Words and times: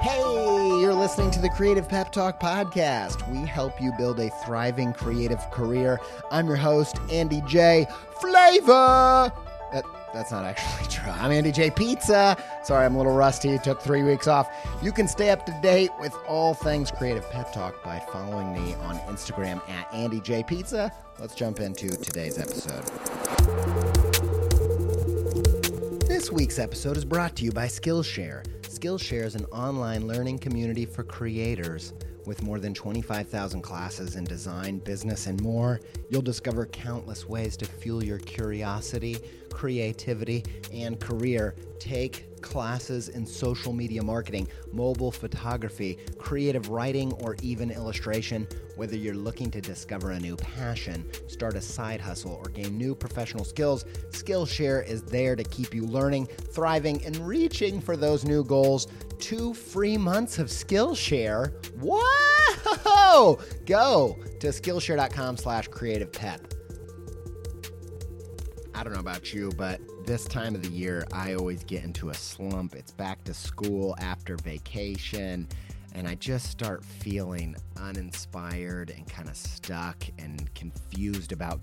Hey, 0.00 0.18
you're 0.80 0.94
listening 0.94 1.30
to 1.32 1.40
the 1.40 1.50
Creative 1.50 1.86
Pep 1.86 2.10
Talk 2.10 2.40
podcast. 2.40 3.30
We 3.30 3.46
help 3.46 3.82
you 3.82 3.92
build 3.98 4.18
a 4.18 4.30
thriving 4.46 4.94
creative 4.94 5.38
career. 5.50 6.00
I'm 6.30 6.46
your 6.46 6.56
host, 6.56 6.96
Andy 7.12 7.42
J. 7.46 7.86
Flavor. 8.18 9.30
That, 9.72 9.84
that's 10.14 10.30
not 10.30 10.46
actually 10.46 10.86
true. 10.90 11.10
I'm 11.12 11.30
Andy 11.30 11.52
J. 11.52 11.70
Pizza. 11.70 12.42
Sorry, 12.64 12.86
I'm 12.86 12.94
a 12.94 12.98
little 12.98 13.14
rusty. 13.14 13.58
Took 13.58 13.82
three 13.82 14.02
weeks 14.02 14.26
off. 14.26 14.48
You 14.82 14.90
can 14.90 15.06
stay 15.06 15.28
up 15.28 15.44
to 15.44 15.58
date 15.62 15.90
with 16.00 16.14
all 16.26 16.54
things 16.54 16.90
Creative 16.90 17.28
Pep 17.30 17.52
Talk 17.52 17.84
by 17.84 17.98
following 18.10 18.54
me 18.54 18.72
on 18.76 18.96
Instagram 19.00 19.60
at 19.68 19.92
Andy 19.92 20.20
J. 20.20 20.42
Pizza. 20.42 20.90
Let's 21.18 21.34
jump 21.34 21.60
into 21.60 21.88
today's 21.88 22.38
episode. 22.38 22.84
This 26.08 26.32
week's 26.32 26.58
episode 26.58 26.96
is 26.96 27.04
brought 27.04 27.36
to 27.36 27.44
you 27.44 27.52
by 27.52 27.66
Skillshare. 27.66 28.46
Skillshare 28.80 29.26
is 29.26 29.34
an 29.34 29.44
online 29.52 30.06
learning 30.06 30.38
community 30.38 30.86
for 30.86 31.04
creators. 31.04 31.92
With 32.24 32.42
more 32.42 32.58
than 32.58 32.72
25,000 32.72 33.60
classes 33.60 34.16
in 34.16 34.24
design, 34.24 34.78
business, 34.78 35.26
and 35.26 35.38
more, 35.42 35.82
you'll 36.08 36.22
discover 36.22 36.64
countless 36.64 37.28
ways 37.28 37.58
to 37.58 37.66
fuel 37.66 38.02
your 38.02 38.16
curiosity, 38.20 39.18
creativity, 39.50 40.44
and 40.72 40.98
career. 41.00 41.54
Take 41.78 42.30
classes 42.40 43.08
in 43.08 43.26
social 43.26 43.72
media 43.72 44.02
marketing, 44.02 44.48
mobile 44.72 45.10
photography, 45.10 45.98
creative 46.18 46.68
writing, 46.68 47.12
or 47.14 47.36
even 47.42 47.70
illustration. 47.70 48.46
Whether 48.76 48.96
you're 48.96 49.14
looking 49.14 49.50
to 49.50 49.60
discover 49.60 50.12
a 50.12 50.20
new 50.20 50.36
passion, 50.36 51.06
start 51.28 51.54
a 51.54 51.60
side 51.60 52.00
hustle, 52.00 52.40
or 52.42 52.50
gain 52.50 52.76
new 52.78 52.94
professional 52.94 53.44
skills, 53.44 53.84
Skillshare 54.10 54.86
is 54.86 55.02
there 55.02 55.36
to 55.36 55.44
keep 55.44 55.74
you 55.74 55.84
learning, 55.86 56.26
thriving, 56.26 57.04
and 57.04 57.16
reaching 57.16 57.80
for 57.80 57.96
those 57.96 58.24
new 58.24 58.42
goals. 58.44 58.88
Two 59.18 59.52
free 59.52 59.98
months 59.98 60.38
of 60.38 60.48
Skillshare. 60.48 61.52
Whoa! 61.78 63.38
Go 63.66 64.18
to 64.40 64.48
Skillshare.com 64.48 65.36
slash 65.36 65.68
creative 65.68 66.10
pep. 66.12 66.54
I 68.74 68.84
don't 68.84 68.92
know 68.92 69.00
about 69.00 69.34
you, 69.34 69.50
but 69.56 69.80
this 70.06 70.24
time 70.24 70.54
of 70.54 70.62
the 70.62 70.68
year, 70.68 71.06
I 71.12 71.34
always 71.34 71.64
get 71.64 71.84
into 71.84 72.10
a 72.10 72.14
slump. 72.14 72.74
It's 72.74 72.92
back 72.92 73.22
to 73.24 73.34
school 73.34 73.96
after 73.98 74.36
vacation, 74.36 75.48
and 75.94 76.06
I 76.06 76.14
just 76.14 76.50
start 76.50 76.84
feeling 76.84 77.56
uninspired 77.76 78.90
and 78.90 79.08
kind 79.08 79.28
of 79.28 79.36
stuck 79.36 80.04
and 80.18 80.52
confused 80.54 81.32
about, 81.32 81.60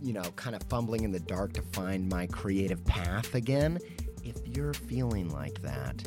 you 0.00 0.12
know, 0.12 0.22
kind 0.36 0.54
of 0.54 0.62
fumbling 0.64 1.04
in 1.04 1.10
the 1.10 1.20
dark 1.20 1.52
to 1.54 1.62
find 1.62 2.08
my 2.08 2.26
creative 2.26 2.84
path 2.84 3.34
again. 3.34 3.78
If 4.22 4.36
you're 4.46 4.74
feeling 4.74 5.30
like 5.30 5.60
that, 5.62 6.06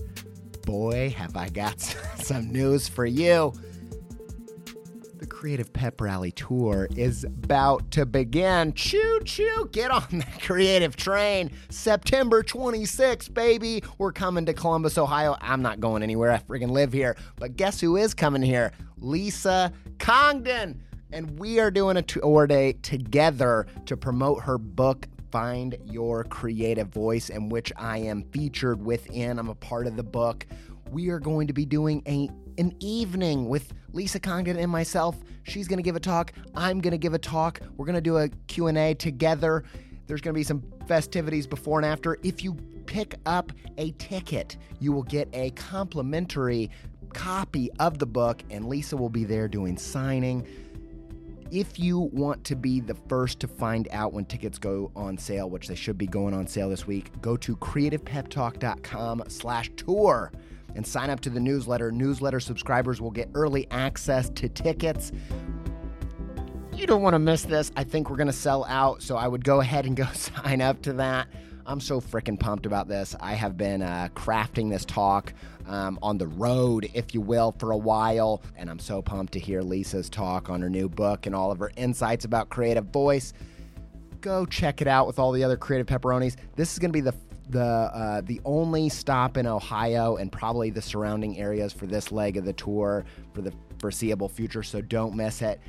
boy, 0.65 1.09
have 1.17 1.35
I 1.35 1.49
got 1.49 1.81
some 2.17 2.51
news 2.51 2.87
for 2.87 3.05
you 3.05 3.53
Creative 5.43 5.73
Pep 5.73 5.99
Rally 5.99 6.31
Tour 6.31 6.87
is 6.95 7.25
about 7.25 7.91
to 7.91 8.05
begin. 8.05 8.71
Choo 8.71 9.19
choo, 9.25 9.67
get 9.73 9.91
on 9.91 10.05
that 10.19 10.39
creative 10.41 10.95
train. 10.95 11.51
September 11.67 12.41
26th, 12.43 13.33
baby. 13.33 13.83
We're 13.97 14.13
coming 14.13 14.45
to 14.45 14.53
Columbus, 14.53 14.97
Ohio. 14.97 15.35
I'm 15.41 15.61
not 15.61 15.81
going 15.81 16.01
anywhere. 16.01 16.31
I 16.31 16.37
freaking 16.37 16.71
live 16.71 16.93
here. 16.93 17.17
But 17.35 17.57
guess 17.57 17.81
who 17.81 17.97
is 17.97 18.13
coming 18.13 18.41
here? 18.41 18.71
Lisa 18.99 19.73
Congdon. 19.99 20.81
And 21.11 21.37
we 21.37 21.59
are 21.59 21.69
doing 21.69 21.97
a 21.97 22.01
tour 22.01 22.47
day 22.47 22.77
together 22.81 23.67
to 23.87 23.97
promote 23.97 24.43
her 24.43 24.57
book, 24.57 25.09
Find 25.29 25.75
Your 25.83 26.23
Creative 26.23 26.87
Voice, 26.87 27.29
in 27.29 27.49
which 27.49 27.73
I 27.75 27.97
am 27.97 28.23
featured 28.31 28.81
within. 28.81 29.39
I'm 29.39 29.49
a 29.49 29.55
part 29.55 29.87
of 29.87 29.97
the 29.97 30.03
book. 30.03 30.47
We 30.89 31.09
are 31.09 31.19
going 31.19 31.47
to 31.47 31.53
be 31.53 31.65
doing 31.65 32.01
a 32.07 32.29
an 32.57 32.75
evening 32.79 33.49
with 33.49 33.73
Lisa 33.93 34.19
Congdon 34.19 34.57
and 34.57 34.69
myself. 34.71 35.15
She's 35.43 35.67
going 35.67 35.77
to 35.77 35.83
give 35.83 35.95
a 35.95 35.99
talk. 35.99 36.33
I'm 36.55 36.81
going 36.81 36.91
to 36.91 36.97
give 36.97 37.13
a 37.13 37.19
talk. 37.19 37.61
We're 37.77 37.85
going 37.85 37.95
to 37.95 38.01
do 38.01 38.17
a 38.17 38.27
Q&A 38.47 38.95
together. 38.95 39.63
There's 40.07 40.19
going 40.19 40.33
to 40.33 40.37
be 40.37 40.43
some 40.43 40.63
festivities 40.87 41.47
before 41.47 41.79
and 41.79 41.85
after. 41.85 42.17
If 42.23 42.43
you 42.43 42.55
pick 42.85 43.15
up 43.25 43.51
a 43.77 43.91
ticket, 43.91 44.57
you 44.79 44.91
will 44.91 45.03
get 45.03 45.29
a 45.33 45.51
complimentary 45.51 46.69
copy 47.13 47.71
of 47.79 47.99
the 47.99 48.05
book 48.05 48.43
and 48.49 48.67
Lisa 48.67 48.97
will 48.97 49.09
be 49.09 49.23
there 49.23 49.47
doing 49.47 49.77
signing. 49.77 50.47
If 51.51 51.77
you 51.77 51.99
want 51.99 52.43
to 52.45 52.55
be 52.55 52.79
the 52.79 52.95
first 53.07 53.39
to 53.41 53.47
find 53.47 53.87
out 53.91 54.11
when 54.11 54.25
tickets 54.25 54.57
go 54.57 54.91
on 54.95 55.19
sale, 55.19 55.51
which 55.51 55.67
they 55.67 55.75
should 55.75 55.99
be 55.99 56.07
going 56.07 56.33
on 56.33 56.47
sale 56.47 56.67
this 56.67 56.87
week, 56.87 57.11
go 57.21 57.37
to 57.37 57.55
creativepeptalk.com 57.57 59.23
slash 59.27 59.69
tour 59.77 60.31
and 60.75 60.85
sign 60.85 61.09
up 61.09 61.19
to 61.21 61.29
the 61.29 61.39
newsletter. 61.39 61.91
Newsletter 61.91 62.39
subscribers 62.39 63.01
will 63.01 63.11
get 63.11 63.29
early 63.33 63.67
access 63.71 64.29
to 64.31 64.49
tickets. 64.49 65.11
You 66.75 66.87
don't 66.87 67.01
want 67.01 67.13
to 67.13 67.19
miss 67.19 67.43
this. 67.43 67.71
I 67.75 67.83
think 67.83 68.09
we're 68.09 68.17
going 68.17 68.27
to 68.27 68.33
sell 68.33 68.65
out, 68.65 69.01
so 69.01 69.15
I 69.15 69.27
would 69.27 69.43
go 69.43 69.61
ahead 69.61 69.85
and 69.85 69.95
go 69.95 70.05
sign 70.13 70.61
up 70.61 70.81
to 70.83 70.93
that. 70.93 71.27
I'm 71.65 71.79
so 71.79 72.01
freaking 72.01 72.39
pumped 72.39 72.65
about 72.65 72.87
this. 72.87 73.15
I 73.19 73.33
have 73.33 73.55
been 73.55 73.81
uh, 73.81 74.09
crafting 74.15 74.69
this 74.69 74.83
talk 74.83 75.33
um, 75.65 75.97
on 76.01 76.17
the 76.17 76.27
road, 76.27 76.89
if 76.93 77.13
you 77.13 77.21
will, 77.21 77.53
for 77.57 77.71
a 77.71 77.77
while, 77.77 78.41
and 78.57 78.69
I'm 78.69 78.79
so 78.79 79.01
pumped 79.01 79.33
to 79.33 79.39
hear 79.39 79.61
Lisa's 79.61 80.09
talk 80.09 80.49
on 80.49 80.61
her 80.61 80.69
new 80.69 80.89
book 80.89 81.25
and 81.25 81.33
all 81.33 81.51
of 81.51 81.59
her 81.59 81.71
insights 81.77 82.25
about 82.25 82.49
creative 82.49 82.85
voice. 82.85 83.33
Go 84.19 84.45
check 84.45 84.81
it 84.81 84.87
out 84.87 85.07
with 85.07 85.19
all 85.19 85.31
the 85.31 85.43
other 85.43 85.57
creative 85.57 85.87
pepperonis. 85.87 86.35
This 86.55 86.73
is 86.73 86.79
going 86.79 86.89
to 86.89 86.93
be 86.93 87.01
the 87.01 87.13
the 87.49 87.61
uh, 87.61 88.21
the 88.21 88.41
only 88.45 88.89
stop 88.89 89.37
in 89.37 89.45
Ohio 89.45 90.15
and 90.15 90.31
probably 90.31 90.69
the 90.69 90.81
surrounding 90.81 91.37
areas 91.37 91.73
for 91.73 91.85
this 91.85 92.11
leg 92.11 92.37
of 92.37 92.45
the 92.45 92.53
tour 92.53 93.05
for 93.33 93.41
the 93.41 93.53
foreseeable 93.79 94.29
future. 94.29 94.63
So 94.63 94.81
don't 94.81 95.15
miss 95.15 95.41
it. 95.41 95.59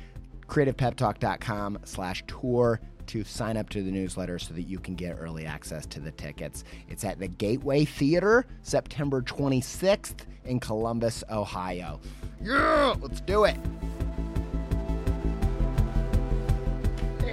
CreativePepTalk.com 0.47 1.79
slash 1.83 2.23
tour 2.27 2.79
to 3.07 3.23
sign 3.23 3.57
up 3.57 3.69
to 3.69 3.83
the 3.83 3.91
newsletter 3.91 4.39
so 4.39 4.53
that 4.53 4.63
you 4.63 4.79
can 4.79 4.95
get 4.95 5.17
early 5.19 5.45
access 5.45 5.85
to 5.87 5.99
the 5.99 6.11
tickets. 6.11 6.63
It's 6.89 7.03
at 7.03 7.19
the 7.19 7.27
Gateway 7.27 7.85
Theater, 7.85 8.45
September 8.61 9.21
26th 9.21 10.25
in 10.45 10.59
Columbus, 10.59 11.23
Ohio. 11.29 11.99
Yeah, 12.41 12.95
let's 13.01 13.21
do 13.21 13.45
it. 13.45 13.57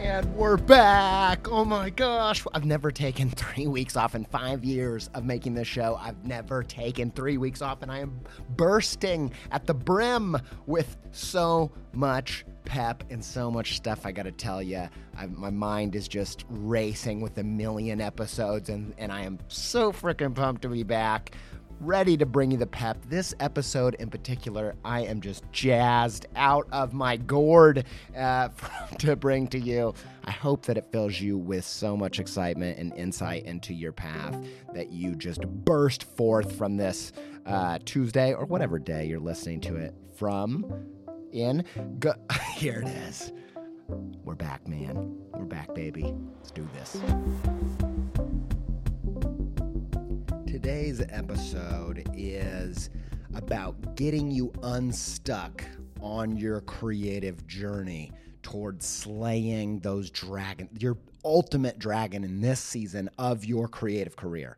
And 0.02 0.34
we're 0.34 0.56
back. 0.56 1.48
Oh 1.48 1.64
my 1.64 1.88
gosh. 1.88 2.44
I've 2.52 2.64
never 2.64 2.90
taken 2.90 3.30
three 3.36 3.68
weeks 3.68 3.96
off 3.96 4.16
in 4.16 4.24
five 4.24 4.64
years 4.64 5.08
of 5.14 5.24
making 5.24 5.54
this 5.54 5.68
show. 5.68 5.96
I've 6.00 6.24
never 6.24 6.64
taken 6.64 7.12
three 7.12 7.38
weeks 7.38 7.62
off, 7.62 7.82
and 7.82 7.90
I 7.90 8.00
am 8.00 8.20
bursting 8.56 9.32
at 9.52 9.64
the 9.64 9.74
brim 9.74 10.36
with 10.66 10.96
so 11.12 11.70
much 11.92 12.44
pep 12.64 13.04
and 13.10 13.24
so 13.24 13.48
much 13.48 13.76
stuff 13.76 14.04
I 14.04 14.10
got 14.10 14.24
to 14.24 14.32
tell 14.32 14.60
you. 14.60 14.88
my 15.28 15.50
mind 15.50 15.94
is 15.94 16.08
just 16.08 16.46
racing 16.48 17.20
with 17.20 17.38
a 17.38 17.44
million 17.44 18.00
episodes, 18.00 18.70
and, 18.70 18.94
and 18.98 19.12
I 19.12 19.22
am 19.22 19.38
so 19.46 19.92
freaking 19.92 20.34
pumped 20.34 20.62
to 20.62 20.68
be 20.68 20.82
back 20.82 21.36
ready 21.82 22.16
to 22.16 22.24
bring 22.24 22.52
you 22.52 22.56
the 22.56 22.66
pep. 22.66 22.96
This 23.08 23.34
episode 23.40 23.94
in 23.94 24.08
particular, 24.08 24.74
I 24.84 25.00
am 25.00 25.20
just 25.20 25.42
jazzed 25.50 26.26
out 26.36 26.68
of 26.70 26.92
my 26.92 27.16
gourd 27.16 27.84
uh, 28.16 28.48
to 28.98 29.16
bring 29.16 29.48
to 29.48 29.58
you. 29.58 29.92
I 30.24 30.30
hope 30.30 30.64
that 30.66 30.78
it 30.78 30.86
fills 30.92 31.20
you 31.20 31.36
with 31.36 31.64
so 31.64 31.96
much 31.96 32.20
excitement 32.20 32.78
and 32.78 32.96
insight 32.96 33.44
into 33.44 33.74
your 33.74 33.92
path 33.92 34.38
that 34.72 34.92
you 34.92 35.16
just 35.16 35.42
burst 35.42 36.04
forth 36.04 36.56
from 36.56 36.76
this 36.76 37.12
uh, 37.46 37.78
Tuesday 37.84 38.32
or 38.32 38.44
whatever 38.44 38.78
day 38.78 39.06
you're 39.06 39.18
listening 39.18 39.60
to 39.62 39.76
it 39.76 39.94
from. 40.14 40.64
In, 41.32 41.64
go- 41.98 42.14
here 42.54 42.82
it 42.84 42.88
is. 42.88 43.32
We're 44.24 44.36
back, 44.36 44.68
man. 44.68 45.16
We're 45.32 45.44
back, 45.44 45.74
baby. 45.74 46.14
Let's 46.38 46.52
do 46.52 46.68
this. 46.74 47.91
Today's 50.62 51.02
episode 51.08 52.08
is 52.14 52.88
about 53.34 53.96
getting 53.96 54.30
you 54.30 54.52
unstuck 54.62 55.64
on 56.00 56.36
your 56.36 56.60
creative 56.60 57.44
journey 57.48 58.12
towards 58.44 58.86
slaying 58.86 59.80
those 59.80 60.08
dragon, 60.08 60.68
your 60.78 60.98
ultimate 61.24 61.80
dragon 61.80 62.22
in 62.22 62.40
this 62.40 62.60
season 62.60 63.10
of 63.18 63.44
your 63.44 63.66
creative 63.66 64.14
career. 64.14 64.56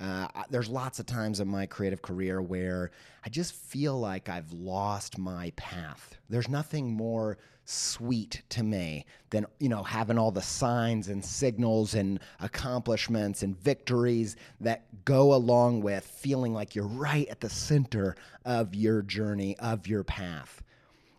Uh, 0.00 0.28
there's 0.48 0.68
lots 0.68 1.00
of 1.00 1.06
times 1.06 1.40
in 1.40 1.48
my 1.48 1.66
creative 1.66 2.02
career 2.02 2.40
where 2.40 2.92
I 3.24 3.28
just 3.28 3.52
feel 3.52 3.98
like 3.98 4.28
I've 4.28 4.52
lost 4.52 5.18
my 5.18 5.52
path. 5.56 6.16
There's 6.28 6.48
nothing 6.48 6.92
more 6.92 7.38
sweet 7.70 8.40
to 8.48 8.62
me 8.62 9.04
than 9.28 9.44
you 9.58 9.68
know 9.68 9.82
having 9.82 10.16
all 10.16 10.30
the 10.30 10.40
signs 10.40 11.08
and 11.08 11.22
signals 11.22 11.92
and 11.92 12.18
accomplishments 12.40 13.42
and 13.42 13.60
victories 13.60 14.36
that 14.58 14.86
go 15.04 15.34
along 15.34 15.82
with 15.82 16.02
feeling 16.02 16.54
like 16.54 16.74
you're 16.74 16.86
right 16.86 17.28
at 17.28 17.40
the 17.40 17.50
center 17.50 18.16
of 18.46 18.74
your 18.74 19.02
journey 19.02 19.54
of 19.58 19.86
your 19.86 20.02
path 20.02 20.62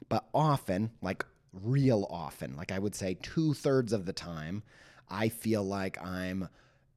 but 0.09 0.25
often 0.33 0.89
like 1.03 1.23
real 1.53 2.07
often 2.09 2.55
like 2.55 2.71
i 2.71 2.79
would 2.79 2.95
say 2.95 3.15
two-thirds 3.21 3.93
of 3.93 4.07
the 4.07 4.13
time 4.13 4.63
i 5.07 5.29
feel 5.29 5.63
like 5.63 6.03
i'm 6.03 6.49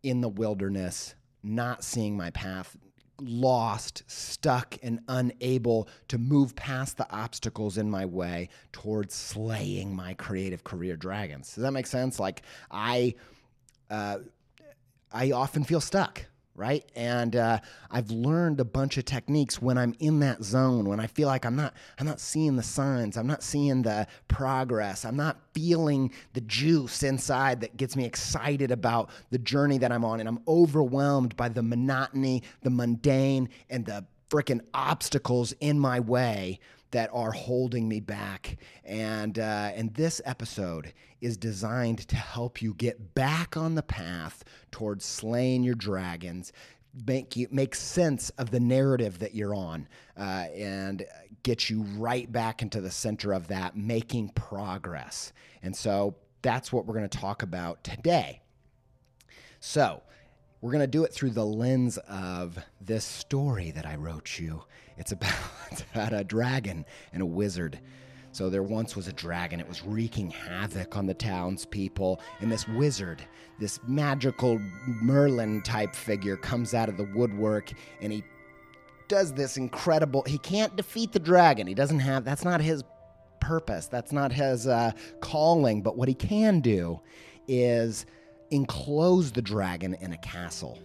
in 0.02 0.23
the 0.23 0.31
wilderness 0.31 1.14
not 1.42 1.84
seeing 1.84 2.16
my 2.16 2.30
path 2.30 2.76
lost, 3.20 4.02
stuck, 4.06 4.76
and 4.82 5.00
unable 5.08 5.88
to 6.08 6.18
move 6.18 6.56
past 6.56 6.96
the 6.96 7.10
obstacles 7.10 7.78
in 7.78 7.90
my 7.90 8.04
way 8.04 8.48
towards 8.72 9.14
slaying 9.14 9.94
my 9.94 10.14
creative 10.14 10.64
career 10.64 10.96
dragons. 10.96 11.54
Does 11.54 11.62
that 11.62 11.72
make 11.72 11.86
sense? 11.86 12.18
Like 12.18 12.42
I, 12.70 13.14
uh, 13.90 14.18
I 15.12 15.32
often 15.32 15.64
feel 15.64 15.80
stuck 15.80 16.26
right? 16.62 16.88
And 16.94 17.34
uh, 17.34 17.58
I've 17.90 18.12
learned 18.12 18.60
a 18.60 18.64
bunch 18.64 18.96
of 18.96 19.04
techniques 19.04 19.60
when 19.60 19.76
I'm 19.76 19.96
in 19.98 20.20
that 20.20 20.44
zone, 20.44 20.88
when 20.88 21.00
I 21.00 21.08
feel 21.08 21.26
like 21.26 21.44
I'm 21.44 21.56
not, 21.56 21.74
I'm 21.98 22.06
not 22.06 22.20
seeing 22.20 22.54
the 22.54 22.62
signs, 22.62 23.16
I'm 23.16 23.26
not 23.26 23.42
seeing 23.42 23.82
the 23.82 24.06
progress, 24.28 25.04
I'm 25.04 25.16
not 25.16 25.38
feeling 25.54 26.12
the 26.34 26.40
juice 26.42 27.02
inside 27.02 27.62
that 27.62 27.76
gets 27.76 27.96
me 27.96 28.04
excited 28.04 28.70
about 28.70 29.10
the 29.30 29.38
journey 29.38 29.76
that 29.78 29.90
I'm 29.90 30.04
on, 30.04 30.20
and 30.20 30.28
I'm 30.28 30.38
overwhelmed 30.46 31.36
by 31.36 31.48
the 31.48 31.64
monotony, 31.64 32.44
the 32.62 32.70
mundane, 32.70 33.48
and 33.68 33.84
the 33.84 34.04
freaking 34.30 34.60
obstacles 34.72 35.52
in 35.58 35.80
my 35.80 35.98
way 35.98 36.60
that 36.92 37.10
are 37.12 37.32
holding 37.32 37.88
me 37.88 37.98
back. 37.98 38.56
And 38.84 39.36
uh, 39.36 39.72
and 39.74 39.92
this 39.94 40.20
episode 40.24 40.92
is 41.22 41.36
designed 41.36 42.00
to 42.08 42.16
help 42.16 42.60
you 42.60 42.74
get 42.74 43.14
back 43.14 43.56
on 43.56 43.76
the 43.76 43.82
path 43.82 44.44
towards 44.70 45.04
slaying 45.04 45.62
your 45.62 45.76
dragons. 45.76 46.52
Make 47.06 47.36
you 47.36 47.46
make 47.50 47.74
sense 47.74 48.28
of 48.30 48.50
the 48.50 48.60
narrative 48.60 49.20
that 49.20 49.34
you're 49.34 49.54
on, 49.54 49.88
uh, 50.19 50.46
and 50.54 51.06
get 51.42 51.70
you 51.70 51.82
right 51.96 52.30
back 52.30 52.60
into 52.60 52.82
the 52.82 52.90
center 52.90 53.32
of 53.32 53.48
that, 53.48 53.74
making 53.76 54.30
progress. 54.30 55.32
And 55.62 55.74
so 55.74 56.16
that's 56.42 56.72
what 56.72 56.84
we're 56.84 56.94
going 56.94 57.08
to 57.08 57.19
talk 57.19 57.42
about 57.42 57.82
today. 57.82 58.42
So 59.60 60.02
we're 60.60 60.72
going 60.72 60.82
to 60.82 60.86
do 60.86 61.04
it 61.04 61.12
through 61.12 61.30
the 61.30 61.46
lens 61.46 61.98
of 62.08 62.58
this 62.80 63.04
story 63.04 63.70
that 63.70 63.86
I 63.86 63.96
wrote 63.96 64.38
you. 64.38 64.64
It's 64.98 65.12
about, 65.12 65.34
it's 65.70 65.84
about 65.94 66.12
a 66.12 66.24
dragon 66.24 66.84
and 67.12 67.22
a 67.22 67.26
wizard. 67.26 67.78
So 68.32 68.49
there 68.49 68.62
once 68.62 68.96
was 68.96 69.08
a 69.08 69.12
dragon. 69.12 69.61
It 69.61 69.69
was 69.69 69.84
wreaking 69.84 70.31
havoc 70.31 70.96
on 70.96 71.06
the 71.06 71.14
townspeople. 71.14 72.20
And 72.40 72.50
this 72.50 72.67
wizard, 72.67 73.23
this 73.58 73.79
magical 73.87 74.58
Merlin 74.87 75.62
type 75.62 75.94
figure, 75.94 76.37
comes 76.37 76.73
out 76.73 76.88
of 76.88 76.96
the 76.96 77.08
woodwork 77.14 77.73
and 78.00 78.11
he 78.12 78.25
does 79.08 79.34
this 79.34 79.58
incredible. 79.58 80.23
He 80.26 80.38
can't 80.38 80.75
defeat 80.76 81.12
the 81.12 81.19
dragon. 81.19 81.67
He 81.67 81.75
doesn't 81.75 82.00
have, 82.00 82.25
that's 82.25 82.44
not 82.44 82.62
his 82.62 82.82
purpose. 83.40 83.87
That's 83.87 84.12
not 84.12 84.32
his 84.32 84.67
uh, 84.67 84.93
calling. 85.20 85.82
But 85.82 85.99
what 85.99 86.08
he 86.08 86.14
can 86.14 86.61
do 86.61 87.00
is 87.46 88.06
enclose 88.50 89.31
the 89.31 89.43
dragon 89.43 89.94
in 90.00 90.14
a 90.14 90.19
castle. 90.19 90.79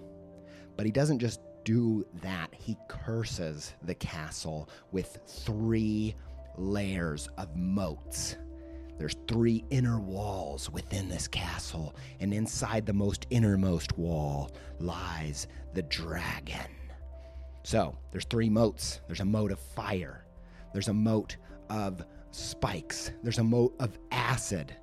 But 0.75 0.85
he 0.85 0.91
doesn't 0.91 1.19
just 1.19 1.39
do 1.63 2.05
that, 2.21 2.47
he 2.53 2.77
curses 2.87 3.73
the 3.83 3.95
castle 3.95 4.69
with 4.93 5.19
three 5.27 6.15
layers 6.57 7.29
of 7.37 7.55
moats. 7.55 8.35
There's 8.97 9.15
three 9.27 9.63
inner 9.69 9.99
walls 9.99 10.69
within 10.71 11.07
this 11.07 11.27
castle, 11.27 11.95
and 12.19 12.33
inside 12.33 12.85
the 12.85 12.93
most 12.93 13.27
innermost 13.29 13.97
wall 13.97 14.51
lies 14.79 15.47
the 15.73 15.83
dragon. 15.83 16.71
So, 17.63 17.97
there's 18.11 18.25
three 18.25 18.49
moats. 18.49 19.01
There's 19.07 19.19
a 19.19 19.25
moat 19.25 19.51
of 19.51 19.59
fire. 19.59 20.25
There's 20.73 20.87
a 20.87 20.93
moat 20.93 21.37
of 21.69 22.03
spikes. 22.31 23.11
There's 23.23 23.39
a 23.39 23.43
moat 23.43 23.75
of 23.79 23.97
acid. 24.11 24.75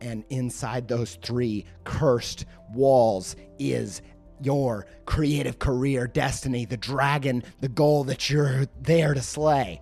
And 0.00 0.24
inside 0.30 0.86
those 0.86 1.16
three 1.16 1.64
cursed 1.84 2.46
walls 2.72 3.36
is 3.58 4.02
your 4.40 4.86
creative 5.04 5.58
career, 5.58 6.06
destiny, 6.06 6.64
the 6.64 6.76
dragon, 6.76 7.42
the 7.60 7.68
goal 7.68 8.04
that 8.04 8.30
you're 8.30 8.66
there 8.80 9.14
to 9.14 9.20
slay. 9.22 9.80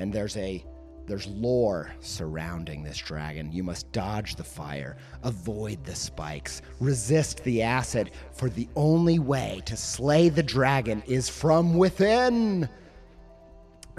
And 0.00 0.10
there's 0.10 0.36
a 0.38 0.64
there's 1.06 1.26
lore 1.26 1.92
surrounding 2.00 2.82
this 2.82 2.96
dragon. 2.96 3.52
You 3.52 3.62
must 3.62 3.92
dodge 3.92 4.36
the 4.36 4.44
fire, 4.44 4.96
avoid 5.24 5.84
the 5.84 5.94
spikes, 5.94 6.62
resist 6.78 7.44
the 7.44 7.62
acid, 7.62 8.12
for 8.32 8.48
the 8.48 8.68
only 8.76 9.18
way 9.18 9.60
to 9.66 9.76
slay 9.76 10.30
the 10.30 10.42
dragon 10.42 11.02
is 11.06 11.28
from 11.28 11.76
within. 11.76 12.66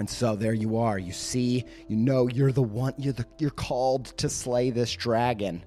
And 0.00 0.10
so 0.10 0.34
there 0.34 0.54
you 0.54 0.76
are. 0.78 0.98
You 0.98 1.12
see, 1.12 1.64
you 1.86 1.96
know 1.96 2.26
you're 2.28 2.50
the 2.50 2.62
one 2.62 2.94
you're 2.98 3.12
the 3.12 3.26
you're 3.38 3.50
called 3.50 4.06
to 4.16 4.28
slay 4.28 4.70
this 4.70 4.92
dragon. 4.92 5.64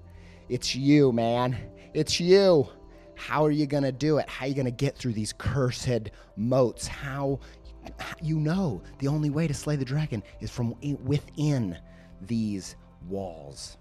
It's 0.50 0.74
you, 0.74 1.12
man. 1.12 1.56
It's 1.94 2.20
you. 2.20 2.68
How 3.14 3.46
are 3.46 3.50
you 3.50 3.66
going 3.66 3.84
to 3.84 3.92
do 3.92 4.18
it? 4.18 4.28
How 4.28 4.44
are 4.44 4.48
you 4.48 4.54
going 4.54 4.66
to 4.66 4.70
get 4.70 4.98
through 4.98 5.14
these 5.14 5.32
cursed 5.32 6.10
moats? 6.36 6.86
How 6.86 7.40
you 8.22 8.38
know 8.38 8.82
the 8.98 9.08
only 9.08 9.30
way 9.30 9.46
to 9.46 9.54
slay 9.54 9.76
the 9.76 9.84
dragon 9.84 10.22
is 10.40 10.50
from 10.50 10.74
within 11.04 11.78
these 12.22 12.76
walls. 13.08 13.76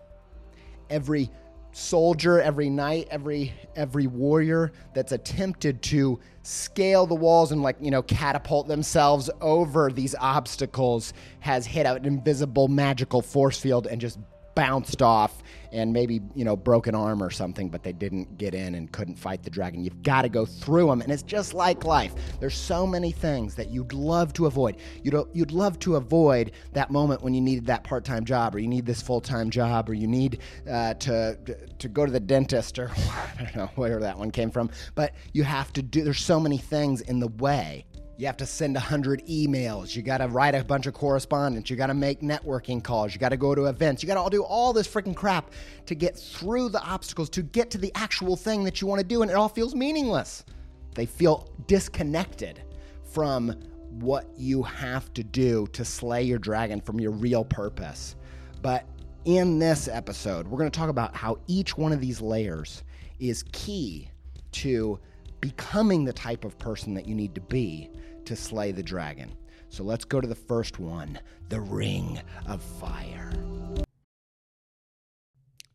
Every 0.89 1.29
soldier, 1.71 2.39
every 2.39 2.69
knight, 2.69 3.07
every 3.11 3.53
every 3.75 4.07
warrior 4.07 4.71
that's 4.93 5.11
attempted 5.11 5.81
to 5.81 6.19
scale 6.41 7.05
the 7.05 7.15
walls 7.15 7.51
and 7.51 7.61
like, 7.61 7.75
you 7.81 7.91
know, 7.91 8.01
catapult 8.01 8.67
themselves 8.67 9.29
over 9.41 9.91
these 9.91 10.15
obstacles 10.19 11.13
has 11.39 11.65
hit 11.65 11.85
an 11.85 12.05
invisible 12.05 12.67
magical 12.67 13.21
force 13.21 13.59
field 13.59 13.87
and 13.87 13.99
just 13.99 14.19
bounced 14.55 15.01
off 15.01 15.43
and 15.71 15.93
maybe 15.93 16.21
you 16.33 16.45
know 16.45 16.55
broken 16.55 16.95
arm 16.95 17.21
or 17.21 17.29
something 17.29 17.69
but 17.69 17.83
they 17.83 17.93
didn't 17.93 18.37
get 18.37 18.53
in 18.53 18.75
and 18.75 18.91
couldn't 18.91 19.15
fight 19.15 19.43
the 19.43 19.49
dragon. 19.49 19.83
You've 19.83 20.03
got 20.03 20.23
to 20.23 20.29
go 20.29 20.45
through 20.45 20.87
them 20.87 21.01
and 21.01 21.11
it's 21.11 21.23
just 21.23 21.53
like 21.53 21.83
life. 21.83 22.13
There's 22.39 22.55
so 22.55 22.85
many 22.85 23.11
things 23.11 23.55
that 23.55 23.69
you'd 23.69 23.93
love 23.93 24.33
to 24.33 24.45
avoid. 24.45 24.77
You'd, 25.03 25.15
you'd 25.33 25.51
love 25.51 25.79
to 25.79 25.95
avoid 25.95 26.51
that 26.73 26.91
moment 26.91 27.21
when 27.21 27.33
you 27.33 27.41
needed 27.41 27.65
that 27.67 27.83
part-time 27.83 28.25
job 28.25 28.55
or 28.55 28.59
you 28.59 28.67
need 28.67 28.85
this 28.85 29.01
full-time 29.01 29.49
job 29.49 29.89
or 29.89 29.93
you 29.93 30.07
need 30.07 30.39
uh, 30.69 30.93
to 30.95 31.37
to 31.77 31.87
go 31.89 32.05
to 32.05 32.11
the 32.11 32.19
dentist 32.19 32.79
or 32.79 32.89
i 33.39 33.43
don't 33.43 33.55
know 33.55 33.69
where 33.75 33.99
that 33.99 34.17
one 34.17 34.31
came 34.31 34.49
from 34.49 34.69
but 34.95 35.13
you 35.33 35.43
have 35.43 35.71
to 35.73 35.81
do 35.81 36.03
there's 36.03 36.19
so 36.19 36.39
many 36.39 36.57
things 36.57 37.01
in 37.01 37.19
the 37.19 37.27
way 37.27 37.85
you 38.17 38.25
have 38.27 38.37
to 38.37 38.45
send 38.45 38.75
100 38.75 39.25
emails. 39.27 39.95
You 39.95 40.01
got 40.01 40.19
to 40.19 40.27
write 40.27 40.55
a 40.55 40.63
bunch 40.63 40.85
of 40.85 40.93
correspondence. 40.93 41.69
You 41.69 41.75
got 41.75 41.87
to 41.87 41.93
make 41.93 42.21
networking 42.21 42.81
calls. 42.81 43.13
You 43.13 43.19
got 43.19 43.29
to 43.29 43.37
go 43.37 43.53
to 43.53 43.65
events. 43.65 44.01
You 44.01 44.07
got 44.07 44.23
to 44.23 44.29
do 44.29 44.43
all 44.43 44.71
this 44.71 44.87
freaking 44.87 45.15
crap 45.15 45.51
to 45.85 45.95
get 45.95 46.17
through 46.17 46.69
the 46.69 46.81
obstacles, 46.81 47.29
to 47.31 47.43
get 47.43 47.69
to 47.71 47.77
the 47.77 47.91
actual 47.95 48.37
thing 48.37 48.63
that 48.63 48.79
you 48.79 48.87
want 48.87 49.01
to 49.01 49.07
do, 49.07 49.21
and 49.21 49.29
it 49.29 49.33
all 49.33 49.49
feels 49.49 49.75
meaningless. 49.75 50.45
They 50.93 51.05
feel 51.05 51.49
disconnected 51.67 52.61
from 53.03 53.49
what 53.99 54.27
you 54.37 54.63
have 54.63 55.13
to 55.13 55.23
do 55.23 55.67
to 55.73 55.83
slay 55.83 56.23
your 56.23 56.39
dragon 56.39 56.79
from 56.79 56.99
your 56.99 57.11
real 57.11 57.43
purpose. 57.43 58.15
But 58.61 58.85
in 59.25 59.59
this 59.59 59.87
episode, 59.87 60.47
we're 60.47 60.57
going 60.57 60.71
to 60.71 60.77
talk 60.77 60.89
about 60.89 61.15
how 61.15 61.39
each 61.47 61.77
one 61.77 61.91
of 61.91 61.99
these 61.99 62.21
layers 62.21 62.83
is 63.19 63.43
key 63.51 64.09
to 64.53 64.99
becoming 65.41 66.05
the 66.05 66.13
type 66.13 66.45
of 66.45 66.57
person 66.57 66.93
that 66.93 67.07
you 67.07 67.13
need 67.13 67.35
to 67.35 67.41
be 67.41 67.89
to 68.25 68.35
slay 68.35 68.71
the 68.71 68.83
dragon. 68.83 69.31
So 69.69 69.83
let's 69.83 70.05
go 70.05 70.21
to 70.21 70.27
the 70.27 70.35
first 70.35 70.79
one 70.79 71.19
the 71.49 71.59
Ring 71.61 72.19
of 72.47 72.61
Fire. 72.61 73.31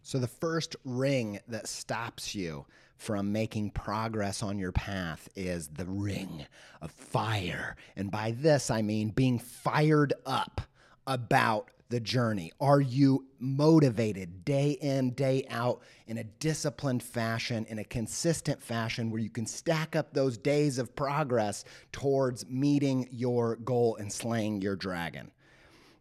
So, 0.02 0.18
the 0.18 0.26
first 0.26 0.74
ring 0.84 1.38
that 1.46 1.68
stops 1.68 2.34
you 2.34 2.66
from 2.96 3.30
making 3.30 3.70
progress 3.70 4.42
on 4.42 4.58
your 4.58 4.72
path 4.72 5.28
is 5.36 5.68
the 5.68 5.84
Ring 5.84 6.46
of 6.82 6.90
Fire. 6.90 7.76
And 7.94 8.10
by 8.10 8.32
this, 8.32 8.72
I 8.72 8.82
mean 8.82 9.10
being 9.10 9.38
fired 9.38 10.12
up 10.26 10.62
about 11.06 11.70
the 11.90 12.00
journey? 12.00 12.52
Are 12.60 12.80
you 12.80 13.26
motivated 13.38 14.44
day 14.44 14.78
in, 14.80 15.10
day 15.10 15.44
out 15.50 15.82
in 16.06 16.18
a 16.18 16.24
disciplined 16.24 17.02
fashion, 17.02 17.66
in 17.68 17.78
a 17.78 17.84
consistent 17.84 18.62
fashion 18.62 19.10
where 19.10 19.20
you 19.20 19.28
can 19.28 19.44
stack 19.44 19.94
up 19.94 20.14
those 20.14 20.38
days 20.38 20.78
of 20.78 20.96
progress 20.96 21.64
towards 21.92 22.48
meeting 22.48 23.08
your 23.10 23.56
goal 23.56 23.96
and 23.96 24.10
slaying 24.10 24.62
your 24.62 24.76
dragon? 24.76 25.30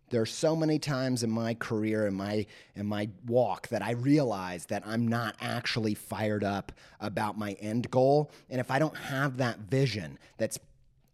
There's 0.10 0.34
so 0.34 0.56
many 0.56 0.80
times 0.80 1.24
in 1.24 1.30
my 1.30 1.54
career 1.54 2.08
in 2.08 2.16
my 2.16 2.46
in 2.76 2.86
my 2.88 3.10
walk 3.28 3.68
that 3.68 3.84
I 3.84 3.92
realize 3.92 4.66
that 4.68 4.84
I'm 4.86 5.08
not 5.08 5.36
actually 5.40 5.94
fired 5.94 6.44
up 6.44 6.72
about 7.00 7.38
my 7.38 7.52
end 7.54 7.92
goal 7.92 8.32
and 8.50 8.60
if 8.60 8.72
I 8.72 8.80
don't 8.80 8.98
have 8.98 9.38
that 9.38 9.60
vision 9.60 10.18
that's 10.38 10.58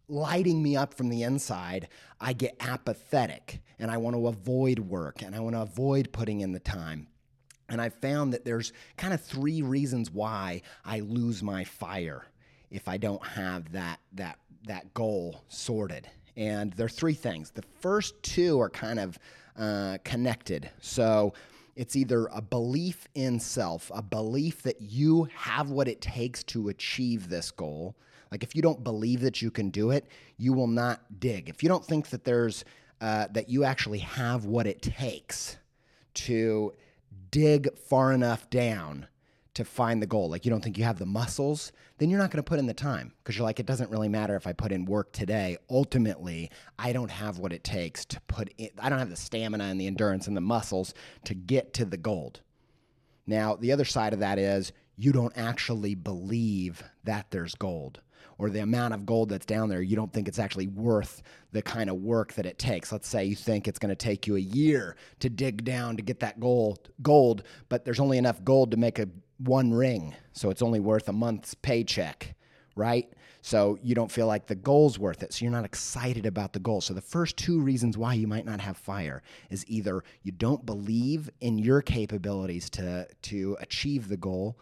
lighting 0.08 0.62
me 0.62 0.76
up 0.76 0.94
from 0.94 1.08
the 1.08 1.22
inside, 1.22 1.88
I 2.20 2.32
get 2.32 2.56
apathetic 2.60 3.60
and 3.78 3.90
I 3.90 3.96
want 3.96 4.16
to 4.16 4.28
avoid 4.28 4.78
work 4.78 5.22
and 5.22 5.34
I 5.34 5.40
want 5.40 5.54
to 5.54 5.62
avoid 5.62 6.12
putting 6.12 6.40
in 6.40 6.52
the 6.52 6.60
time. 6.60 7.08
And 7.68 7.80
I 7.80 7.88
found 7.88 8.32
that 8.32 8.44
there's 8.44 8.72
kind 8.96 9.12
of 9.12 9.20
three 9.20 9.62
reasons 9.62 10.10
why 10.10 10.62
I 10.84 11.00
lose 11.00 11.42
my 11.42 11.64
fire 11.64 12.26
if 12.70 12.88
I 12.88 12.96
don't 12.96 13.24
have 13.24 13.72
that 13.72 13.98
that 14.12 14.38
that 14.66 14.94
goal 14.94 15.44
sorted. 15.48 16.08
And 16.36 16.72
there 16.74 16.86
are 16.86 16.90
three 16.90 17.14
things. 17.14 17.50
The 17.50 17.64
first 17.80 18.22
two 18.22 18.60
are 18.60 18.68
kind 18.68 19.00
of 19.00 19.18
uh, 19.56 19.98
connected. 20.04 20.70
So 20.80 21.32
it's 21.76 21.96
either 21.96 22.26
a 22.26 22.42
belief 22.42 23.08
in 23.14 23.40
self, 23.40 23.90
a 23.94 24.02
belief 24.02 24.62
that 24.62 24.80
you 24.80 25.28
have 25.34 25.70
what 25.70 25.88
it 25.88 26.00
takes 26.00 26.42
to 26.44 26.68
achieve 26.68 27.28
this 27.28 27.50
goal, 27.50 27.96
Like 28.30 28.42
if 28.42 28.54
you 28.54 28.62
don't 28.62 28.82
believe 28.82 29.20
that 29.20 29.40
you 29.40 29.50
can 29.50 29.70
do 29.70 29.90
it, 29.90 30.06
you 30.36 30.52
will 30.52 30.66
not 30.66 31.20
dig. 31.20 31.48
If 31.48 31.62
you 31.62 31.68
don't 31.68 31.84
think 31.84 32.08
that 32.10 32.24
there's 32.24 32.64
uh, 33.00 33.28
that 33.32 33.48
you 33.48 33.64
actually 33.64 33.98
have 33.98 34.46
what 34.46 34.66
it 34.66 34.80
takes 34.80 35.58
to 36.14 36.72
dig 37.30 37.76
far 37.78 38.12
enough 38.12 38.48
down 38.48 39.06
to 39.54 39.64
find 39.64 40.02
the 40.02 40.06
goal, 40.06 40.30
like 40.30 40.44
you 40.44 40.50
don't 40.50 40.62
think 40.62 40.78
you 40.78 40.84
have 40.84 40.98
the 40.98 41.06
muscles, 41.06 41.72
then 41.98 42.10
you're 42.10 42.18
not 42.18 42.30
going 42.30 42.42
to 42.42 42.48
put 42.48 42.58
in 42.58 42.66
the 42.66 42.74
time 42.74 43.12
because 43.18 43.36
you're 43.36 43.46
like, 43.46 43.60
it 43.60 43.66
doesn't 43.66 43.90
really 43.90 44.08
matter 44.08 44.34
if 44.34 44.46
I 44.46 44.52
put 44.52 44.72
in 44.72 44.84
work 44.86 45.12
today. 45.12 45.56
Ultimately, 45.70 46.50
I 46.78 46.92
don't 46.92 47.10
have 47.10 47.38
what 47.38 47.52
it 47.52 47.64
takes 47.64 48.04
to 48.06 48.20
put 48.28 48.52
in, 48.58 48.70
I 48.78 48.88
don't 48.88 48.98
have 48.98 49.10
the 49.10 49.16
stamina 49.16 49.64
and 49.64 49.80
the 49.80 49.86
endurance 49.86 50.26
and 50.26 50.36
the 50.36 50.42
muscles 50.42 50.94
to 51.24 51.34
get 51.34 51.74
to 51.74 51.84
the 51.84 51.96
gold. 51.96 52.40
Now, 53.26 53.56
the 53.56 53.72
other 53.72 53.84
side 53.84 54.12
of 54.12 54.20
that 54.20 54.38
is 54.38 54.72
you 54.96 55.12
don't 55.12 55.36
actually 55.36 55.94
believe 55.94 56.82
that 57.04 57.30
there's 57.30 57.54
gold 57.54 58.00
or 58.38 58.50
the 58.50 58.60
amount 58.60 58.94
of 58.94 59.06
gold 59.06 59.28
that's 59.28 59.46
down 59.46 59.68
there, 59.68 59.82
you 59.82 59.96
don't 59.96 60.12
think 60.12 60.28
it's 60.28 60.38
actually 60.38 60.66
worth 60.66 61.22
the 61.52 61.62
kind 61.62 61.88
of 61.90 61.96
work 61.96 62.34
that 62.34 62.46
it 62.46 62.58
takes. 62.58 62.92
Let's 62.92 63.08
say 63.08 63.24
you 63.24 63.36
think 63.36 63.66
it's 63.66 63.78
going 63.78 63.90
to 63.90 63.96
take 63.96 64.26
you 64.26 64.36
a 64.36 64.40
year 64.40 64.96
to 65.20 65.30
dig 65.30 65.64
down 65.64 65.96
to 65.96 66.02
get 66.02 66.20
that 66.20 66.40
gold, 66.40 66.90
gold, 67.02 67.42
but 67.68 67.84
there's 67.84 68.00
only 68.00 68.18
enough 68.18 68.42
gold 68.44 68.70
to 68.72 68.76
make 68.76 68.98
a 68.98 69.08
one 69.38 69.72
ring, 69.72 70.14
so 70.32 70.50
it's 70.50 70.62
only 70.62 70.80
worth 70.80 71.08
a 71.08 71.12
month's 71.12 71.54
paycheck, 71.54 72.34
right? 72.74 73.12
So 73.46 73.78
you 73.80 73.94
don't 73.94 74.10
feel 74.10 74.26
like 74.26 74.46
the 74.46 74.56
goal's 74.56 74.98
worth 74.98 75.22
it. 75.22 75.32
So 75.32 75.44
you're 75.44 75.52
not 75.52 75.64
excited 75.64 76.26
about 76.26 76.52
the 76.52 76.58
goal. 76.58 76.80
So 76.80 76.94
the 76.94 77.00
first 77.00 77.36
two 77.36 77.60
reasons 77.60 77.96
why 77.96 78.14
you 78.14 78.26
might 78.26 78.44
not 78.44 78.60
have 78.60 78.76
fire 78.76 79.22
is 79.50 79.64
either 79.68 80.02
you 80.24 80.32
don't 80.32 80.66
believe 80.66 81.30
in 81.40 81.56
your 81.56 81.80
capabilities 81.80 82.68
to 82.70 83.06
to 83.22 83.56
achieve 83.60 84.08
the 84.08 84.16
goal 84.16 84.58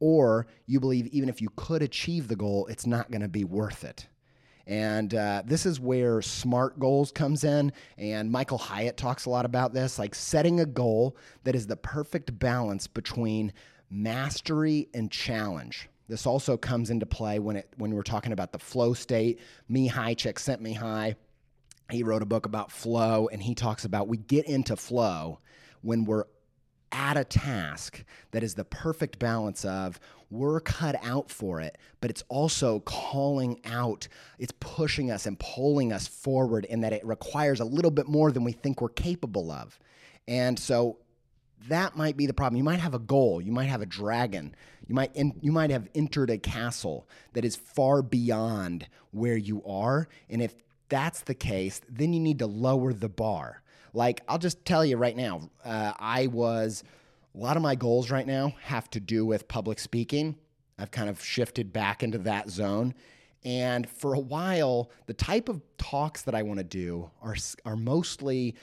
or 0.00 0.46
you 0.66 0.80
believe 0.80 1.06
even 1.08 1.28
if 1.28 1.40
you 1.40 1.50
could 1.56 1.82
achieve 1.82 2.26
the 2.26 2.36
goal, 2.36 2.66
it's 2.66 2.86
not 2.86 3.10
going 3.10 3.22
to 3.22 3.28
be 3.28 3.44
worth 3.44 3.84
it. 3.84 4.08
And 4.66 5.14
uh, 5.14 5.42
this 5.44 5.66
is 5.66 5.80
where 5.80 6.22
SMART 6.22 6.78
goals 6.78 7.10
comes 7.12 7.44
in. 7.44 7.72
And 7.98 8.30
Michael 8.30 8.58
Hyatt 8.58 8.96
talks 8.96 9.26
a 9.26 9.30
lot 9.30 9.44
about 9.44 9.72
this, 9.72 9.98
like 9.98 10.14
setting 10.14 10.60
a 10.60 10.66
goal 10.66 11.16
that 11.44 11.54
is 11.54 11.66
the 11.66 11.76
perfect 11.76 12.38
balance 12.38 12.86
between 12.86 13.52
mastery 13.90 14.88
and 14.94 15.10
challenge. 15.10 15.88
This 16.08 16.26
also 16.26 16.56
comes 16.56 16.90
into 16.90 17.06
play 17.06 17.38
when 17.38 17.56
it 17.56 17.72
when 17.76 17.94
we're 17.94 18.02
talking 18.02 18.32
about 18.32 18.52
the 18.52 18.58
flow 18.58 18.94
state. 18.94 19.40
Mihaly 19.70 20.16
Csikszentmihalyi. 20.16 21.16
He 21.90 22.02
wrote 22.04 22.22
a 22.22 22.26
book 22.26 22.46
about 22.46 22.70
flow, 22.70 23.28
and 23.32 23.42
he 23.42 23.54
talks 23.54 23.84
about 23.84 24.08
we 24.08 24.16
get 24.16 24.46
into 24.46 24.76
flow 24.76 25.40
when 25.82 26.04
we're 26.04 26.24
at 26.92 27.16
a 27.16 27.24
task 27.24 28.04
that 28.32 28.42
is 28.42 28.54
the 28.54 28.64
perfect 28.64 29.18
balance 29.18 29.64
of 29.64 30.00
we're 30.30 30.60
cut 30.60 30.96
out 31.04 31.30
for 31.30 31.60
it, 31.60 31.76
but 32.00 32.10
it's 32.10 32.22
also 32.28 32.80
calling 32.80 33.60
out, 33.64 34.06
it's 34.38 34.52
pushing 34.60 35.10
us 35.10 35.26
and 35.26 35.38
pulling 35.38 35.92
us 35.92 36.06
forward 36.06 36.64
in 36.66 36.80
that 36.82 36.92
it 36.92 37.04
requires 37.04 37.60
a 37.60 37.64
little 37.64 37.90
bit 37.90 38.06
more 38.06 38.30
than 38.30 38.44
we 38.44 38.52
think 38.52 38.80
we're 38.80 38.88
capable 38.88 39.50
of. 39.50 39.78
And 40.28 40.58
so 40.58 40.98
that 41.68 41.96
might 41.96 42.16
be 42.16 42.26
the 42.26 42.32
problem. 42.32 42.56
You 42.56 42.64
might 42.64 42.80
have 42.80 42.94
a 42.94 42.98
goal, 42.98 43.40
you 43.40 43.52
might 43.52 43.64
have 43.64 43.82
a 43.82 43.86
dragon, 43.86 44.54
you 44.86 44.94
might 44.94 45.14
in, 45.14 45.34
you 45.40 45.52
might 45.52 45.70
have 45.70 45.88
entered 45.94 46.30
a 46.30 46.38
castle 46.38 47.08
that 47.32 47.44
is 47.44 47.56
far 47.56 48.02
beyond 48.02 48.86
where 49.10 49.36
you 49.36 49.62
are, 49.64 50.08
and 50.28 50.40
if 50.40 50.54
that's 50.88 51.22
the 51.22 51.34
case, 51.34 51.80
then 51.88 52.12
you 52.12 52.20
need 52.20 52.38
to 52.40 52.46
lower 52.46 52.92
the 52.92 53.08
bar. 53.08 53.62
Like, 53.92 54.22
I'll 54.28 54.38
just 54.38 54.64
tell 54.64 54.84
you 54.84 54.96
right 54.96 55.16
now, 55.16 55.50
uh, 55.64 55.92
I 55.98 56.28
was, 56.28 56.84
a 57.34 57.38
lot 57.38 57.56
of 57.56 57.62
my 57.62 57.74
goals 57.74 58.10
right 58.10 58.26
now 58.26 58.54
have 58.62 58.88
to 58.90 59.00
do 59.00 59.24
with 59.26 59.48
public 59.48 59.78
speaking. 59.78 60.36
I've 60.78 60.90
kind 60.90 61.08
of 61.08 61.22
shifted 61.22 61.72
back 61.72 62.02
into 62.02 62.18
that 62.18 62.48
zone. 62.50 62.94
And 63.44 63.88
for 63.88 64.14
a 64.14 64.20
while, 64.20 64.90
the 65.06 65.14
type 65.14 65.48
of 65.48 65.62
talks 65.78 66.22
that 66.22 66.34
I 66.34 66.42
want 66.42 66.58
to 66.58 66.64
do 66.64 67.10
are, 67.22 67.36
are 67.64 67.76
mostly, 67.76 68.54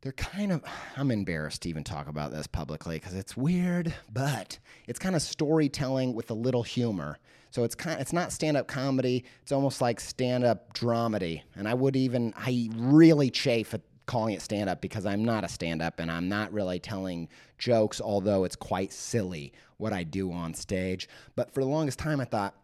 they're 0.00 0.12
kind 0.12 0.52
of, 0.52 0.62
I'm 0.96 1.10
embarrassed 1.10 1.62
to 1.62 1.68
even 1.68 1.84
talk 1.84 2.08
about 2.08 2.32
this 2.32 2.46
publicly 2.46 2.96
because 2.96 3.14
it's 3.14 3.36
weird, 3.36 3.94
but 4.12 4.58
it's 4.86 4.98
kind 4.98 5.14
of 5.14 5.22
storytelling 5.22 6.14
with 6.14 6.30
a 6.30 6.34
little 6.34 6.62
humor. 6.62 7.18
So 7.50 7.62
it's 7.62 7.76
kind, 7.76 8.00
it's 8.00 8.12
not 8.12 8.32
stand 8.32 8.56
up 8.56 8.66
comedy. 8.66 9.24
It's 9.42 9.52
almost 9.52 9.80
like 9.80 10.00
stand 10.00 10.42
up 10.42 10.74
dramedy. 10.74 11.42
And 11.54 11.68
I 11.68 11.74
would 11.74 11.94
even, 11.94 12.34
I 12.36 12.68
really 12.74 13.30
chafe 13.30 13.74
at 13.74 13.82
calling 14.06 14.34
it 14.34 14.42
stand 14.42 14.68
up 14.68 14.80
because 14.80 15.06
I'm 15.06 15.24
not 15.24 15.44
a 15.44 15.48
stand 15.48 15.82
up 15.82 15.98
and 15.98 16.10
I'm 16.10 16.28
not 16.28 16.52
really 16.52 16.78
telling 16.78 17.28
jokes, 17.58 18.00
although 18.00 18.44
it's 18.44 18.56
quite 18.56 18.92
silly 18.92 19.52
what 19.78 19.92
I 19.92 20.02
do 20.02 20.32
on 20.32 20.54
stage. 20.54 21.08
But 21.36 21.52
for 21.52 21.60
the 21.60 21.68
longest 21.68 21.98
time, 21.98 22.20
I 22.20 22.24
thought, 22.24 22.54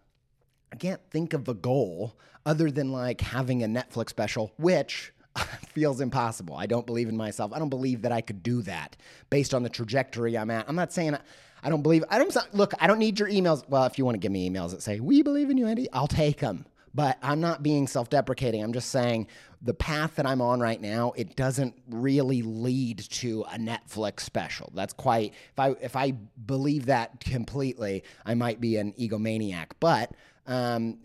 I 0.73 0.77
can't 0.77 1.01
think 1.11 1.33
of 1.33 1.49
a 1.49 1.55
goal 1.55 2.17
other 2.47 2.71
than 2.71 2.93
like 2.93 3.21
having 3.21 3.63
a 3.63 3.67
Netflix 3.67 4.11
special, 4.11 4.53
which 4.57 5.13
feels 5.73 6.01
impossible. 6.01 6.55
I 6.57 6.67
don't 6.67 6.87
believe 6.87 7.09
in 7.09 7.17
myself. 7.17 7.53
I 7.53 7.59
don't 7.59 7.69
believe 7.69 8.03
that 8.03 8.13
I 8.13 8.21
could 8.21 8.43
do 8.43 8.63
that 8.63 8.97
based 9.31 9.55
on 9.55 9.63
the 9.63 9.69
trajectory 9.69 10.37
I'm 10.37 10.51
at. 10.51 10.69
I'm 10.69 10.77
not 10.77 10.93
saying 10.93 11.17
I 11.63 11.71
don't 11.71 11.83
believe. 11.83 12.05
I 12.09 12.19
don't 12.19 12.35
look. 12.55 12.73
I 12.79 12.87
don't 12.87 12.99
need 12.99 13.19
your 13.19 13.29
emails. 13.29 13.69
Well, 13.69 13.85
if 13.85 13.99
you 13.99 14.05
want 14.05 14.15
to 14.15 14.19
give 14.19 14.33
me 14.33 14.49
emails 14.49 14.71
that 14.71 14.83
say 14.83 15.01
we 15.01 15.23
believe 15.23 15.51
in 15.51 15.59
you, 15.59 15.67
Andy, 15.67 15.89
I'll 15.93 16.09
take 16.09 16.41
them. 16.41 16.67
But 16.95 17.19
I'm 17.23 17.41
not 17.41 17.63
being 17.63 17.87
self 17.87 18.11
deprecating. 18.11 18.63
I'm 18.63 18.73
just 18.73 18.91
saying 18.91 19.29
the 19.63 19.75
path 19.75 20.17
that 20.17 20.27
I'm 20.27 20.41
on 20.41 20.61
right 20.61 20.81
now, 20.81 21.13
it 21.17 21.37
doesn't 21.37 21.75
really 21.89 22.43
lead 22.43 22.99
to 22.99 23.45
a 23.53 23.59
Netflix 23.59 24.21
special. 24.21 24.73
That's 24.75 24.93
quite, 24.93 25.35
if 25.53 25.59
I, 25.59 25.71
if 25.83 25.97
I 25.97 26.13
believe 26.13 26.87
that 26.87 27.21
completely, 27.21 28.03
I 28.25 28.35
might 28.35 28.61
be 28.61 28.77
an 28.77 28.93
egomaniac. 28.95 29.73
But, 29.79 30.13
um, 30.47 30.99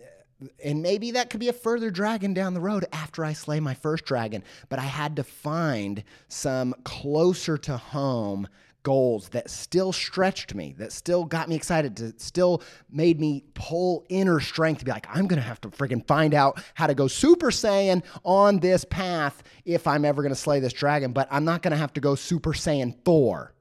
and 0.64 0.82
maybe 0.82 1.12
that 1.12 1.30
could 1.30 1.40
be 1.40 1.50
a 1.50 1.54
further 1.54 1.92
dragon 1.92 2.34
down 2.34 2.54
the 2.54 2.62
road 2.62 2.86
after 2.92 3.24
I 3.24 3.34
slay 3.34 3.60
my 3.60 3.74
first 3.74 4.06
dragon. 4.06 4.44
But 4.70 4.80
I 4.80 4.84
had 4.84 5.16
to 5.18 5.24
find 5.24 6.04
some 6.28 6.76
closer 6.84 7.58
to 7.58 7.78
home 7.78 8.48
goals 8.86 9.30
that 9.30 9.50
still 9.50 9.92
stretched 9.92 10.54
me, 10.56 10.76
that 10.78 10.94
still 10.94 11.26
got 11.26 11.50
me 11.50 11.56
excited, 11.56 11.98
to 11.98 12.14
still 12.18 12.62
made 12.90 13.20
me 13.20 13.44
pull 13.56 14.06
inner 14.08 14.40
strength 14.40 14.80
to 14.80 14.86
be 14.86 14.92
like, 14.92 15.08
I'm 15.14 15.28
gonna 15.28 15.42
have 15.42 15.60
to 15.62 15.70
freaking 15.70 16.06
find 16.08 16.34
out 16.34 16.64
how 16.76 16.88
to 16.88 16.94
go 16.94 17.08
Super 17.08 17.50
Saiyan 17.52 18.04
on 18.24 18.60
this 18.60 18.86
path 18.86 19.44
if 19.66 19.88
I'm 19.88 20.06
ever 20.06 20.22
gonna 20.22 20.36
slay 20.36 20.62
this 20.62 20.72
dragon, 20.72 21.12
but 21.12 21.28
I'm 21.32 21.44
not 21.44 21.64
gonna 21.64 21.76
have 21.76 21.94
to 21.94 22.00
go 22.00 22.16
Super 22.16 22.54
Saiyan 22.54 22.96
4, 23.04 23.54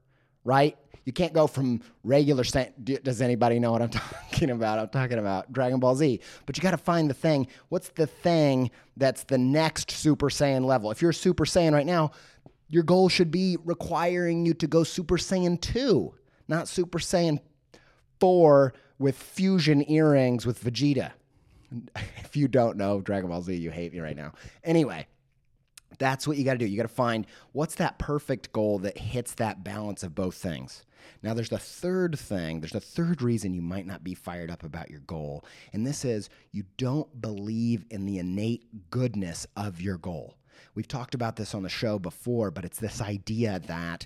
right? 0.45 0.77
You 1.05 1.13
can't 1.13 1.33
go 1.33 1.47
from 1.47 1.81
regular 2.03 2.43
Saiyan. 2.43 3.03
Does 3.03 3.21
anybody 3.21 3.59
know 3.59 3.71
what 3.71 3.81
I'm 3.81 3.89
talking 4.29 4.49
about? 4.51 4.79
I'm 4.79 4.89
talking 4.89 5.19
about 5.19 5.51
Dragon 5.53 5.79
Ball 5.79 5.95
Z. 5.95 6.19
But 6.45 6.57
you 6.57 6.63
got 6.63 6.71
to 6.71 6.77
find 6.77 7.07
the 7.07 7.13
thing. 7.13 7.47
What's 7.69 7.89
the 7.89 8.07
thing 8.07 8.71
that's 8.97 9.23
the 9.23 9.37
next 9.37 9.91
Super 9.91 10.29
Saiyan 10.29 10.65
level? 10.65 10.89
If 10.89 11.03
you're 11.03 11.13
Super 11.13 11.45
Saiyan 11.45 11.73
right 11.73 11.85
now, 11.85 12.11
your 12.67 12.83
goal 12.83 13.09
should 13.09 13.31
be 13.31 13.57
requiring 13.63 14.45
you 14.45 14.53
to 14.55 14.67
go 14.67 14.83
Super 14.83 15.17
Saiyan 15.17 15.59
2, 15.61 16.13
not 16.47 16.67
Super 16.67 16.99
Saiyan 16.99 17.39
4 18.19 18.73
with 18.97 19.17
fusion 19.17 19.89
earrings 19.89 20.45
with 20.45 20.63
Vegeta. 20.63 21.11
If 22.23 22.35
you 22.39 22.49
don't 22.49 22.75
know 22.75 22.99
Dragon 22.99 23.29
Ball 23.29 23.41
Z, 23.41 23.55
you 23.55 23.71
hate 23.71 23.93
me 23.93 24.01
right 24.01 24.15
now. 24.15 24.33
Anyway, 24.61 25.07
that's 25.99 26.27
what 26.27 26.35
you 26.35 26.43
got 26.43 26.53
to 26.53 26.57
do. 26.57 26.65
You 26.65 26.75
got 26.75 26.83
to 26.83 26.89
find 26.89 27.25
what's 27.53 27.75
that 27.75 27.97
perfect 27.97 28.51
goal 28.51 28.79
that 28.79 28.97
hits 28.97 29.35
that 29.35 29.63
balance 29.63 30.03
of 30.03 30.15
both 30.15 30.35
things. 30.35 30.83
Now, 31.23 31.33
there's 31.33 31.49
the 31.49 31.57
third 31.57 32.19
thing, 32.19 32.59
there's 32.59 32.73
the 32.73 32.81
third 32.81 33.21
reason 33.21 33.53
you 33.53 33.61
might 33.61 33.85
not 33.85 34.03
be 34.03 34.13
fired 34.13 34.51
up 34.51 34.63
about 34.63 34.89
your 34.89 34.99
goal. 35.01 35.45
And 35.71 35.87
this 35.87 36.03
is 36.03 36.29
you 36.51 36.63
don't 36.77 37.21
believe 37.21 37.85
in 37.89 38.05
the 38.05 38.19
innate 38.19 38.89
goodness 38.89 39.47
of 39.55 39.79
your 39.79 39.97
goal. 39.97 40.35
We've 40.75 40.87
talked 40.87 41.15
about 41.15 41.37
this 41.37 41.55
on 41.55 41.63
the 41.63 41.69
show 41.69 41.97
before, 41.97 42.51
but 42.51 42.65
it's 42.65 42.79
this 42.79 43.01
idea 43.01 43.61
that 43.67 44.05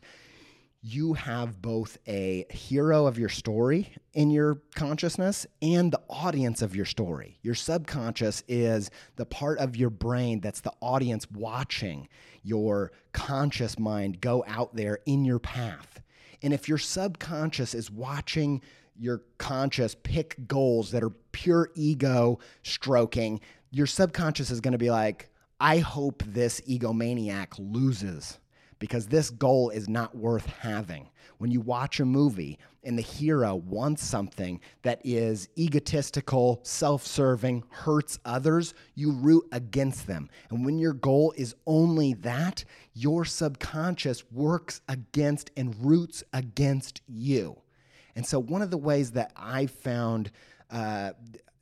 you 0.82 1.14
have 1.14 1.62
both 1.62 1.98
a 2.08 2.46
hero 2.50 3.06
of 3.06 3.20
your 3.20 3.28
story 3.28 3.94
in 4.14 4.30
your 4.30 4.62
consciousness 4.76 5.46
and 5.62 5.92
the 5.92 6.02
audience 6.10 6.62
of 6.62 6.76
your 6.76 6.86
story. 6.86 7.38
Your 7.42 7.56
subconscious 7.56 8.44
is 8.48 8.90
the 9.18 9.26
part 9.26 9.58
of 9.58 9.76
your 9.76 9.90
brain 9.90 10.40
that's 10.40 10.62
the 10.62 10.72
audience 10.80 11.30
watching 11.32 12.08
your 12.44 12.94
conscious 13.12 13.78
mind 13.78 14.22
go 14.22 14.46
out 14.48 14.74
there 14.76 15.00
in 15.06 15.26
your 15.26 15.40
path. 15.40 16.02
And 16.42 16.54
if 16.54 16.70
your 16.70 16.78
subconscious 16.78 17.74
is 17.74 17.92
watching 17.92 18.62
your 18.98 19.24
conscious 19.38 19.96
pick 19.96 20.48
goals 20.48 20.92
that 20.92 21.04
are 21.04 21.14
pure 21.32 21.72
ego 21.76 22.40
stroking, 22.64 23.42
your 23.72 23.88
subconscious 23.88 24.50
is 24.50 24.62
going 24.62 24.72
to 24.72 24.78
be 24.78 24.92
like, 24.92 25.30
I 25.60 25.80
hope 25.80 26.24
this 26.25 26.62
egomaniac 26.62 27.48
loses 27.58 28.39
because 28.80 29.08
this 29.08 29.30
goal 29.30 29.70
is 29.70 29.89
not 29.89 30.16
worth 30.16 30.46
having. 30.46 31.10
When 31.38 31.51
you 31.51 31.60
watch 31.60 32.00
a 32.00 32.06
movie 32.06 32.58
and 32.84 32.98
the 32.98 33.04
hero 33.04 33.56
wants 33.56 34.04
something 34.04 34.62
that 34.84 35.01
is 35.04 35.50
egotistical, 35.58 36.62
self 36.63 37.06
serving, 37.06 37.63
hurts 37.70 38.20
others, 38.24 38.74
you 38.96 39.12
root 39.12 39.46
against 39.51 40.08
them. 40.08 40.30
And 40.50 40.66
when 40.66 40.80
your 40.80 40.94
goal 40.94 41.34
is 41.38 41.56
only 41.66 42.13
that, 42.16 42.63
your 42.94 43.25
subconscious 43.25 44.30
works 44.32 44.82
against 44.88 45.51
and 45.58 45.75
roots 45.86 46.24
against 46.34 47.01
you. 47.08 47.58
And 48.16 48.25
so, 48.25 48.39
one 48.39 48.62
of 48.62 48.72
the 48.72 48.78
ways 48.78 49.12
that 49.12 49.32
I 49.36 49.66
found 49.66 50.32
uh, 50.72 51.12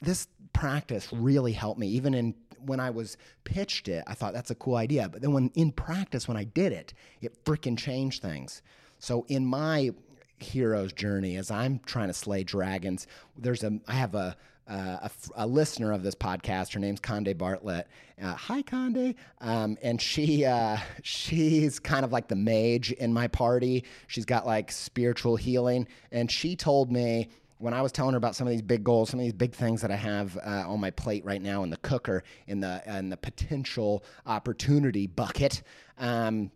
this 0.02 0.28
practice 0.54 1.12
really 1.12 1.52
helped 1.52 1.80
me. 1.80 1.88
Even 1.90 2.14
in 2.14 2.36
when 2.66 2.80
I 2.80 2.90
was 2.90 3.18
pitched 3.44 3.88
it, 3.88 4.04
I 4.08 4.14
thought 4.14 4.34
that's 4.34 4.52
a 4.52 4.56
cool 4.56 4.76
idea. 4.76 5.10
But 5.10 5.22
then 5.22 5.34
when 5.34 5.50
in 5.56 5.72
practice, 5.72 6.28
when 6.28 6.38
I 6.38 6.44
did 6.44 6.72
it, 6.72 6.94
it 7.22 7.44
freaking 7.46 7.78
changed 7.78 8.22
things. 8.22 8.62
So 9.00 9.26
in 9.28 9.46
my 9.46 9.92
hero's 10.40 10.94
journey, 10.94 11.38
as 11.38 11.52
I'm 11.52 11.80
trying 11.86 12.08
to 12.08 12.14
slay 12.14 12.44
dragons, 12.44 13.08
there's 13.38 13.64
a 13.64 13.80
I 13.88 13.94
have 13.94 14.16
a 14.16 14.36
uh, 14.70 15.08
a, 15.08 15.12
a, 15.36 15.48
listener 15.48 15.94
of 15.94 16.04
this 16.04 16.14
podcast. 16.14 16.74
Her 16.74 16.80
name's 16.80 17.00
Conde 17.00 17.38
Bartlett. 17.38 17.88
Uh, 18.22 18.34
hi, 18.34 18.62
Conde. 18.62 19.16
Um, 19.40 19.78
and 19.82 20.02
she 20.02 20.44
uh, 20.44 20.78
she's 21.04 21.80
kind 21.80 22.04
of 22.04 22.12
like 22.12 22.28
the 22.28 22.36
mage 22.36 22.92
in 22.92 23.14
my 23.14 23.28
party. 23.28 23.86
She's 24.08 24.26
got 24.26 24.46
like 24.46 24.72
spiritual 24.72 25.38
healing, 25.38 25.88
and 26.12 26.30
she 26.30 26.56
told 26.56 26.92
me 26.92 27.30
when 27.60 27.74
I 27.74 27.82
was 27.82 27.92
telling 27.92 28.14
her 28.14 28.18
about 28.18 28.36
some 28.36 28.48
of 28.48 28.52
these 28.52 28.62
big 28.62 28.84
goals, 28.84 29.10
some 29.10 29.20
of 29.20 29.24
these 29.24 29.34
big 29.34 29.54
things 29.54 29.82
that 29.82 29.92
I 29.92 29.96
have 29.96 30.38
uh, 30.38 30.66
on 30.68 30.80
my 30.80 30.92
plate 30.92 31.26
right 31.26 31.42
now 31.42 31.64
in 31.64 31.70
the 31.70 31.78
cooker, 31.78 32.24
in 32.46 32.60
the 32.60 32.82
in 32.86 33.10
the 33.10 33.18
potential 33.18 34.04
opportunity 34.26 35.08
bucket, 35.08 35.64
um, 35.98 36.52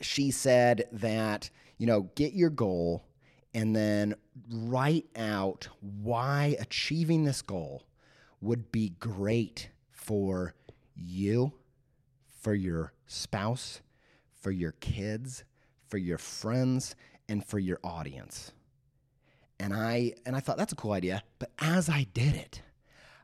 she 0.00 0.30
said 0.30 0.88
that 0.92 1.50
you 1.78 1.86
know 1.86 2.02
get 2.14 2.32
your 2.32 2.50
goal 2.50 3.04
and 3.54 3.74
then 3.74 4.14
write 4.50 5.06
out 5.16 5.68
why 5.80 6.56
achieving 6.58 7.24
this 7.24 7.40
goal 7.42 7.84
would 8.40 8.70
be 8.72 8.90
great 8.98 9.70
for 9.90 10.54
you, 10.94 11.52
for 12.40 12.54
your 12.54 12.92
spouse, 13.06 13.80
for 14.40 14.50
your 14.50 14.72
kids, 14.72 15.44
for 15.88 15.98
your 15.98 16.18
friends, 16.18 16.94
and 17.28 17.44
for 17.44 17.58
your 17.58 17.78
audience. 17.82 18.52
And 19.58 19.72
I 19.72 20.14
and 20.26 20.34
I 20.34 20.40
thought 20.40 20.56
that's 20.56 20.72
a 20.72 20.76
cool 20.76 20.92
idea, 20.92 21.22
but 21.38 21.50
as 21.58 21.88
I 21.88 22.06
did 22.12 22.34
it, 22.34 22.62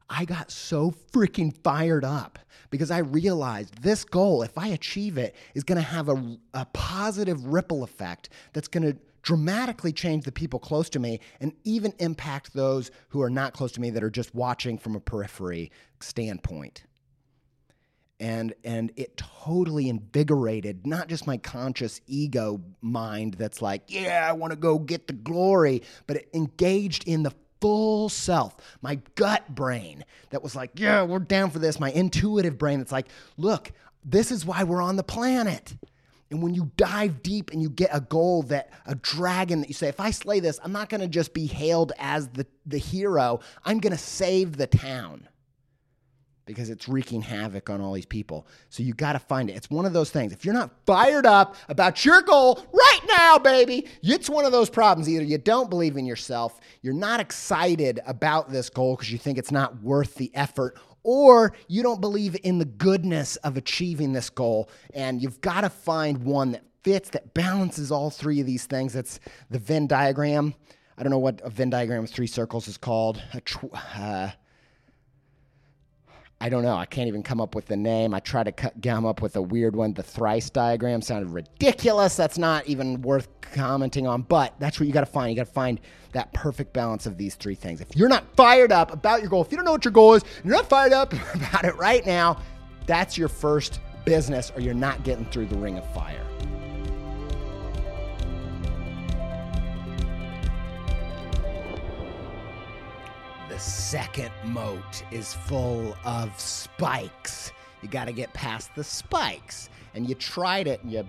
I 0.08 0.24
got 0.24 0.50
so 0.50 0.90
freaking 1.12 1.56
fired 1.62 2.04
up 2.04 2.38
because 2.70 2.90
I 2.90 2.98
realized 2.98 3.82
this 3.82 4.04
goal, 4.04 4.42
if 4.42 4.58
I 4.58 4.68
achieve 4.68 5.18
it, 5.18 5.36
is 5.54 5.64
going 5.64 5.76
to 5.76 5.82
have 5.82 6.08
a, 6.08 6.38
a 6.54 6.66
positive 6.72 7.44
ripple 7.46 7.84
effect 7.84 8.28
that's 8.52 8.68
going 8.68 8.82
to 8.82 8.98
dramatically 9.22 9.92
change 9.92 10.24
the 10.24 10.32
people 10.32 10.58
close 10.58 10.88
to 10.90 10.98
me 10.98 11.20
and 11.40 11.52
even 11.64 11.92
impact 11.98 12.54
those 12.54 12.90
who 13.08 13.20
are 13.20 13.30
not 13.30 13.52
close 13.52 13.72
to 13.72 13.80
me 13.80 13.90
that 13.90 14.02
are 14.02 14.10
just 14.10 14.34
watching 14.34 14.78
from 14.78 14.96
a 14.96 15.00
periphery 15.00 15.70
standpoint 16.00 16.84
and 18.20 18.54
and 18.62 18.92
it 18.96 19.16
totally 19.16 19.88
invigorated 19.88 20.86
not 20.86 21.08
just 21.08 21.26
my 21.26 21.36
conscious 21.38 22.00
ego 22.06 22.60
mind 22.82 23.34
that's 23.34 23.60
like 23.60 23.82
yeah 23.88 24.26
i 24.28 24.32
want 24.32 24.52
to 24.52 24.56
go 24.56 24.78
get 24.78 25.06
the 25.06 25.12
glory 25.12 25.82
but 26.06 26.16
it 26.16 26.28
engaged 26.34 27.08
in 27.08 27.22
the 27.22 27.32
full 27.60 28.08
self 28.08 28.56
my 28.82 28.98
gut 29.16 29.54
brain 29.54 30.04
that 30.30 30.42
was 30.42 30.54
like 30.54 30.70
yeah 30.76 31.02
we're 31.02 31.18
down 31.18 31.50
for 31.50 31.58
this 31.58 31.80
my 31.80 31.90
intuitive 31.92 32.56
brain 32.56 32.78
that's 32.78 32.92
like 32.92 33.08
look 33.36 33.72
this 34.04 34.30
is 34.30 34.46
why 34.46 34.62
we're 34.62 34.82
on 34.82 34.96
the 34.96 35.02
planet 35.02 35.74
and 36.30 36.42
when 36.42 36.54
you 36.54 36.70
dive 36.76 37.22
deep 37.22 37.50
and 37.50 37.60
you 37.60 37.68
get 37.68 37.90
a 37.92 38.00
goal 38.00 38.44
that 38.44 38.70
a 38.86 38.94
dragon 38.94 39.60
that 39.60 39.68
you 39.68 39.74
say, 39.74 39.88
if 39.88 39.98
I 39.98 40.12
slay 40.12 40.38
this, 40.38 40.60
I'm 40.62 40.70
not 40.70 40.88
to 41.00 41.08
just 41.08 41.34
be 41.34 41.46
hailed 41.46 41.92
as 41.98 42.28
the, 42.28 42.46
the 42.66 42.78
hero. 42.78 43.40
I'm 43.64 43.80
to 43.92 43.98
save 43.98 44.56
the 44.56 44.68
town 44.68 45.28
because 46.46 46.70
it's 46.70 46.88
wreaking 46.88 47.22
havoc 47.22 47.70
on 47.70 47.80
all 47.80 47.92
these 47.92 48.06
people. 48.06 48.46
So 48.68 48.82
you 48.82 48.92
got 48.92 49.12
to 49.12 49.18
find 49.18 49.48
it. 49.50 49.54
It's 49.54 49.70
one 49.70 49.86
of 49.86 49.92
those 49.92 50.10
things. 50.10 50.32
If 50.32 50.44
you're 50.44 50.54
not 50.54 50.70
fired 50.86 51.26
up 51.26 51.54
about 51.68 52.04
your 52.04 52.22
goal 52.22 52.64
right 52.72 53.00
now, 53.06 53.38
baby, 53.38 53.86
it's 54.02 54.28
one 54.28 54.44
of 54.44 54.52
those 54.52 54.70
problems. 54.70 55.08
Either 55.08 55.24
you 55.24 55.38
don't 55.38 55.70
believe 55.70 55.96
in 55.96 56.06
yourself, 56.06 56.60
you're 56.82 56.94
not 56.94 57.20
excited 57.20 58.00
about 58.06 58.50
this 58.50 58.68
goal 58.68 58.96
because 58.96 59.12
you 59.12 59.18
think 59.18 59.38
it's 59.38 59.52
not 59.52 59.80
worth 59.82 60.16
the 60.16 60.30
effort, 60.34 60.78
or 61.02 61.54
you 61.68 61.82
don't 61.82 62.00
believe 62.00 62.36
in 62.42 62.58
the 62.58 62.64
goodness 62.64 63.36
of 63.36 63.56
achieving 63.56 64.12
this 64.12 64.28
goal. 64.28 64.68
And 64.92 65.22
you've 65.22 65.40
got 65.40 65.62
to 65.62 65.70
find 65.70 66.18
one 66.24 66.52
that 66.52 66.64
fits, 66.82 67.10
that 67.10 67.32
balances 67.34 67.90
all 67.90 68.10
three 68.10 68.40
of 68.40 68.46
these 68.46 68.66
things. 68.66 68.92
That's 68.92 69.20
the 69.50 69.58
Venn 69.58 69.86
diagram. 69.86 70.54
I 70.98 71.02
don't 71.02 71.10
know 71.10 71.18
what 71.18 71.40
a 71.42 71.50
Venn 71.50 71.70
diagram 71.70 72.02
with 72.02 72.10
three 72.10 72.26
circles 72.26 72.68
is 72.68 72.76
called. 72.76 73.22
Tw- 73.44 73.72
uh, 73.72 74.30
I 76.42 76.48
don't 76.48 76.62
know. 76.62 76.74
I 76.74 76.86
can't 76.86 77.06
even 77.06 77.22
come 77.22 77.38
up 77.38 77.54
with 77.54 77.66
the 77.66 77.76
name. 77.76 78.14
I 78.14 78.20
tried 78.20 78.44
to 78.44 78.52
come 78.52 79.04
up 79.04 79.20
with 79.20 79.36
a 79.36 79.42
weird 79.42 79.76
one. 79.76 79.92
The 79.92 80.02
thrice 80.02 80.48
diagram 80.48 81.02
sounded 81.02 81.28
ridiculous. 81.28 82.16
That's 82.16 82.38
not 82.38 82.66
even 82.66 83.02
worth 83.02 83.28
commenting 83.42 84.06
on, 84.06 84.22
but 84.22 84.54
that's 84.58 84.80
what 84.80 84.86
you 84.86 84.92
got 84.92 85.00
to 85.00 85.06
find. 85.06 85.30
You 85.30 85.36
got 85.36 85.46
to 85.46 85.52
find 85.52 85.80
that 86.12 86.32
perfect 86.32 86.72
balance 86.72 87.04
of 87.04 87.18
these 87.18 87.34
three 87.34 87.54
things. 87.54 87.82
If 87.82 87.94
you're 87.94 88.08
not 88.08 88.24
fired 88.36 88.72
up 88.72 88.90
about 88.90 89.20
your 89.20 89.28
goal, 89.28 89.42
if 89.42 89.50
you 89.50 89.56
don't 89.56 89.66
know 89.66 89.72
what 89.72 89.84
your 89.84 89.92
goal 89.92 90.14
is, 90.14 90.24
you're 90.42 90.54
not 90.54 90.68
fired 90.68 90.94
up 90.94 91.12
about 91.34 91.66
it 91.66 91.76
right 91.76 92.06
now, 92.06 92.38
that's 92.86 93.18
your 93.18 93.28
first 93.28 93.80
business, 94.06 94.50
or 94.56 94.62
you're 94.62 94.72
not 94.72 95.04
getting 95.04 95.26
through 95.26 95.46
the 95.46 95.58
ring 95.58 95.76
of 95.76 95.94
fire. 95.94 96.24
Second 103.60 104.30
moat 104.44 105.04
is 105.10 105.34
full 105.34 105.94
of 106.04 106.38
spikes. 106.40 107.52
You 107.82 107.88
got 107.88 108.06
to 108.06 108.12
get 108.12 108.32
past 108.32 108.74
the 108.74 108.82
spikes. 108.82 109.68
And 109.94 110.08
you 110.08 110.14
tried 110.14 110.66
it 110.66 110.82
and 110.82 110.92
you 110.92 111.06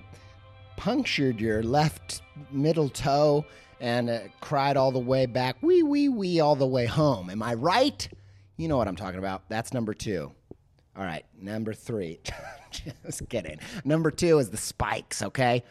punctured 0.77 1.39
your 1.39 1.63
left 1.63 2.21
middle 2.51 2.89
toe 2.89 3.45
and 3.79 4.29
cried 4.41 4.77
all 4.77 4.91
the 4.91 4.99
way 4.99 5.25
back, 5.25 5.57
wee, 5.61 5.83
wee, 5.83 6.09
wee, 6.09 6.39
all 6.39 6.55
the 6.55 6.67
way 6.67 6.85
home. 6.85 7.29
Am 7.29 7.41
I 7.41 7.53
right? 7.53 8.07
You 8.57 8.67
know 8.67 8.77
what 8.77 8.87
I'm 8.87 8.95
talking 8.95 9.19
about. 9.19 9.47
That's 9.49 9.73
number 9.73 9.93
two. 9.93 10.31
All 10.95 11.03
right, 11.03 11.25
number 11.41 11.73
three. 11.73 12.19
Just 13.05 13.27
kidding. 13.29 13.59
Number 13.85 14.11
two 14.11 14.39
is 14.39 14.49
the 14.49 14.57
spikes, 14.57 15.21
okay? 15.21 15.63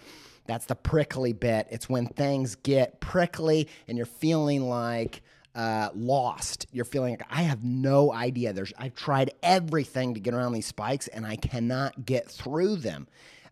That's 0.47 0.66
the 0.66 0.75
prickly 0.75 1.33
bit. 1.33 1.69
It's 1.71 1.88
when 1.88 2.07
things 2.07 2.57
get 2.57 3.01
prickly 3.01 3.69
and 3.87 3.97
you're 3.97 4.07
feeling 4.07 4.69
like, 4.69 5.23
uh, 5.54 5.90
lost. 5.94 6.66
You're 6.72 6.84
feeling 6.84 7.12
like 7.12 7.26
I 7.30 7.42
have 7.42 7.64
no 7.64 8.12
idea. 8.12 8.52
There's 8.52 8.72
I've 8.78 8.94
tried 8.94 9.32
everything 9.42 10.14
to 10.14 10.20
get 10.20 10.34
around 10.34 10.52
these 10.52 10.66
spikes 10.66 11.08
and 11.08 11.26
I 11.26 11.36
cannot 11.36 12.04
get 12.04 12.30
through 12.30 12.76
them. 12.76 13.08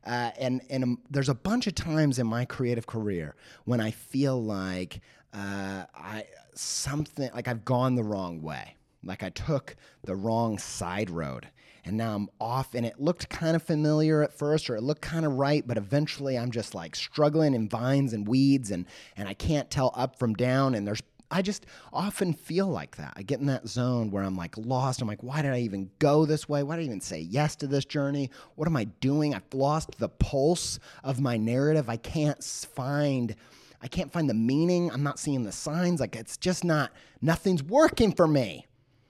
Uh, 0.06 0.30
and 0.38 0.62
and 0.70 0.84
um, 0.84 0.98
there's 1.10 1.28
a 1.28 1.34
bunch 1.34 1.66
of 1.66 1.74
times 1.74 2.18
in 2.18 2.26
my 2.26 2.44
creative 2.44 2.86
career 2.86 3.34
when 3.64 3.80
I 3.80 3.90
feel 3.90 4.42
like 4.42 5.00
uh, 5.34 5.84
I 5.94 6.24
something 6.54 7.30
like 7.34 7.48
I've 7.48 7.64
gone 7.64 7.94
the 7.94 8.02
wrong 8.02 8.40
way, 8.40 8.76
like 9.04 9.22
I 9.22 9.30
took 9.30 9.76
the 10.04 10.16
wrong 10.16 10.56
side 10.56 11.10
road, 11.10 11.48
and 11.84 11.96
now 11.96 12.14
I'm 12.14 12.28
off. 12.40 12.74
And 12.74 12.86
it 12.86 13.00
looked 13.00 13.28
kind 13.28 13.54
of 13.54 13.62
familiar 13.62 14.22
at 14.22 14.32
first, 14.32 14.70
or 14.70 14.76
it 14.76 14.82
looked 14.82 15.02
kind 15.02 15.26
of 15.26 15.34
right, 15.34 15.66
but 15.66 15.76
eventually 15.76 16.38
I'm 16.38 16.52
just 16.52 16.74
like 16.74 16.96
struggling 16.96 17.52
in 17.52 17.68
vines 17.68 18.12
and 18.12 18.26
weeds, 18.26 18.70
and 18.70 18.86
and 19.16 19.28
I 19.28 19.34
can't 19.34 19.70
tell 19.70 19.92
up 19.94 20.18
from 20.18 20.32
down. 20.34 20.74
And 20.74 20.86
there's 20.86 21.02
I 21.30 21.42
just 21.42 21.66
often 21.92 22.32
feel 22.32 22.68
like 22.68 22.96
that. 22.96 23.12
I 23.16 23.22
get 23.22 23.40
in 23.40 23.46
that 23.46 23.68
zone 23.68 24.10
where 24.10 24.22
I'm 24.22 24.36
like 24.36 24.56
lost. 24.56 25.02
I'm 25.02 25.08
like, 25.08 25.22
why 25.22 25.42
did 25.42 25.52
I 25.52 25.60
even 25.60 25.90
go 25.98 26.24
this 26.24 26.48
way? 26.48 26.62
Why 26.62 26.76
did 26.76 26.82
I 26.82 26.86
even 26.86 27.00
say 27.00 27.20
yes 27.20 27.54
to 27.56 27.66
this 27.66 27.84
journey? 27.84 28.30
What 28.54 28.66
am 28.66 28.76
I 28.76 28.84
doing? 28.84 29.34
I've 29.34 29.42
lost 29.52 29.98
the 29.98 30.08
pulse 30.08 30.78
of 31.04 31.20
my 31.20 31.36
narrative. 31.36 31.88
I 31.88 31.96
can't 31.96 32.42
find 32.42 33.34
I 33.80 33.86
can't 33.86 34.12
find 34.12 34.28
the 34.28 34.34
meaning. 34.34 34.90
I'm 34.90 35.04
not 35.04 35.20
seeing 35.20 35.44
the 35.44 35.52
signs. 35.52 36.00
Like 36.00 36.16
it's 36.16 36.36
just 36.36 36.64
not 36.64 36.92
nothing's 37.20 37.62
working 37.62 38.12
for 38.12 38.26
me. 38.26 38.66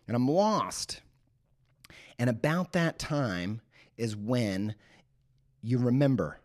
And 0.06 0.16
I'm 0.16 0.28
lost. 0.28 1.00
And 2.18 2.28
about 2.28 2.72
that 2.72 2.98
time 2.98 3.60
is 3.96 4.16
when 4.16 4.74
you 5.62 5.78
remember 5.78 6.40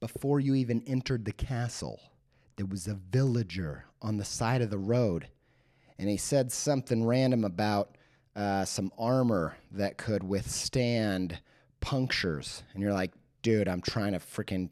before 0.00 0.40
you 0.40 0.54
even 0.54 0.82
entered 0.86 1.24
the 1.24 1.32
castle 1.32 2.00
there 2.56 2.66
was 2.66 2.86
a 2.86 2.94
villager 3.10 3.84
on 4.02 4.16
the 4.16 4.24
side 4.24 4.62
of 4.62 4.70
the 4.70 4.78
road, 4.78 5.28
and 5.98 6.08
he 6.08 6.16
said 6.16 6.52
something 6.52 7.04
random 7.04 7.44
about 7.44 7.96
uh, 8.36 8.64
some 8.64 8.90
armor 8.98 9.56
that 9.70 9.96
could 9.96 10.22
withstand 10.22 11.40
punctures. 11.80 12.62
And 12.72 12.82
you're 12.82 12.92
like, 12.92 13.12
dude, 13.42 13.68
I'm 13.68 13.80
trying 13.80 14.12
to 14.12 14.18
freaking 14.18 14.70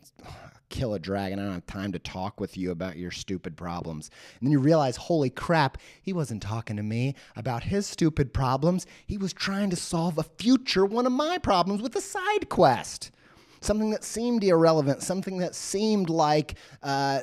kill 0.69 0.95
a 0.95 0.99
dragon. 0.99 1.39
I 1.39 1.43
don't 1.45 1.53
have 1.53 1.67
time 1.67 1.93
to 1.93 1.99
talk 1.99 2.41
with 2.41 2.57
you 2.57 2.71
about 2.71 2.97
your 2.97 3.11
stupid 3.11 3.57
problems. 3.57 4.11
And 4.41 4.47
then 4.47 4.53
you 4.53 4.59
realize, 4.59 4.97
holy 4.97 5.31
crap, 5.31 5.79
he 6.03 6.13
wasn't 6.13 6.43
talking 6.43 6.77
to 6.77 6.83
me 6.83 7.15
about 7.37 7.63
his 7.63 7.87
stupid 7.87 8.33
problems. 8.33 8.87
He 9.07 9.19
was 9.19 9.33
trying 9.33 9.71
to 9.71 9.77
solve 9.77 10.19
a 10.19 10.25
future 10.25 10.87
one 10.87 11.07
of 11.07 11.13
my 11.13 11.39
problems 11.39 11.83
with 11.83 11.95
a 11.95 12.01
side 12.01 12.49
quest. 12.49 13.13
Something 13.61 13.91
that 13.91 14.03
seemed 14.03 14.43
irrelevant, 14.43 15.03
something 15.03 15.39
that 15.39 15.55
seemed 15.55 16.11
like 16.11 16.57
uh, 16.83 17.21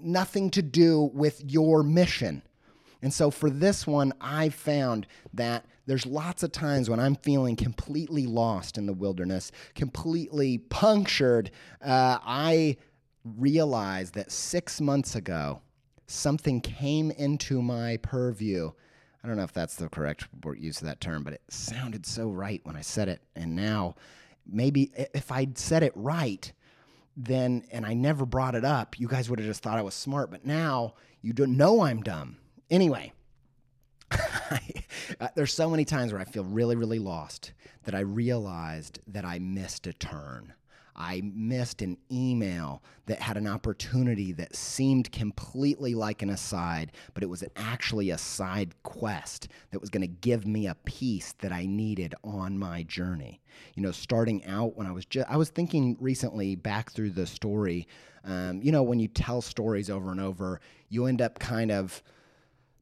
nothing 0.00 0.50
to 0.50 0.62
do 0.62 1.10
with 1.14 1.42
your 1.44 1.82
mission. 1.82 2.42
And 3.02 3.12
so 3.12 3.30
for 3.30 3.50
this 3.50 3.86
one, 3.86 4.12
I 4.20 4.48
found 4.48 5.06
that 5.34 5.66
there's 5.86 6.06
lots 6.06 6.42
of 6.42 6.52
times 6.52 6.88
when 6.88 7.00
I'm 7.00 7.16
feeling 7.16 7.56
completely 7.56 8.26
lost 8.26 8.78
in 8.78 8.86
the 8.86 8.94
wilderness, 8.94 9.52
completely 9.74 10.58
punctured. 10.58 11.50
Uh, 11.82 12.18
I 12.24 12.76
realized 13.24 14.14
that 14.14 14.32
six 14.32 14.80
months 14.80 15.14
ago, 15.14 15.60
something 16.06 16.60
came 16.60 17.10
into 17.10 17.60
my 17.60 17.98
purview 17.98 18.72
I 19.24 19.26
don't 19.26 19.38
know 19.38 19.44
if 19.44 19.54
that's 19.54 19.76
the 19.76 19.88
correct 19.88 20.28
use 20.58 20.82
of 20.82 20.86
that 20.86 21.00
term, 21.00 21.22
but 21.22 21.32
it 21.32 21.40
sounded 21.48 22.04
so 22.04 22.28
right 22.28 22.60
when 22.64 22.76
I 22.76 22.82
said 22.82 23.08
it. 23.08 23.22
And 23.34 23.56
now, 23.56 23.94
maybe 24.46 24.92
if 25.14 25.32
I'd 25.32 25.56
said 25.56 25.82
it 25.82 25.92
right, 25.94 26.52
then 27.16 27.64
and 27.70 27.86
I 27.86 27.94
never 27.94 28.26
brought 28.26 28.54
it 28.54 28.64
up, 28.64 28.98
you 28.98 29.08
guys 29.08 29.30
would 29.30 29.38
have 29.38 29.48
just 29.48 29.62
thought 29.62 29.78
I 29.78 29.82
was 29.82 29.94
smart. 29.94 30.30
But 30.30 30.44
now 30.44 30.94
you 31.22 31.32
don't 31.32 31.56
know 31.56 31.82
I'm 31.82 32.02
dumb. 32.02 32.38
Anyway, 32.70 33.12
there's 35.34 35.52
so 35.52 35.70
many 35.70 35.84
times 35.84 36.12
where 36.12 36.20
I 36.20 36.24
feel 36.24 36.44
really, 36.44 36.76
really 36.76 36.98
lost 36.98 37.52
that 37.84 37.94
I 37.94 38.00
realized 38.00 39.00
that 39.06 39.24
I 39.24 39.38
missed 39.38 39.86
a 39.86 39.92
turn. 39.92 40.54
I 40.96 41.22
missed 41.24 41.82
an 41.82 41.96
email 42.10 42.82
that 43.06 43.20
had 43.20 43.36
an 43.36 43.46
opportunity 43.46 44.32
that 44.32 44.54
seemed 44.54 45.10
completely 45.10 45.94
like 45.94 46.22
an 46.22 46.30
aside, 46.30 46.92
but 47.14 47.22
it 47.22 47.28
was 47.28 47.42
actually 47.56 48.10
a 48.10 48.18
side 48.18 48.74
quest 48.82 49.48
that 49.70 49.80
was 49.80 49.90
going 49.90 50.02
to 50.02 50.06
give 50.06 50.46
me 50.46 50.66
a 50.66 50.76
piece 50.84 51.32
that 51.40 51.52
I 51.52 51.66
needed 51.66 52.14
on 52.22 52.58
my 52.58 52.84
journey. 52.84 53.40
You 53.74 53.82
know, 53.82 53.92
starting 53.92 54.44
out 54.46 54.76
when 54.76 54.86
I 54.86 54.92
was 54.92 55.04
just, 55.04 55.28
I 55.28 55.36
was 55.36 55.50
thinking 55.50 55.96
recently 56.00 56.54
back 56.54 56.92
through 56.92 57.10
the 57.10 57.26
story. 57.26 57.88
Um, 58.24 58.62
you 58.62 58.72
know, 58.72 58.82
when 58.82 59.00
you 59.00 59.08
tell 59.08 59.42
stories 59.42 59.90
over 59.90 60.10
and 60.10 60.20
over, 60.20 60.60
you 60.88 61.06
end 61.06 61.20
up 61.20 61.38
kind 61.38 61.70
of 61.70 62.02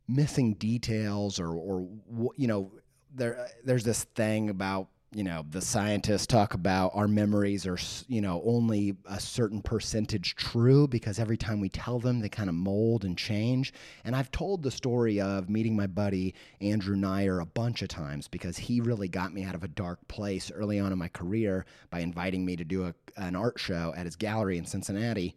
missing 0.07 0.55
details 0.55 1.40
or, 1.40 1.48
or 1.48 1.88
you 2.37 2.46
know, 2.46 2.70
there, 3.14 3.48
there's 3.64 3.85
this 3.85 4.05
thing 4.05 4.51
about 4.51 4.88
you 5.14 5.22
know 5.22 5.44
the 5.51 5.61
scientists 5.61 6.27
talk 6.27 6.55
about 6.55 6.90
our 6.94 7.07
memories 7.07 7.66
are 7.66 7.79
you 8.09 8.20
know 8.20 8.42
only 8.44 8.96
a 9.07 9.20
certain 9.20 9.61
percentage 9.61 10.35
true 10.37 10.88
because 10.88 11.18
every 11.18 11.37
time 11.37 11.61
we 11.61 11.68
tell 11.68 11.98
them 11.98 12.20
they 12.20 12.29
kind 12.29 12.48
of 12.48 12.55
mold 12.55 13.05
and 13.05 13.18
change. 13.18 13.72
And 14.05 14.16
i've 14.16 14.31
told 14.31 14.62
the 14.62 14.70
story 14.70 15.20
of 15.20 15.51
meeting 15.51 15.77
my 15.77 15.87
buddy 15.87 16.35
andrew 16.61 16.96
Neyer 16.96 17.42
a 17.42 17.46
bunch 17.46 17.83
of 17.83 17.88
times 17.88 18.27
because 18.27 18.57
he 18.57 18.81
really 18.81 19.09
got 19.09 19.35
me 19.35 19.44
out 19.44 19.55
of 19.55 19.64
a 19.64 19.68
dark 19.68 20.07
place 20.09 20.51
early 20.51 20.79
on 20.79 20.92
in 20.92 20.98
my 20.98 21.09
career 21.09 21.66
by 21.90 22.01
inviting 22.01 22.44
me 22.44 22.57
to 22.57 22.64
do 22.64 22.87
a, 22.87 22.94
an 23.16 23.37
art 23.37 23.59
show 23.59 23.92
at 23.96 24.07
his 24.07 24.16
gallery 24.16 24.57
in 24.57 24.64
cincinnati. 24.64 25.37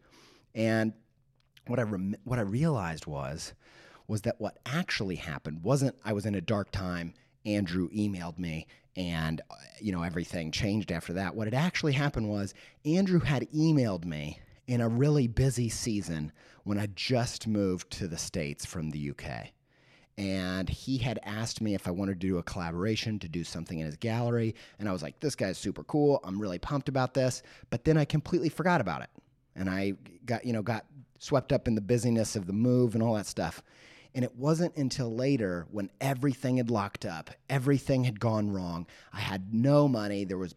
And 0.54 0.94
what 1.68 1.80
i 1.80 1.84
rem- 1.84 2.16
what 2.24 2.40
i 2.40 2.44
realized 2.44 3.06
was 3.08 3.54
was 4.08 4.22
that 4.22 4.40
what 4.40 4.58
actually 4.66 5.16
happened 5.16 5.64
wasn't 5.64 5.96
i 6.06 6.14
was 6.14 6.26
in 6.26 6.36
a 6.36 6.42
dark 6.42 6.72
time 6.72 7.14
andrew 7.46 7.90
emailed 7.90 8.38
me 8.38 8.68
and 8.96 9.42
uh, 9.50 9.56
you 9.80 9.92
know 9.92 10.04
everything 10.04 10.52
changed 10.52 10.92
after 10.92 11.14
that. 11.14 11.36
What 11.36 11.48
had 11.48 11.54
actually 11.54 11.94
happened 11.94 12.30
was 12.30 12.54
Andrew 12.86 13.20
had 13.20 13.50
emailed 13.52 14.06
me 14.06 14.40
in 14.68 14.82
a 14.82 14.90
really 14.90 15.28
busy 15.28 15.70
season 15.70 16.32
when 16.64 16.80
I 16.80 16.88
just 16.96 17.48
moved 17.48 17.92
to 17.92 18.08
the 18.08 18.18
states 18.18 18.66
from 18.66 18.90
the 18.90 19.12
UK. 19.12 19.50
And 20.18 20.70
he 20.70 20.98
had 20.98 21.20
asked 21.24 21.60
me 21.60 21.76
if 21.76 21.88
I 21.88 21.92
wanted 21.92 22.22
to 22.22 22.28
do 22.28 22.38
a 22.38 22.44
collaboration 22.44 23.20
to 23.20 23.28
do 23.28 23.44
something 23.44 23.80
in 23.80 23.86
his 23.86 23.98
gallery. 23.98 24.56
And 24.80 24.88
I 24.88 24.94
was 24.94 25.04
like, 25.04 25.20
this 25.20 25.36
guy's 25.36 25.58
super 25.58 25.84
cool. 25.84 26.22
I'm 26.24 26.42
really 26.42 26.58
pumped 26.58 26.88
about 26.88 27.14
this. 27.14 27.44
But 27.70 27.84
then 27.84 27.98
I 27.98 28.06
completely 28.06 28.48
forgot 28.48 28.80
about 28.80 29.02
it. 29.02 29.10
And 29.56 29.70
I 29.70 29.94
got, 30.26 30.46
you 30.46 30.54
know, 30.54 30.62
got 30.62 30.86
swept 31.20 31.52
up 31.52 31.68
in 31.68 31.76
the 31.76 31.82
busyness 31.82 32.36
of 32.36 32.48
the 32.48 32.54
move 32.54 32.96
and 32.96 33.04
all 33.04 33.16
that 33.16 33.26
stuff. 33.26 33.62
And 34.16 34.24
it 34.24 34.34
wasn't 34.36 34.78
until 34.78 35.14
later 35.14 35.68
when 35.72 35.90
everything 36.00 36.56
had 36.56 36.72
locked 36.72 37.06
up, 37.06 37.30
everything 37.50 38.06
had 38.06 38.18
gone 38.18 38.50
wrong. 38.50 38.88
I 39.12 39.20
had 39.20 39.54
no 39.54 39.90
money. 39.90 40.24
There 40.24 40.38
was 40.38 40.56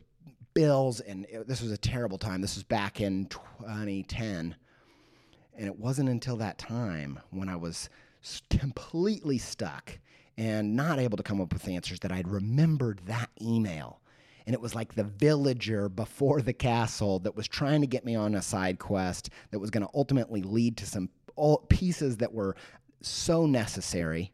bills, 0.55 1.01
and 1.01 1.27
it, 1.29 1.49
this 1.49 1.61
was 1.61 1.73
a 1.73 1.77
terrible 1.77 2.19
time. 2.19 2.41
This 2.41 2.55
was 2.55 2.63
back 2.63 3.01
in 3.01 3.27
2010. 3.27 4.55
And 5.57 5.67
it 5.67 5.77
wasn't 5.77 6.09
until 6.09 6.37
that 6.37 6.59
time 6.59 7.19
when 7.31 7.49
I 7.49 7.57
was 7.57 7.91
completely 8.49 9.39
stuck 9.39 9.99
and 10.37 10.77
not 10.77 11.01
able 11.01 11.17
to 11.17 11.25
come 11.25 11.41
up 11.41 11.53
with 11.53 11.67
answers 11.67 11.99
that 12.01 12.13
I'd 12.13 12.29
remembered 12.29 13.01
that 13.07 13.29
email. 13.43 14.01
And 14.47 14.55
it 14.55 14.61
was 14.61 14.77
like 14.77 14.95
the 14.95 15.05
villager 15.05 15.89
before 15.89 16.43
the 16.43 16.53
castle 16.53 17.19
that 17.21 17.35
was 17.35 17.49
trying 17.49 17.81
to 17.81 17.89
get 17.89 18.05
me 18.05 18.15
on 18.15 18.37
a 18.37 18.41
side 18.41 18.79
quest 18.79 19.31
that 19.51 19.59
was 19.59 19.71
going 19.71 19.85
to 19.85 19.91
ultimately 19.95 20.43
lead 20.43 20.77
to 20.77 20.87
some 20.87 21.11
pieces 21.69 22.17
that 22.19 22.33
were 22.33 22.57
so 23.01 23.47
necessary. 23.47 24.33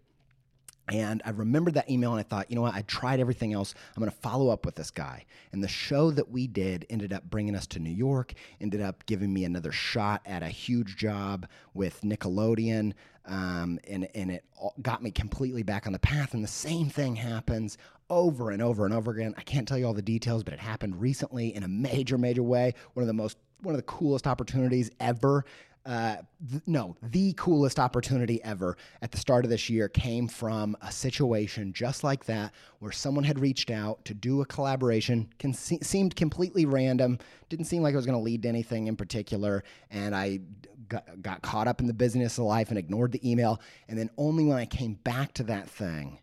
And 0.92 1.22
I 1.24 1.30
remembered 1.30 1.74
that 1.74 1.90
email 1.90 2.10
and 2.10 2.20
I 2.20 2.24
thought, 2.24 2.50
you 2.50 2.56
know 2.56 2.62
what? 2.62 2.74
I 2.74 2.82
tried 2.82 3.18
everything 3.18 3.54
else. 3.54 3.74
I'm 3.96 4.00
going 4.00 4.12
to 4.12 4.18
follow 4.18 4.50
up 4.50 4.66
with 4.66 4.74
this 4.74 4.90
guy. 4.90 5.24
And 5.52 5.64
the 5.64 5.68
show 5.68 6.10
that 6.10 6.30
we 6.30 6.46
did 6.46 6.84
ended 6.90 7.12
up 7.12 7.24
bringing 7.30 7.56
us 7.56 7.66
to 7.68 7.78
New 7.78 7.90
York, 7.90 8.34
ended 8.60 8.82
up 8.82 9.06
giving 9.06 9.32
me 9.32 9.44
another 9.44 9.72
shot 9.72 10.20
at 10.26 10.42
a 10.42 10.48
huge 10.48 10.96
job 10.96 11.46
with 11.72 12.02
Nickelodeon. 12.02 12.92
Um, 13.24 13.78
and, 13.88 14.06
and 14.14 14.30
it 14.30 14.44
got 14.82 15.02
me 15.02 15.10
completely 15.10 15.62
back 15.62 15.86
on 15.86 15.94
the 15.94 15.98
path. 15.98 16.34
And 16.34 16.44
the 16.44 16.48
same 16.48 16.90
thing 16.90 17.16
happens 17.16 17.78
over 18.10 18.50
and 18.50 18.60
over 18.60 18.84
and 18.84 18.92
over 18.92 19.10
again. 19.10 19.34
I 19.38 19.42
can't 19.42 19.66
tell 19.66 19.78
you 19.78 19.86
all 19.86 19.94
the 19.94 20.02
details, 20.02 20.44
but 20.44 20.52
it 20.52 20.60
happened 20.60 21.00
recently 21.00 21.54
in 21.54 21.62
a 21.62 21.68
major, 21.68 22.18
major 22.18 22.42
way. 22.42 22.74
One 22.92 23.02
of 23.02 23.06
the 23.06 23.14
most, 23.14 23.38
one 23.62 23.74
of 23.74 23.78
the 23.78 23.84
coolest 23.84 24.26
opportunities 24.26 24.90
ever 25.00 25.46
uh, 25.86 26.16
th- 26.50 26.62
no, 26.66 26.96
the 27.02 27.34
coolest 27.34 27.78
opportunity 27.78 28.42
ever 28.42 28.76
at 29.02 29.10
the 29.10 29.18
start 29.18 29.44
of 29.44 29.50
this 29.50 29.68
year 29.68 29.88
came 29.88 30.28
from 30.28 30.76
a 30.80 30.90
situation 30.90 31.72
just 31.72 32.02
like 32.02 32.24
that, 32.24 32.52
where 32.78 32.92
someone 32.92 33.24
had 33.24 33.38
reached 33.38 33.70
out 33.70 34.04
to 34.04 34.14
do 34.14 34.40
a 34.40 34.46
collaboration, 34.46 35.28
seemed 35.52 36.16
completely 36.16 36.64
random, 36.64 37.18
didn't 37.48 37.66
seem 37.66 37.82
like 37.82 37.92
it 37.92 37.96
was 37.96 38.06
going 38.06 38.18
to 38.18 38.22
lead 38.22 38.42
to 38.42 38.48
anything 38.48 38.86
in 38.86 38.96
particular, 38.96 39.62
and 39.90 40.14
I 40.14 40.40
got, 40.88 41.22
got 41.22 41.42
caught 41.42 41.68
up 41.68 41.80
in 41.80 41.86
the 41.86 41.94
business 41.94 42.38
of 42.38 42.44
life 42.44 42.70
and 42.70 42.78
ignored 42.78 43.12
the 43.12 43.30
email. 43.30 43.60
And 43.88 43.98
then 43.98 44.10
only 44.16 44.44
when 44.44 44.56
I 44.56 44.66
came 44.66 44.94
back 44.94 45.32
to 45.34 45.42
that 45.44 45.68
thing 45.68 46.18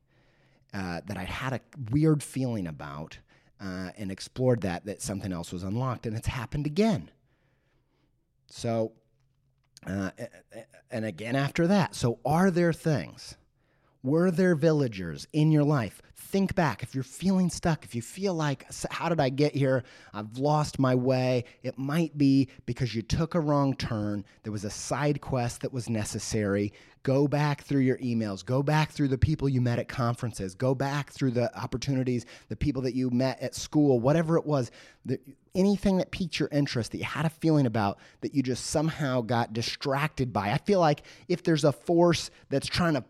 uh, 0.73 1.01
that 1.05 1.17
I 1.17 1.23
had 1.23 1.53
a 1.53 1.61
weird 1.91 2.23
feeling 2.23 2.67
about 2.67 3.17
uh, 3.59 3.91
and 3.97 4.11
explored 4.11 4.61
that, 4.61 4.85
that 4.85 5.01
something 5.01 5.31
else 5.31 5.51
was 5.51 5.63
unlocked, 5.63 6.05
and 6.07 6.17
it's 6.17 6.27
happened 6.27 6.65
again. 6.65 7.11
So 8.47 8.93
uh, 9.85 10.11
and 10.89 11.05
again 11.05 11.35
after 11.35 11.67
that. 11.67 11.95
So, 11.95 12.19
are 12.25 12.51
there 12.51 12.73
things? 12.73 13.35
Were 14.03 14.31
there 14.31 14.55
villagers 14.55 15.27
in 15.33 15.51
your 15.51 15.63
life? 15.63 16.01
Think 16.31 16.55
back. 16.55 16.81
If 16.81 16.95
you're 16.95 17.03
feeling 17.03 17.49
stuck, 17.49 17.83
if 17.83 17.93
you 17.93 18.01
feel 18.01 18.33
like, 18.33 18.65
how 18.89 19.09
did 19.09 19.19
I 19.19 19.27
get 19.27 19.53
here? 19.53 19.83
I've 20.13 20.37
lost 20.37 20.79
my 20.79 20.95
way. 20.95 21.43
It 21.61 21.77
might 21.77 22.17
be 22.17 22.47
because 22.65 22.95
you 22.95 23.01
took 23.01 23.35
a 23.35 23.39
wrong 23.41 23.75
turn. 23.75 24.23
There 24.43 24.53
was 24.53 24.63
a 24.63 24.69
side 24.69 25.19
quest 25.19 25.59
that 25.59 25.73
was 25.73 25.89
necessary. 25.89 26.71
Go 27.03 27.27
back 27.27 27.63
through 27.63 27.81
your 27.81 27.97
emails. 27.97 28.45
Go 28.45 28.63
back 28.63 28.91
through 28.91 29.09
the 29.09 29.17
people 29.17 29.49
you 29.49 29.59
met 29.59 29.77
at 29.77 29.89
conferences. 29.89 30.55
Go 30.55 30.73
back 30.73 31.11
through 31.11 31.31
the 31.31 31.53
opportunities, 31.59 32.25
the 32.47 32.55
people 32.55 32.81
that 32.83 32.95
you 32.95 33.09
met 33.09 33.41
at 33.41 33.53
school, 33.53 33.99
whatever 33.99 34.37
it 34.37 34.45
was. 34.45 34.71
The, 35.03 35.19
anything 35.53 35.97
that 35.97 36.11
piqued 36.11 36.39
your 36.39 36.47
interest 36.53 36.93
that 36.93 36.99
you 36.99 37.03
had 37.03 37.25
a 37.25 37.29
feeling 37.29 37.65
about 37.65 37.99
that 38.21 38.33
you 38.33 38.41
just 38.41 38.67
somehow 38.67 39.19
got 39.19 39.51
distracted 39.51 40.31
by. 40.31 40.51
I 40.51 40.59
feel 40.59 40.79
like 40.79 41.03
if 41.27 41.43
there's 41.43 41.65
a 41.65 41.73
force 41.73 42.31
that's 42.49 42.67
trying 42.67 42.93
to 42.93 43.03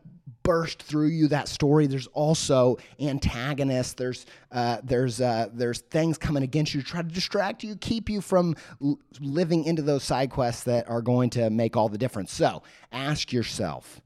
burst 0.44 0.82
through 0.82 1.08
you 1.08 1.28
that 1.30 1.48
story. 1.48 1.88
There's 1.88 2.08
also 2.08 2.78
antagonists. 3.00 3.94
There's 3.94 4.26
uh, 4.52 4.78
there's 4.84 5.22
uh, 5.22 5.50
there's 5.54 5.80
things 5.82 6.18
coming 6.18 6.44
against 6.44 6.74
you 6.74 6.82
to 6.82 6.88
try 6.88 7.02
to 7.02 7.08
distract 7.08 7.64
you 7.64 7.76
keep 7.76 8.10
you 8.10 8.22
from 8.22 8.56
l- 8.82 9.00
living 9.20 9.66
into 9.66 9.82
those 9.82 10.04
side 10.04 10.30
quests 10.30 10.64
that 10.64 10.90
are 10.90 11.02
going 11.02 11.30
to 11.32 11.50
make 11.50 11.76
all 11.78 11.90
the 11.90 11.98
difference. 11.98 12.34
So 12.34 12.64
ask 12.92 13.32
yourself 13.32 14.02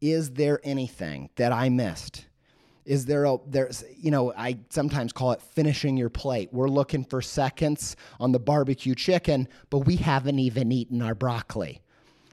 is 0.00 0.30
there 0.30 0.60
anything 0.62 1.30
that 1.36 1.52
i 1.52 1.68
missed? 1.68 2.26
Is 2.84 3.04
there 3.04 3.24
a 3.24 3.36
there's 3.46 3.84
you 3.96 4.10
know 4.10 4.32
i 4.36 4.58
sometimes 4.70 5.12
call 5.12 5.32
it 5.32 5.42
finishing 5.42 5.96
your 5.96 6.10
plate. 6.10 6.50
We're 6.52 6.68
looking 6.68 7.04
for 7.04 7.20
seconds 7.20 7.96
on 8.20 8.32
the 8.32 8.38
barbecue 8.38 8.94
chicken 8.94 9.48
but 9.70 9.80
we 9.80 9.96
haven't 9.96 10.38
even 10.38 10.72
eaten 10.72 11.02
our 11.02 11.14
broccoli 11.14 11.82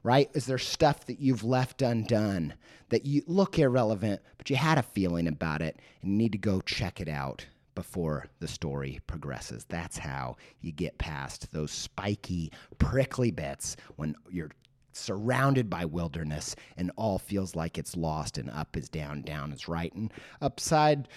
right? 0.06 0.30
Is 0.36 0.46
there 0.46 0.60
stuff 0.60 1.08
that 1.08 1.20
you've 1.20 1.44
left 1.44 1.82
undone 1.82 2.54
that 2.90 3.08
you 3.08 3.24
look 3.26 3.58
irrelevant, 3.58 4.22
but 4.38 4.52
you 4.52 4.56
had 4.56 4.78
a 4.78 4.84
feeling 4.84 5.28
about 5.28 5.64
it 5.64 5.80
and 6.04 6.12
you 6.12 6.18
need 6.18 6.32
to 6.34 6.38
go 6.38 6.62
check 6.62 7.02
it 7.02 7.10
out 7.10 7.44
before 7.74 8.28
the 8.40 8.48
story 8.48 9.00
progresses. 9.08 9.66
That's 9.68 9.98
how 9.98 10.36
you 10.62 10.72
get 10.72 11.00
past 11.00 11.52
those 11.52 11.72
spiky, 11.72 12.52
prickly 12.78 13.32
bits 13.32 13.78
when 13.96 14.16
you're 14.30 14.52
surrounded 14.92 15.72
by 15.72 15.86
wilderness 15.86 16.56
and 16.78 16.92
all 16.98 17.18
feels 17.18 17.56
like 17.56 17.80
it's 17.80 17.98
lost 17.98 18.38
and 18.38 18.52
up 18.52 18.78
is 18.78 18.88
down, 18.88 19.24
down 19.24 19.52
is 19.52 19.68
right, 19.68 19.92
and 19.96 20.14
upside 20.40 21.08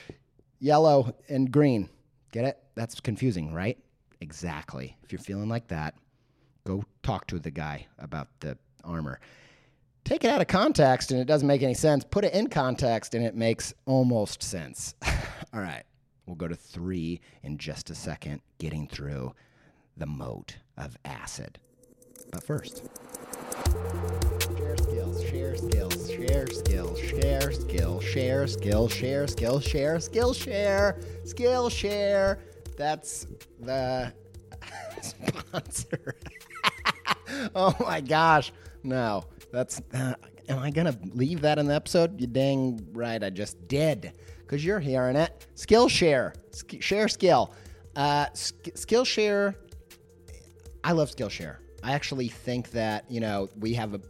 yellow 0.60 1.14
and 1.28 1.52
green. 1.52 1.90
Get 2.32 2.46
it? 2.46 2.58
That's 2.74 3.00
confusing, 3.00 3.52
right? 3.52 3.76
Exactly. 4.22 4.96
If 5.02 5.12
you're 5.12 5.18
feeling 5.18 5.50
like 5.50 5.68
that, 5.68 5.94
go 6.64 6.82
talk 7.02 7.26
to 7.26 7.38
the 7.38 7.50
guy 7.50 7.86
about 7.98 8.28
the 8.40 8.56
armor. 8.88 9.20
Take 10.04 10.24
it 10.24 10.30
out 10.30 10.40
of 10.40 10.46
context 10.46 11.10
and 11.10 11.20
it 11.20 11.26
doesn't 11.26 11.46
make 11.46 11.62
any 11.62 11.74
sense. 11.74 12.02
Put 12.02 12.24
it 12.24 12.32
in 12.32 12.48
context 12.48 13.14
and 13.14 13.24
it 13.24 13.34
makes 13.34 13.74
almost 13.84 14.42
sense. 14.42 14.94
All 15.52 15.60
right, 15.60 15.84
we'll 16.26 16.36
go 16.36 16.48
to 16.48 16.56
three 16.56 17.20
in 17.42 17.58
just 17.58 17.90
a 17.90 17.94
second, 17.94 18.40
getting 18.58 18.88
through 18.88 19.34
the 19.96 20.06
moat 20.06 20.56
of 20.76 20.96
acid. 21.04 21.58
But 22.30 22.42
first, 22.42 22.84
share 24.56 24.76
skills, 24.76 25.22
share 25.24 25.56
skills, 25.56 26.10
share 26.10 26.46
skills, 26.46 26.98
share 26.98 27.52
skill, 27.52 28.00
share 28.00 28.46
skill, 28.46 28.88
share 28.88 29.26
skill, 29.26 29.60
share 29.60 30.00
skill, 30.00 30.32
share 30.32 30.98
skill, 31.24 31.68
share. 31.70 32.38
That's 32.76 33.26
the 33.60 34.12
sponsor. 35.02 36.16
oh 37.54 37.74
my 37.80 38.00
gosh. 38.00 38.52
No, 38.82 39.24
that's. 39.52 39.80
Uh, 39.92 40.14
am 40.48 40.58
I 40.58 40.70
to 40.92 40.98
leave 41.14 41.40
that 41.42 41.58
in 41.58 41.66
the 41.66 41.74
episode? 41.74 42.20
You 42.20 42.26
dang 42.26 42.86
right, 42.92 43.22
I 43.22 43.30
just 43.30 43.68
did. 43.68 44.12
Because 44.40 44.64
you're 44.64 44.80
hearing 44.80 45.16
it. 45.16 45.46
Skillshare. 45.56 46.34
Sk- 46.52 46.80
share 46.80 47.08
skill. 47.08 47.52
Uh, 47.96 48.26
sk- 48.32 48.74
Skillshare. 48.74 49.54
I 50.84 50.92
love 50.92 51.10
Skillshare. 51.10 51.56
I 51.82 51.92
actually 51.92 52.28
think 52.28 52.70
that, 52.70 53.10
you 53.10 53.20
know, 53.20 53.48
we 53.58 53.74
have 53.74 53.94
a, 53.94 54.00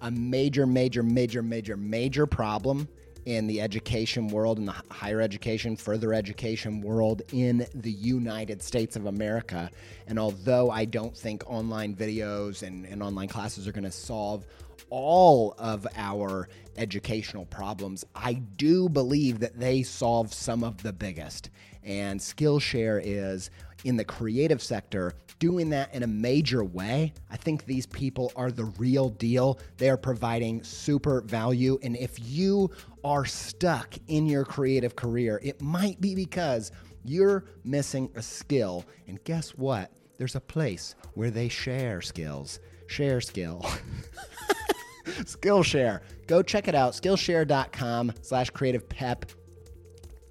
a 0.00 0.10
major, 0.10 0.66
major, 0.66 1.02
major, 1.02 1.42
major, 1.42 1.76
major 1.76 2.26
problem 2.26 2.88
in 3.26 3.48
the 3.48 3.60
education 3.60 4.28
world, 4.28 4.58
in 4.58 4.64
the 4.64 4.74
higher 4.90 5.20
education, 5.20 5.76
further 5.76 6.14
education 6.14 6.80
world 6.80 7.22
in 7.32 7.66
the 7.74 7.90
United 7.90 8.62
States 8.62 8.94
of 8.94 9.06
America. 9.06 9.68
And 10.06 10.18
although 10.18 10.70
I 10.70 10.84
don't 10.84 11.14
think 11.14 11.42
online 11.46 11.94
videos 11.94 12.62
and, 12.62 12.86
and 12.86 13.02
online 13.02 13.28
classes 13.28 13.66
are 13.66 13.72
going 13.72 13.84
to 13.84 13.90
solve 13.90 14.46
all 14.90 15.56
of 15.58 15.86
our 15.96 16.48
educational 16.76 17.44
problems, 17.46 18.04
I 18.14 18.34
do 18.34 18.88
believe 18.88 19.40
that 19.40 19.58
they 19.58 19.82
solve 19.82 20.32
some 20.32 20.62
of 20.62 20.80
the 20.84 20.92
biggest. 20.92 21.50
And 21.82 22.20
Skillshare 22.20 23.02
is 23.04 23.50
in 23.84 23.96
the 23.96 24.04
creative 24.04 24.62
sector 24.62 25.14
doing 25.38 25.70
that 25.70 25.94
in 25.94 26.02
a 26.02 26.06
major 26.06 26.64
way. 26.64 27.12
I 27.30 27.36
think 27.36 27.64
these 27.64 27.86
people 27.86 28.32
are 28.36 28.50
the 28.50 28.64
real 28.64 29.10
deal. 29.10 29.58
They 29.76 29.90
are 29.90 29.96
providing 29.96 30.62
super 30.62 31.20
value. 31.22 31.78
And 31.82 31.96
if 31.96 32.18
you 32.20 32.70
are 33.04 33.24
stuck 33.24 33.94
in 34.08 34.26
your 34.26 34.44
creative 34.44 34.96
career, 34.96 35.40
it 35.42 35.60
might 35.60 36.00
be 36.00 36.14
because 36.14 36.72
you're 37.04 37.44
missing 37.64 38.10
a 38.16 38.22
skill. 38.22 38.84
And 39.06 39.22
guess 39.24 39.50
what? 39.50 39.90
There's 40.18 40.34
a 40.34 40.40
place 40.40 40.94
where 41.14 41.30
they 41.30 41.48
share 41.48 42.00
skills. 42.00 42.60
Share 42.86 43.20
skill. 43.20 43.64
Skillshare. 45.06 46.00
Go 46.26 46.42
check 46.42 46.68
it 46.68 46.74
out. 46.74 46.92
Skillshare.com 46.94 48.12
slash 48.22 48.50
creative 48.50 48.88
pep 48.88 49.26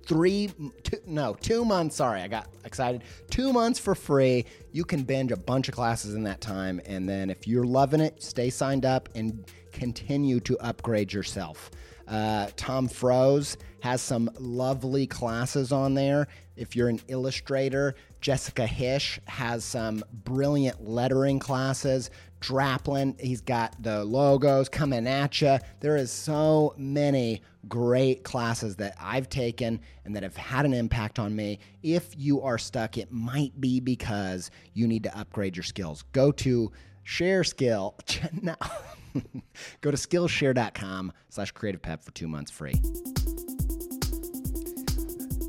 three, 0.06 0.52
two, 0.84 0.98
no, 1.06 1.36
two 1.36 1.66
months. 1.66 1.96
Sorry, 1.96 2.22
I 2.22 2.28
got 2.28 2.48
excited. 2.64 3.04
Two 3.30 3.52
months 3.52 3.80
for 3.80 3.96
free. 3.96 4.46
You 4.72 4.84
can 4.84 5.04
binge 5.04 5.32
a 5.32 5.38
bunch 5.38 5.68
of 5.68 5.76
classes 5.76 6.16
in 6.16 6.24
that 6.24 6.42
time. 6.42 6.82
And 6.86 7.08
then 7.08 7.30
if 7.30 7.48
you're 7.48 7.66
loving 7.66 8.02
it, 8.02 8.22
stay 8.22 8.50
signed 8.50 8.86
up 8.86 9.10
and 9.16 9.46
continue 9.72 10.40
to 10.42 10.58
upgrade 10.60 11.12
yourself. 11.12 11.72
Uh, 12.08 12.48
Tom 12.56 12.88
Froese 12.88 13.58
has 13.82 14.02
some 14.02 14.30
lovely 14.40 15.08
classes 15.08 15.72
on 15.72 15.94
there. 15.94 16.28
If 16.56 16.76
you're 16.76 16.90
an 16.90 17.02
illustrator, 17.08 17.96
Jessica 18.22 18.66
Hische 18.66 19.20
has 19.28 19.64
some 19.64 20.04
brilliant 20.24 20.88
lettering 20.88 21.40
classes. 21.40 22.10
Draplin, 22.46 23.20
he's 23.20 23.42
got 23.42 23.76
the 23.82 24.06
logos 24.06 24.70
coming 24.70 25.08
at 25.08 25.42
you. 25.42 25.58
There 25.80 25.98
is 25.98 26.12
so 26.12 26.76
many 26.78 27.42
great 27.68 28.24
classes 28.24 28.76
that 28.76 28.96
I've 29.02 29.30
taken 29.30 29.80
and 30.06 30.16
that 30.16 30.22
have 30.22 30.38
had 30.38 30.64
an 30.66 30.74
impact 30.74 31.18
on 31.18 31.36
me. 31.36 31.58
If 31.82 32.14
you 32.16 32.42
are 32.44 32.60
stuck, 32.60 33.00
it 33.00 33.12
might 33.12 33.60
be 33.60 33.80
because 33.80 34.52
you 34.76 34.88
need 34.88 35.02
to 35.04 35.18
upgrade 35.18 35.58
your 35.58 35.64
skills. 35.64 36.04
Go 36.12 36.32
to 36.34 36.72
share 37.04 37.44
skill. 37.44 37.96
no. 38.44 38.56
Go 39.82 39.90
to 39.90 39.98
Skillshare.com 39.98 41.14
slash 41.30 41.52
creative 41.52 41.82
pep 41.82 42.04
for 42.04 42.12
two 42.12 42.28
months 42.28 42.52
free. 42.52 42.74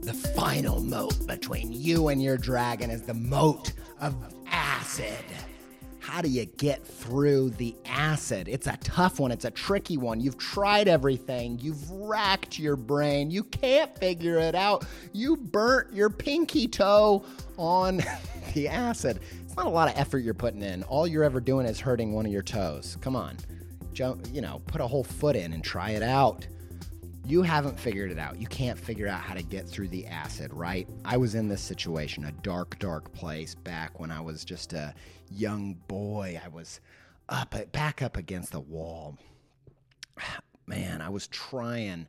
The 0.02 0.14
final 0.34 0.80
moat 0.80 1.26
between 1.26 1.72
you 1.72 2.08
and 2.08 2.22
your 2.22 2.38
dragon 2.38 2.90
is 2.90 3.02
the 3.02 3.12
moat 3.12 3.72
of 4.00 4.14
acid. 4.46 5.24
How 6.06 6.22
do 6.22 6.28
you 6.28 6.44
get 6.44 6.86
through 6.86 7.50
the 7.50 7.74
acid? 7.84 8.46
It's 8.46 8.68
a 8.68 8.76
tough 8.76 9.18
one. 9.18 9.32
It's 9.32 9.44
a 9.44 9.50
tricky 9.50 9.96
one. 9.96 10.20
You've 10.20 10.38
tried 10.38 10.86
everything. 10.86 11.58
You've 11.58 11.90
racked 11.90 12.60
your 12.60 12.76
brain. 12.76 13.28
You 13.28 13.42
can't 13.42 13.92
figure 13.98 14.38
it 14.38 14.54
out. 14.54 14.86
You 15.12 15.36
burnt 15.36 15.92
your 15.92 16.08
pinky 16.08 16.68
toe 16.68 17.24
on 17.58 18.04
the 18.54 18.68
acid. 18.68 19.18
It's 19.42 19.56
not 19.56 19.66
a 19.66 19.68
lot 19.68 19.88
of 19.88 19.98
effort 19.98 20.18
you're 20.18 20.32
putting 20.32 20.62
in. 20.62 20.84
All 20.84 21.08
you're 21.08 21.24
ever 21.24 21.40
doing 21.40 21.66
is 21.66 21.80
hurting 21.80 22.12
one 22.12 22.24
of 22.24 22.30
your 22.30 22.42
toes. 22.42 22.96
Come 23.00 23.16
on. 23.16 23.36
You 24.32 24.42
know, 24.42 24.62
put 24.68 24.80
a 24.80 24.86
whole 24.86 25.02
foot 25.02 25.34
in 25.34 25.52
and 25.52 25.64
try 25.64 25.90
it 25.90 26.04
out 26.04 26.46
you 27.26 27.42
haven't 27.42 27.78
figured 27.78 28.12
it 28.12 28.18
out. 28.18 28.40
You 28.40 28.46
can't 28.46 28.78
figure 28.78 29.08
out 29.08 29.20
how 29.20 29.34
to 29.34 29.42
get 29.42 29.68
through 29.68 29.88
the 29.88 30.06
acid, 30.06 30.52
right? 30.54 30.88
I 31.04 31.16
was 31.16 31.34
in 31.34 31.48
this 31.48 31.60
situation, 31.60 32.24
a 32.24 32.32
dark, 32.32 32.78
dark 32.78 33.12
place 33.12 33.54
back 33.54 33.98
when 33.98 34.12
I 34.12 34.20
was 34.20 34.44
just 34.44 34.72
a 34.72 34.94
young 35.30 35.74
boy. 35.88 36.40
I 36.44 36.48
was 36.48 36.80
up, 37.28 37.54
back 37.72 38.00
up 38.00 38.16
against 38.16 38.52
the 38.52 38.60
wall. 38.60 39.18
Man, 40.68 41.00
I 41.00 41.08
was 41.08 41.26
trying 41.28 42.06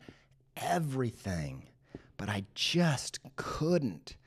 everything, 0.55 1.67
but 2.17 2.29
I 2.29 2.45
just 2.53 3.19
couldn't 3.35 4.17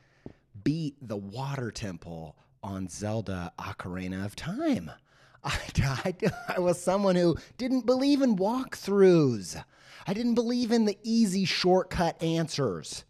beat 0.65 0.97
the 1.01 1.17
water 1.17 1.71
temple 1.71 2.37
on 2.63 2.89
Zelda 2.89 3.53
Ocarina 3.59 4.25
of 4.25 4.35
Time. 4.35 4.91
I, 5.45 5.59
I, 5.83 6.15
I 6.57 6.61
was 6.61 6.81
someone 6.81 7.17
who 7.17 7.37
didn't 7.59 7.87
believe 7.87 8.23
in 8.23 8.37
walkthroughs. 8.37 9.63
I 10.07 10.15
didn't 10.15 10.35
believe 10.35 10.73
in 10.73 10.85
the 10.85 10.99
easy 11.03 11.45
shortcut 11.45 12.23
answers. 12.23 13.05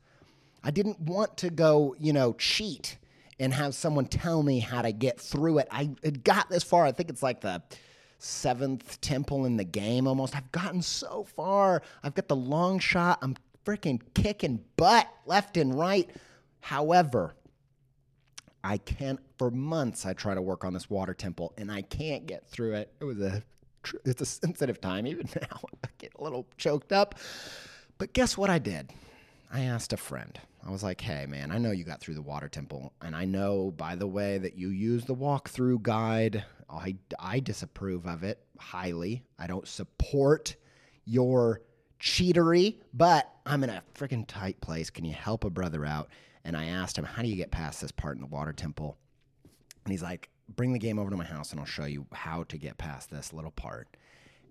I 0.63 0.71
didn't 0.71 1.01
want 1.01 1.37
to 1.39 1.51
go, 1.51 1.95
you 1.99 2.13
know, 2.13 2.35
cheat 2.35 2.99
and 3.39 3.55
have 3.55 3.75
someone 3.75 4.07
tell 4.07 4.43
me 4.43 4.59
how 4.59 4.83
to 4.83 4.93
get 4.93 5.19
through 5.19 5.59
it. 5.59 5.69
I 5.71 5.91
had 6.05 6.23
got 6.23 6.51
this 6.51 6.63
far. 6.63 6.85
I 6.85 6.93
think 6.93 7.09
it's 7.09 7.23
like 7.23 7.41
the 7.41 7.63
seventh 8.19 9.01
temple 9.01 9.47
in 9.47 9.57
the 9.57 9.65
game 9.65 10.07
almost. 10.07 10.37
I've 10.37 10.53
gotten 10.53 10.83
so 10.83 11.25
far. 11.25 11.83
I've 12.03 12.15
got 12.15 12.29
the 12.29 12.37
long 12.37 12.79
shot. 12.79 13.19
I'm 13.23 13.37
freaking 13.65 14.01
kicking 14.15 14.63
butt 14.77 15.09
left 15.25 15.57
and 15.57 15.77
right. 15.77 16.11
However, 16.61 17.35
I 18.63 18.77
can't, 18.77 19.21
for 19.39 19.51
months, 19.51 20.05
I 20.05 20.13
try 20.13 20.35
to 20.35 20.43
work 20.43 20.65
on 20.65 20.75
this 20.75 20.91
water 20.91 21.15
temple 21.15 21.55
and 21.57 21.73
I 21.73 21.81
can't 21.81 22.27
get 22.27 22.47
through 22.47 22.75
it. 22.75 22.93
It 23.01 23.05
was 23.05 23.21
a 23.21 23.43
it's 24.05 24.21
a 24.21 24.27
sensitive 24.27 24.81
time. 24.81 25.07
Even 25.07 25.29
now, 25.41 25.61
I 25.85 25.89
get 25.99 26.13
a 26.19 26.23
little 26.23 26.47
choked 26.57 26.93
up. 26.93 27.15
But 27.99 28.13
guess 28.13 28.37
what 28.37 28.51
I 28.51 28.59
did? 28.59 28.93
I 29.53 29.61
asked 29.61 29.93
a 29.93 29.97
friend. 29.97 30.39
I 30.67 30.71
was 30.71 30.83
like, 30.83 31.01
hey, 31.01 31.27
man, 31.27 31.51
I 31.51 31.59
know 31.59 31.71
you 31.71 31.85
got 31.85 32.01
through 32.01 32.15
the 32.15 32.23
water 32.23 32.49
temple. 32.49 32.93
And 33.01 33.17
I 33.17 33.25
know, 33.25 33.73
by 33.77 33.97
the 33.97 34.07
way, 34.07 34.39
that 34.39 34.57
you 34.57 34.69
use 34.69 35.05
the 35.05 35.15
walkthrough 35.15 35.83
guide. 35.83 36.45
I, 36.69 36.97
I 37.19 37.41
disapprove 37.41 38.07
of 38.07 38.23
it 38.23 38.45
highly. 38.59 39.25
I 39.39 39.47
don't 39.47 39.67
support 39.67 40.57
your 41.05 41.63
cheatery, 42.01 42.77
but 42.95 43.31
I'm 43.45 43.65
in 43.65 43.71
a 43.71 43.83
freaking 43.95 44.25
tight 44.27 44.61
place. 44.61 44.91
Can 44.91 45.05
you 45.05 45.15
help 45.15 45.45
a 45.45 45.51
brother 45.51 45.85
out? 45.85 46.11
And 46.45 46.57
I 46.57 46.67
asked 46.67 46.97
him, 46.97 47.05
how 47.05 47.23
do 47.23 47.29
you 47.29 47.37
get 47.37 47.51
past 47.51 47.81
this 47.81 47.93
part 47.93 48.17
in 48.17 48.23
the 48.23 48.27
water 48.27 48.53
temple? 48.53 48.97
And 49.85 49.93
he's 49.93 50.03
like, 50.03 50.30
bring 50.57 50.73
the 50.73 50.79
game 50.79 50.99
over 50.99 51.11
to 51.11 51.17
my 51.17 51.25
house 51.25 51.51
and 51.51 51.61
I'll 51.61 51.67
show 51.67 51.85
you 51.85 52.07
how 52.13 52.45
to 52.45 52.59
get 52.59 52.79
past 52.79 53.11
this 53.11 53.33
little 53.33 53.51
part. 53.51 53.97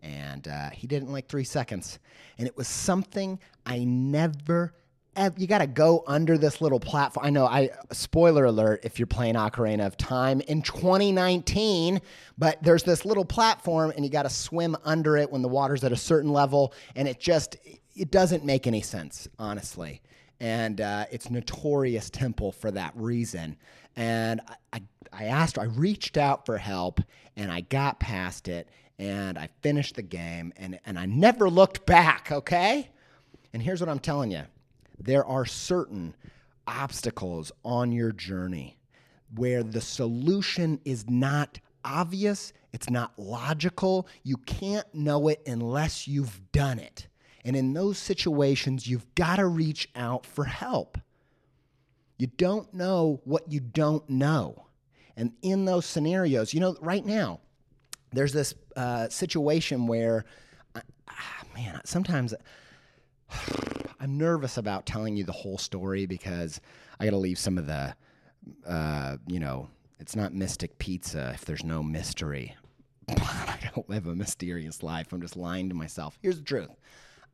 And 0.01 0.47
uh, 0.47 0.69
he 0.69 0.87
did 0.87 1.03
it 1.03 1.05
in 1.05 1.11
like 1.11 1.27
three 1.27 1.43
seconds. 1.43 1.99
And 2.37 2.47
it 2.47 2.55
was 2.55 2.67
something 2.67 3.39
I 3.65 3.83
never, 3.83 4.73
ever, 5.15 5.35
you 5.37 5.47
got 5.47 5.59
to 5.59 5.67
go 5.67 6.03
under 6.07 6.37
this 6.37 6.61
little 6.61 6.79
platform. 6.79 7.25
I 7.25 7.29
know, 7.29 7.45
I 7.45 7.69
spoiler 7.91 8.45
alert 8.45 8.81
if 8.83 8.97
you're 8.97 9.07
playing 9.07 9.35
Ocarina 9.35 9.85
of 9.85 9.97
Time 9.97 10.41
in 10.41 10.61
2019, 10.61 12.01
but 12.37 12.61
there's 12.63 12.83
this 12.83 13.05
little 13.05 13.25
platform 13.25 13.91
and 13.95 14.05
you 14.05 14.11
got 14.11 14.23
to 14.23 14.29
swim 14.29 14.77
under 14.85 15.17
it 15.17 15.29
when 15.29 15.41
the 15.41 15.49
water's 15.49 15.83
at 15.83 15.91
a 15.91 15.97
certain 15.97 16.31
level. 16.31 16.73
And 16.95 17.07
it 17.07 17.19
just, 17.19 17.57
it 17.95 18.11
doesn't 18.11 18.45
make 18.45 18.67
any 18.67 18.81
sense, 18.81 19.27
honestly. 19.37 20.01
And 20.39 20.79
uh, 20.79 21.05
it's 21.11 21.29
notorious 21.29 22.09
temple 22.09 22.53
for 22.53 22.71
that 22.71 22.93
reason. 22.95 23.57
And 23.99 24.39
I, 24.47 24.55
I, 24.77 24.81
I 25.11 25.23
asked, 25.25 25.59
I 25.59 25.65
reached 25.65 26.15
out 26.15 26.45
for 26.45 26.57
help 26.57 27.01
and 27.35 27.51
I 27.51 27.59
got 27.59 27.99
past 27.99 28.47
it 28.47 28.69
and 28.97 29.37
I 29.37 29.49
finished 29.61 29.95
the 29.95 30.01
game 30.01 30.53
and, 30.55 30.79
and 30.85 30.97
I 30.97 31.05
never 31.05 31.49
looked 31.49 31.85
back, 31.85 32.31
okay? 32.31 32.89
And 33.51 33.61
here's 33.61 33.81
what 33.81 33.89
I'm 33.89 33.99
telling 33.99 34.31
you 34.31 34.43
there 35.01 35.25
are 35.25 35.45
certain 35.45 36.15
obstacles 36.65 37.51
on 37.65 37.91
your 37.91 38.13
journey 38.13 38.77
where 39.35 39.63
the 39.63 39.81
solution 39.81 40.79
is 40.85 41.09
not 41.09 41.59
obvious, 41.83 42.53
it's 42.71 42.89
not 42.89 43.19
logical. 43.19 44.07
You 44.23 44.37
can't 44.37 44.87
know 44.95 45.27
it 45.27 45.41
unless 45.45 46.07
you've 46.07 46.39
done 46.53 46.79
it. 46.79 47.07
And 47.43 47.53
in 47.53 47.73
those 47.73 47.97
situations, 47.97 48.87
you've 48.87 49.13
got 49.15 49.37
to 49.37 49.47
reach 49.47 49.89
out 49.93 50.25
for 50.25 50.45
help. 50.45 50.97
You 52.19 52.27
don't 52.27 52.71
know 52.73 53.21
what 53.23 53.51
you 53.51 53.61
don't 53.61 54.07
know. 54.09 54.65
And 55.15 55.31
in 55.41 55.65
those 55.65 55.85
scenarios, 55.85 56.53
you 56.53 56.59
know, 56.59 56.75
right 56.81 57.05
now, 57.05 57.39
there's 58.11 58.33
this 58.33 58.53
uh, 58.75 59.07
situation 59.09 59.87
where 59.87 60.25
ah, 60.75 61.43
man, 61.55 61.81
sometimes 61.85 62.33
I'm 63.99 64.17
nervous 64.17 64.57
about 64.57 64.85
telling 64.85 65.15
you 65.15 65.23
the 65.23 65.31
whole 65.31 65.57
story 65.57 66.05
because 66.05 66.61
I 66.99 67.05
got 67.05 67.11
to 67.11 67.17
leave 67.17 67.39
some 67.39 67.57
of 67.57 67.67
the, 67.67 67.95
uh, 68.67 69.17
you 69.27 69.39
know, 69.39 69.69
it's 69.99 70.15
not 70.15 70.33
mystic 70.33 70.77
pizza 70.77 71.31
if 71.33 71.45
there's 71.45 71.63
no 71.63 71.81
mystery. 71.81 72.55
I 73.09 73.59
don't 73.73 73.89
live 73.89 74.07
a 74.07 74.15
mysterious 74.15 74.83
life. 74.83 75.11
I'm 75.11 75.21
just 75.21 75.37
lying 75.37 75.69
to 75.69 75.75
myself. 75.75 76.17
Here's 76.21 76.37
the 76.37 76.45
truth 76.45 76.69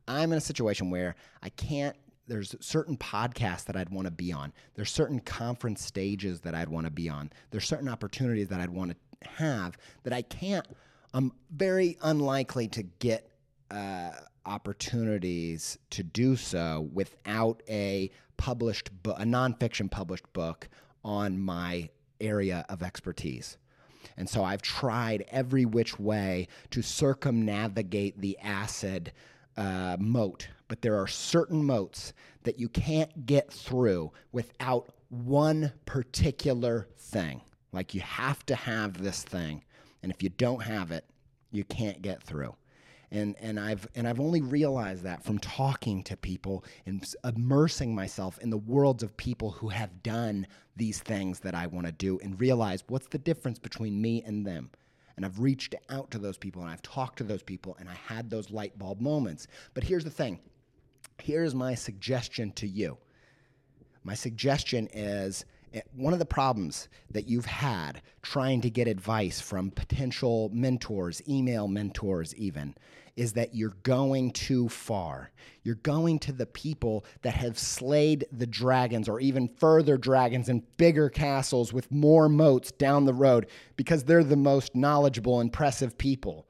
I'm 0.06 0.32
in 0.32 0.38
a 0.38 0.40
situation 0.40 0.90
where 0.90 1.16
I 1.42 1.48
can't. 1.50 1.96
There's 2.26 2.54
certain 2.60 2.96
podcasts 2.96 3.64
that 3.66 3.76
I'd 3.76 3.90
want 3.90 4.06
to 4.06 4.10
be 4.10 4.32
on. 4.32 4.52
There's 4.74 4.90
certain 4.90 5.20
conference 5.20 5.82
stages 5.84 6.40
that 6.40 6.54
I'd 6.54 6.68
want 6.68 6.86
to 6.86 6.90
be 6.90 7.08
on. 7.08 7.30
There's 7.50 7.66
certain 7.66 7.88
opportunities 7.88 8.48
that 8.48 8.60
I'd 8.60 8.70
want 8.70 8.92
to 8.92 9.28
have 9.28 9.76
that 10.02 10.12
I 10.12 10.22
can't. 10.22 10.66
I'm 11.14 11.32
very 11.50 11.96
unlikely 12.02 12.68
to 12.68 12.82
get 12.82 13.30
uh, 13.70 14.12
opportunities 14.44 15.78
to 15.90 16.02
do 16.02 16.36
so 16.36 16.88
without 16.92 17.62
a 17.68 18.10
published 18.36 18.90
book, 19.02 19.16
a 19.18 19.24
nonfiction 19.24 19.90
published 19.90 20.30
book 20.32 20.68
on 21.04 21.38
my 21.38 21.88
area 22.20 22.64
of 22.68 22.82
expertise. 22.82 23.58
And 24.16 24.28
so 24.28 24.44
I've 24.44 24.62
tried 24.62 25.24
every 25.30 25.64
which 25.64 25.98
way 25.98 26.48
to 26.70 26.82
circumnavigate 26.82 28.20
the 28.20 28.38
acid 28.38 29.12
uh, 29.56 29.96
moat, 29.98 30.48
but 30.68 30.82
there 30.82 31.00
are 31.00 31.06
certain 31.06 31.64
moats 31.64 32.12
that 32.42 32.58
you 32.58 32.68
can't 32.68 33.26
get 33.26 33.52
through 33.52 34.12
without 34.32 34.90
one 35.08 35.72
particular 35.84 36.88
thing. 36.98 37.40
Like 37.72 37.94
you 37.94 38.00
have 38.00 38.44
to 38.46 38.54
have 38.54 39.02
this 39.02 39.22
thing, 39.22 39.64
and 40.02 40.12
if 40.12 40.22
you 40.22 40.28
don't 40.28 40.62
have 40.62 40.90
it, 40.90 41.04
you 41.50 41.64
can't 41.64 42.02
get 42.02 42.22
through 42.22 42.54
and 43.10 43.36
and 43.40 43.58
I've 43.58 43.88
and 43.94 44.08
I've 44.08 44.20
only 44.20 44.40
realized 44.40 45.02
that 45.04 45.22
from 45.22 45.38
talking 45.38 46.02
to 46.04 46.16
people 46.16 46.64
and 46.86 47.04
immersing 47.24 47.94
myself 47.94 48.38
in 48.38 48.50
the 48.50 48.56
worlds 48.56 49.02
of 49.02 49.16
people 49.16 49.52
who 49.52 49.68
have 49.68 50.02
done 50.02 50.46
these 50.76 50.98
things 50.98 51.40
that 51.40 51.54
I 51.54 51.66
want 51.66 51.86
to 51.86 51.92
do 51.92 52.18
and 52.22 52.40
realize 52.40 52.84
what's 52.88 53.06
the 53.08 53.18
difference 53.18 53.58
between 53.58 54.00
me 54.00 54.22
and 54.26 54.46
them. 54.46 54.70
And 55.16 55.24
I've 55.24 55.40
reached 55.40 55.74
out 55.88 56.10
to 56.10 56.18
those 56.18 56.36
people 56.36 56.62
and 56.62 56.70
I've 56.70 56.82
talked 56.82 57.18
to 57.18 57.24
those 57.24 57.42
people 57.42 57.76
and 57.80 57.88
I 57.88 57.94
had 57.94 58.28
those 58.28 58.50
light 58.50 58.78
bulb 58.78 59.00
moments. 59.00 59.46
But 59.72 59.84
here's 59.84 60.04
the 60.04 60.10
thing. 60.10 60.40
Here's 61.18 61.54
my 61.54 61.74
suggestion 61.74 62.52
to 62.52 62.66
you. 62.66 62.98
My 64.04 64.14
suggestion 64.14 64.88
is 64.92 65.44
Eh, 65.76 65.82
one 65.94 66.14
of 66.14 66.18
the 66.18 66.24
problems 66.24 66.88
that 67.10 67.28
you've 67.28 67.46
had 67.46 68.00
trying 68.22 68.62
to 68.62 68.70
get 68.70 68.88
advice 68.88 69.40
from 69.40 69.70
potential 69.70 70.50
mentors, 70.52 71.20
email 71.28 71.68
mentors, 71.68 72.34
even, 72.36 72.74
is 73.14 73.34
that 73.34 73.54
you're 73.54 73.76
going 73.82 74.30
too 74.30 74.68
far. 74.70 75.30
You're 75.64 75.74
going 75.76 76.18
to 76.20 76.32
the 76.32 76.46
people 76.46 77.04
that 77.22 77.34
have 77.34 77.58
slayed 77.58 78.26
the 78.32 78.46
dragons 78.46 79.08
or 79.08 79.20
even 79.20 79.48
further 79.48 79.98
dragons 79.98 80.48
and 80.48 80.62
bigger 80.78 81.10
castles 81.10 81.72
with 81.72 81.90
more 81.90 82.28
moats 82.28 82.72
down 82.72 83.04
the 83.04 83.14
road 83.14 83.46
because 83.76 84.04
they're 84.04 84.24
the 84.24 84.36
most 84.36 84.74
knowledgeable, 84.74 85.40
impressive 85.40 85.98
people. 85.98 86.46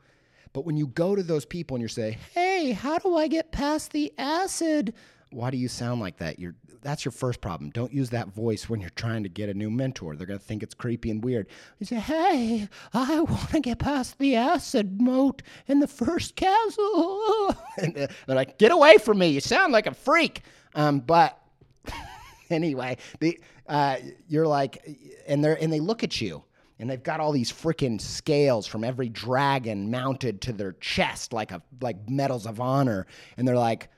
But 0.52 0.64
when 0.64 0.76
you 0.76 0.86
go 0.86 1.14
to 1.14 1.22
those 1.22 1.44
people 1.44 1.74
and 1.74 1.82
you 1.82 1.88
say, 1.88 2.18
hey, 2.32 2.72
how 2.72 2.98
do 2.98 3.16
I 3.16 3.28
get 3.28 3.52
past 3.52 3.92
the 3.92 4.12
acid? 4.18 4.94
Why 5.30 5.50
do 5.50 5.56
you 5.56 5.68
sound 5.68 6.00
like 6.00 6.18
that? 6.18 6.38
You're 6.38 6.54
that's 6.82 7.04
your 7.04 7.12
first 7.12 7.40
problem. 7.40 7.70
Don't 7.70 7.92
use 7.92 8.10
that 8.10 8.28
voice 8.28 8.68
when 8.68 8.80
you're 8.80 8.90
trying 8.90 9.24
to 9.24 9.28
get 9.28 9.48
a 9.48 9.54
new 9.54 9.70
mentor. 9.70 10.14
They're 10.14 10.26
going 10.26 10.38
to 10.38 10.44
think 10.44 10.62
it's 10.62 10.74
creepy 10.74 11.10
and 11.10 11.22
weird. 11.22 11.48
You 11.80 11.86
say, 11.86 11.96
"Hey, 11.96 12.68
I 12.94 13.20
want 13.20 13.50
to 13.50 13.60
get 13.60 13.80
past 13.80 14.18
the 14.18 14.36
acid 14.36 15.00
moat 15.00 15.42
in 15.66 15.80
the 15.80 15.88
first 15.88 16.36
castle." 16.36 17.56
and 17.78 17.94
they're 17.94 18.36
like, 18.36 18.58
"Get 18.58 18.70
away 18.70 18.98
from 18.98 19.18
me! 19.18 19.28
You 19.28 19.40
sound 19.40 19.72
like 19.72 19.86
a 19.86 19.94
freak." 19.94 20.42
Um, 20.74 21.00
but 21.00 21.40
anyway, 22.50 22.98
the 23.18 23.40
uh, 23.68 23.96
you're 24.28 24.46
like, 24.46 24.86
and 25.26 25.44
they're, 25.44 25.60
and 25.60 25.72
they 25.72 25.80
look 25.80 26.04
at 26.04 26.20
you 26.20 26.44
and 26.78 26.88
they've 26.88 27.02
got 27.02 27.20
all 27.20 27.32
these 27.32 27.50
freaking 27.50 28.00
scales 28.00 28.66
from 28.66 28.84
every 28.84 29.08
dragon 29.08 29.90
mounted 29.90 30.40
to 30.42 30.52
their 30.52 30.72
chest 30.74 31.32
like 31.32 31.50
a 31.50 31.62
like 31.80 32.08
medals 32.08 32.46
of 32.46 32.60
honor 32.60 33.06
and 33.36 33.48
they're 33.48 33.56
like 33.56 33.88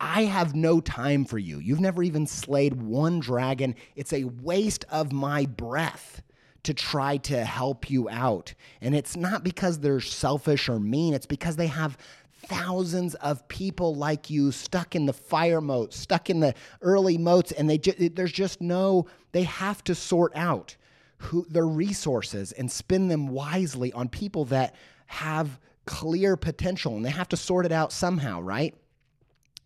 I 0.00 0.24
have 0.24 0.54
no 0.54 0.80
time 0.80 1.26
for 1.26 1.38
you. 1.38 1.58
You've 1.58 1.80
never 1.80 2.02
even 2.02 2.26
slayed 2.26 2.80
one 2.80 3.20
dragon. 3.20 3.74
It's 3.94 4.12
a 4.14 4.24
waste 4.24 4.86
of 4.90 5.12
my 5.12 5.44
breath 5.44 6.22
to 6.62 6.74
try 6.74 7.18
to 7.18 7.44
help 7.44 7.90
you 7.90 8.08
out. 8.08 8.54
And 8.80 8.94
it's 8.94 9.16
not 9.16 9.44
because 9.44 9.78
they're 9.78 10.00
selfish 10.00 10.68
or 10.68 10.80
mean, 10.80 11.12
it's 11.14 11.26
because 11.26 11.56
they 11.56 11.66
have 11.66 11.98
thousands 12.46 13.14
of 13.16 13.46
people 13.48 13.94
like 13.94 14.30
you 14.30 14.50
stuck 14.52 14.96
in 14.96 15.04
the 15.04 15.12
fire 15.12 15.60
moat, 15.60 15.92
stuck 15.92 16.30
in 16.30 16.40
the 16.40 16.54
early 16.80 17.18
moats, 17.18 17.52
and 17.52 17.68
they 17.68 17.78
ju- 17.78 18.08
there's 18.08 18.32
just 18.32 18.60
no, 18.60 19.06
they 19.32 19.42
have 19.42 19.84
to 19.84 19.94
sort 19.94 20.32
out 20.34 20.76
who 21.18 21.44
their 21.50 21.66
resources 21.66 22.52
and 22.52 22.70
spend 22.70 23.10
them 23.10 23.28
wisely 23.28 23.92
on 23.92 24.08
people 24.08 24.46
that 24.46 24.74
have 25.06 25.60
clear 25.84 26.36
potential 26.36 26.96
and 26.96 27.04
they 27.04 27.10
have 27.10 27.28
to 27.28 27.36
sort 27.36 27.66
it 27.66 27.72
out 27.72 27.92
somehow, 27.92 28.40
right? 28.40 28.74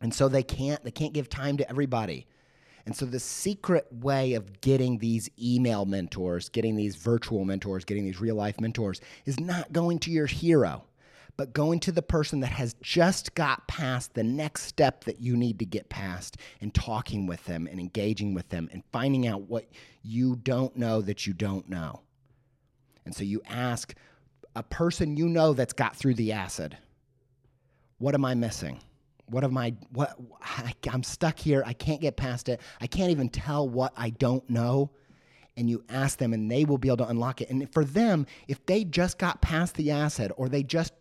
And 0.01 0.13
so 0.13 0.29
they 0.29 0.43
can't 0.43 0.83
they 0.85 0.91
can't 0.91 1.13
give 1.13 1.29
time 1.29 1.57
to 1.59 1.69
everybody. 1.69 2.27
And 2.87 2.95
so 2.95 3.07
the 3.07 3.21
secret 3.21 3.87
way 3.91 4.35
of 4.35 4.61
getting 4.61 4.99
these 4.99 5.31
email 5.41 5.87
mentors, 5.87 6.51
getting 6.51 6.77
these 6.77 6.97
virtual 6.97 7.45
mentors, 7.45 7.85
getting 7.85 8.05
these 8.05 8.21
real 8.21 8.35
life 8.35 8.61
mentors 8.61 9.01
is 9.25 9.41
not 9.41 9.73
going 9.73 9.99
to 10.01 10.11
your 10.11 10.27
hero, 10.27 10.85
but 11.39 11.55
going 11.55 11.81
to 11.81 11.93
the 11.93 12.03
person 12.03 12.41
that 12.41 12.53
has 12.53 12.75
just 12.83 13.35
got 13.35 13.67
past 13.69 14.13
the 14.13 14.23
next 14.23 14.65
step 14.65 15.05
that 15.05 15.21
you 15.21 15.35
need 15.35 15.59
to 15.61 15.65
get 15.65 15.89
past 15.89 16.37
and 16.61 16.75
talking 16.75 17.27
with 17.27 17.43
them 17.47 17.67
and 17.67 17.81
engaging 17.81 18.35
with 18.35 18.51
them 18.51 18.69
and 18.71 18.83
finding 18.93 19.27
out 19.27 19.43
what 19.43 19.67
you 20.03 20.37
don't 20.37 20.77
know 20.77 21.01
that 21.01 21.27
you 21.27 21.33
don't 21.33 21.69
know. 21.71 22.03
And 23.07 23.15
so 23.15 23.25
you 23.25 23.41
ask 23.47 23.95
a 24.55 24.63
person 24.63 25.17
you 25.17 25.29
know 25.29 25.55
that's 25.55 25.73
got 25.73 25.97
through 25.97 26.15
the 26.15 26.33
acid, 26.33 26.77
what 27.99 28.15
am 28.15 28.25
I 28.25 28.35
missing? 28.35 28.81
What 29.27 29.45
am 29.45 29.57
I? 29.57 29.75
What 29.93 30.17
I, 30.43 30.73
I'm 30.91 31.03
stuck 31.03 31.39
here. 31.39 31.63
I 31.67 31.73
can't 31.73 32.01
get 32.01 32.17
past 32.17 32.49
it. 32.49 32.61
I 32.81 32.87
can't 32.87 33.11
even 33.11 33.29
tell 33.29 33.69
what 33.69 33.93
I 33.97 34.11
don't 34.11 34.49
know. 34.49 34.91
And 35.57 35.71
you 35.71 35.85
ask 35.89 36.19
them, 36.19 36.33
and 36.33 36.51
they 36.51 36.65
will 36.65 36.79
be 36.79 36.89
able 36.89 36.99
to 36.99 37.09
unlock 37.09 37.41
it. 37.41 37.49
And 37.49 37.73
for 37.73 37.85
them, 37.85 38.27
if 38.49 38.65
they 38.67 38.85
just 38.85 39.19
got 39.19 39.41
past 39.41 39.77
the 39.77 39.93
acid 39.93 40.33
or 40.37 40.49
they 40.49 40.65
just 40.65 40.93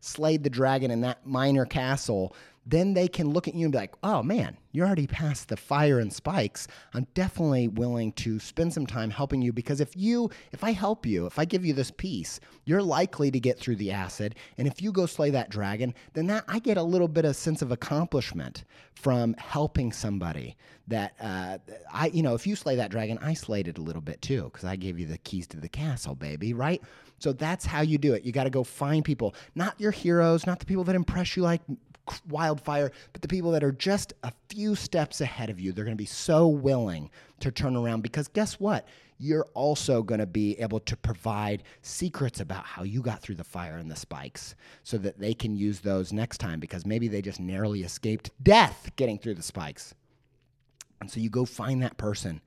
slayed 0.00 0.42
the 0.42 0.50
dragon 0.50 0.90
in 0.90 1.02
that 1.02 1.26
minor 1.26 1.66
castle, 1.66 2.34
then 2.66 2.94
they 2.94 3.08
can 3.08 3.30
look 3.30 3.46
at 3.46 3.54
you 3.54 3.66
and 3.66 3.72
be 3.72 3.78
like, 3.78 3.94
oh 4.02 4.22
man, 4.22 4.56
you're 4.72 4.86
already 4.86 5.06
past 5.06 5.48
the 5.48 5.56
fire 5.56 5.98
and 5.98 6.12
spikes. 6.12 6.66
I'm 6.94 7.06
definitely 7.14 7.68
willing 7.68 8.12
to 8.12 8.38
spend 8.38 8.72
some 8.72 8.86
time 8.86 9.10
helping 9.10 9.42
you 9.42 9.52
because 9.52 9.80
if 9.80 9.96
you, 9.96 10.30
if 10.52 10.64
I 10.64 10.72
help 10.72 11.04
you, 11.04 11.26
if 11.26 11.38
I 11.38 11.44
give 11.44 11.64
you 11.64 11.74
this 11.74 11.90
piece, 11.90 12.40
you're 12.64 12.82
likely 12.82 13.30
to 13.30 13.38
get 13.38 13.58
through 13.58 13.76
the 13.76 13.92
acid. 13.92 14.36
And 14.56 14.66
if 14.66 14.80
you 14.80 14.92
go 14.92 15.06
slay 15.06 15.30
that 15.30 15.50
dragon, 15.50 15.94
then 16.14 16.26
that 16.28 16.44
I 16.48 16.58
get 16.58 16.76
a 16.76 16.82
little 16.82 17.08
bit 17.08 17.24
of 17.24 17.36
sense 17.36 17.60
of 17.62 17.70
accomplishment 17.70 18.64
from 18.94 19.34
helping 19.34 19.92
somebody 19.92 20.56
that 20.88 21.14
uh, 21.20 21.58
I, 21.92 22.06
you 22.08 22.22
know, 22.22 22.34
if 22.34 22.46
you 22.46 22.56
slay 22.56 22.76
that 22.76 22.90
dragon, 22.90 23.18
I 23.18 23.34
slayed 23.34 23.68
it 23.68 23.78
a 23.78 23.82
little 23.82 24.02
bit 24.02 24.22
too 24.22 24.44
because 24.44 24.64
I 24.64 24.76
gave 24.76 24.98
you 24.98 25.06
the 25.06 25.18
keys 25.18 25.46
to 25.48 25.58
the 25.58 25.68
castle, 25.68 26.14
baby, 26.14 26.54
right? 26.54 26.82
So 27.18 27.32
that's 27.32 27.64
how 27.64 27.82
you 27.82 27.98
do 27.98 28.14
it. 28.14 28.24
You 28.24 28.32
got 28.32 28.44
to 28.44 28.50
go 28.50 28.64
find 28.64 29.04
people, 29.04 29.34
not 29.54 29.78
your 29.80 29.92
heroes, 29.92 30.46
not 30.46 30.58
the 30.58 30.66
people 30.66 30.84
that 30.84 30.94
impress 30.94 31.36
you 31.36 31.42
like 31.42 31.60
wildfire, 32.28 32.92
but 33.12 33.22
the 33.22 33.28
people 33.28 33.50
that 33.52 33.64
are 33.64 33.72
just 33.72 34.12
a 34.22 34.32
few 34.48 34.74
steps 34.74 35.20
ahead 35.20 35.50
of 35.50 35.60
you, 35.60 35.72
they're 35.72 35.84
going 35.84 35.96
to 35.96 36.02
be 36.02 36.06
so 36.06 36.48
willing 36.48 37.10
to 37.40 37.50
turn 37.50 37.76
around 37.76 38.02
because 38.02 38.28
guess 38.28 38.54
what? 38.60 38.86
You're 39.18 39.46
also 39.54 40.02
going 40.02 40.18
to 40.18 40.26
be 40.26 40.58
able 40.60 40.80
to 40.80 40.96
provide 40.96 41.62
secrets 41.82 42.40
about 42.40 42.64
how 42.64 42.82
you 42.82 43.00
got 43.00 43.22
through 43.22 43.36
the 43.36 43.44
fire 43.44 43.76
and 43.76 43.90
the 43.90 43.96
spikes 43.96 44.54
so 44.82 44.98
that 44.98 45.18
they 45.18 45.34
can 45.34 45.56
use 45.56 45.80
those 45.80 46.12
next 46.12 46.38
time 46.38 46.60
because 46.60 46.84
maybe 46.84 47.08
they 47.08 47.22
just 47.22 47.40
narrowly 47.40 47.82
escaped 47.82 48.30
death 48.42 48.90
getting 48.96 49.18
through 49.18 49.34
the 49.34 49.42
spikes. 49.42 49.94
And 51.00 51.10
so 51.10 51.20
you 51.20 51.30
go 51.30 51.44
find 51.44 51.82
that 51.82 51.96
person 51.96 52.40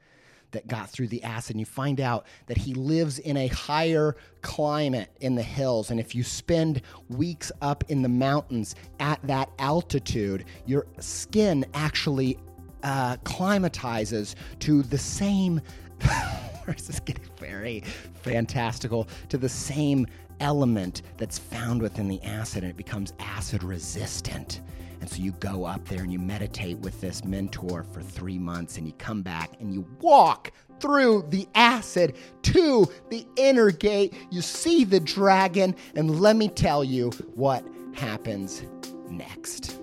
that 0.52 0.68
got 0.68 0.90
through 0.90 1.08
the 1.08 1.24
acid. 1.24 1.56
And 1.56 1.60
you 1.60 1.66
find 1.66 2.00
out 2.00 2.26
that 2.48 2.58
he 2.58 2.74
lives 2.74 3.20
in 3.20 3.38
a 3.38 3.48
higher 3.48 4.16
climate 4.42 5.10
in 5.20 5.36
the 5.36 5.44
hills. 5.44 5.92
And 5.92 6.00
if 6.00 6.16
you 6.16 6.24
spend 6.24 6.82
weeks 7.10 7.52
up 7.62 7.84
in 7.90 8.02
the 8.02 8.10
mountains 8.10 8.76
at 9.00 9.20
that 9.24 9.50
altitude, 9.60 10.46
your 10.66 10.88
skin 11.00 11.66
actually 11.74 12.38
uh, 12.84 13.18
climatizes 13.18 14.36
to 14.60 14.84
the 14.84 14.98
same. 14.98 15.62
this 16.68 16.90
is 16.90 17.00
getting 17.00 17.24
very 17.38 17.84
fantastical 18.24 19.08
to 19.30 19.38
the 19.38 19.50
same 19.50 20.06
element 20.40 21.02
that's 21.18 21.40
found 21.40 21.82
within 21.82 22.08
the 22.08 22.22
acid 22.24 22.64
and 22.64 22.72
it 22.72 22.78
becomes 22.78 23.14
acid 23.20 23.64
resistant. 23.64 24.62
And 25.08 25.16
so 25.16 25.24
you 25.24 25.32
go 25.40 25.64
up 25.64 25.88
there 25.88 26.04
and 26.04 26.12
you 26.12 26.20
meditate 26.20 26.80
with 26.80 27.00
this 27.00 27.24
mentor 27.24 27.86
for 27.94 28.02
three 28.02 28.38
months 28.38 28.78
and 28.78 28.86
you 28.86 28.92
come 28.98 29.22
back 29.22 29.54
and 29.62 29.74
you 29.74 29.88
walk 30.02 30.52
through 30.82 31.28
the 31.30 31.48
acid 31.56 32.18
to 32.42 32.86
the 33.10 33.26
inner 33.38 33.72
gate. 33.72 34.14
You 34.30 34.42
see 34.42 34.84
the 34.84 35.00
dragon, 35.00 35.78
and 35.96 36.20
let 36.20 36.36
me 36.36 36.50
tell 36.50 36.84
you 36.84 37.12
what 37.36 37.66
happens 37.94 38.64
next. 39.10 39.80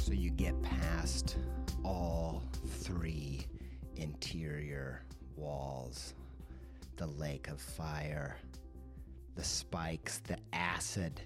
So 0.00 0.12
you 0.12 0.30
get 0.30 0.60
past 0.60 1.36
all 1.84 2.42
three 2.80 3.46
interior 3.94 5.04
walls 5.36 6.14
the 6.96 7.06
lake 7.06 7.48
of 7.48 7.60
fire, 7.60 8.36
the 9.36 9.44
spikes, 9.44 10.18
the 10.18 10.38
acid. 10.52 11.20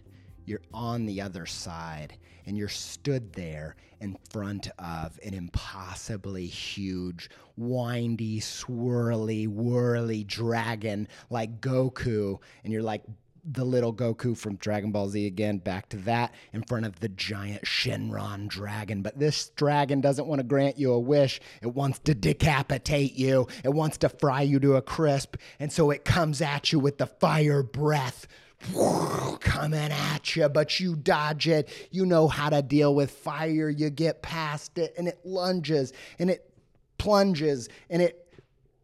You're 0.45 0.63
on 0.75 1.07
the 1.07 1.21
other 1.21 1.47
side, 1.47 2.19
and 2.45 2.59
you're 2.59 2.69
stood 2.69 3.33
there 3.33 3.77
in 4.01 4.17
front 4.31 4.69
of 4.79 5.19
an 5.25 5.33
impossibly 5.33 6.47
huge, 6.47 7.31
windy, 7.57 8.41
swirly, 8.41 9.47
whirly 9.47 10.25
dragon 10.25 11.07
like 11.31 11.61
Goku, 11.61 12.39
and 12.65 12.73
you're 12.73 12.83
like 12.83 13.05
the 13.45 13.65
little 13.65 13.93
Goku 13.93 14.37
from 14.37 14.57
Dragon 14.57 14.93
Ball 14.93 15.09
Z 15.09 15.27
again, 15.27 15.59
back 15.59 15.89
to 15.91 15.97
that, 15.99 16.33
in 16.53 16.63
front 16.63 16.87
of 16.87 17.01
the 17.01 17.09
giant 17.09 17.63
Shenron 17.63 18.49
dragon. 18.49 19.03
But 19.03 19.19
this 19.19 19.51
dragon 19.51 20.01
doesn't 20.01 20.27
want 20.27 20.41
to 20.41 20.47
grant 20.47 20.79
you 20.79 20.93
a 20.93 20.99
wish. 20.99 21.41
It 21.63 21.75
wants 21.75 21.99
to 22.01 22.15
decapitate 22.15 23.15
you, 23.15 23.49
it 23.65 23.73
wants 23.73 23.99
to 23.99 24.09
fry 24.09 24.43
you 24.43 24.61
to 24.61 24.77
a 24.77 24.83
crisp. 24.83 25.37
And 25.59 25.73
so 25.73 25.91
it 25.91 26.05
comes 26.05 26.41
at 26.41 26.73
you 26.73 26.79
with 26.79 26.99
the 26.99 27.07
fire 27.07 27.63
breath. 27.63 28.27
Coming 29.41 29.91
at 29.91 30.37
you, 30.37 30.47
but 30.51 30.79
you 30.81 30.95
dodge 30.95 31.49
it. 31.49 31.71
You 31.91 32.05
know 32.05 32.29
how 32.29 32.51
to 32.51 32.61
deal 32.61 32.95
with 32.95 33.11
fire. 33.11 33.71
You 33.71 33.89
get 33.89 34.21
past 34.21 34.77
it, 34.77 34.93
and 34.99 35.09
it 35.09 35.19
lunges 35.25 35.95
and 36.19 36.29
it 36.29 36.51
plunges 36.99 37.71
and 37.89 38.03
it 38.03 38.30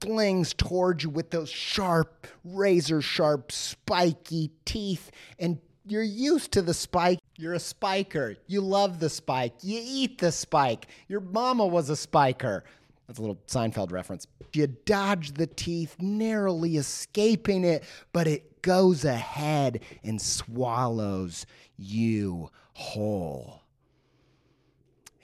flings 0.00 0.54
towards 0.54 1.04
you 1.04 1.10
with 1.10 1.30
those 1.30 1.50
sharp, 1.50 2.26
razor 2.44 3.00
sharp, 3.00 3.52
spiky 3.52 4.50
teeth. 4.64 5.10
And 5.38 5.58
you're 5.86 6.02
used 6.02 6.52
to 6.52 6.62
the 6.62 6.74
spike. 6.74 7.20
You're 7.36 7.54
a 7.54 7.60
spiker. 7.60 8.36
You 8.46 8.60
love 8.60 8.98
the 8.98 9.10
spike. 9.10 9.54
You 9.62 9.80
eat 9.82 10.18
the 10.18 10.32
spike. 10.32 10.88
Your 11.08 11.20
mama 11.20 11.66
was 11.66 11.90
a 11.90 11.96
spiker. 11.96 12.64
That's 13.06 13.18
a 13.18 13.22
little 13.22 13.38
Seinfeld 13.46 13.92
reference. 13.92 14.26
You 14.52 14.66
dodge 14.66 15.34
the 15.34 15.46
teeth, 15.46 15.96
narrowly 16.00 16.76
escaping 16.76 17.64
it, 17.64 17.84
but 18.12 18.26
it 18.26 18.62
goes 18.62 19.04
ahead 19.04 19.80
and 20.02 20.20
swallows 20.20 21.46
you 21.76 22.50
whole 22.72 23.62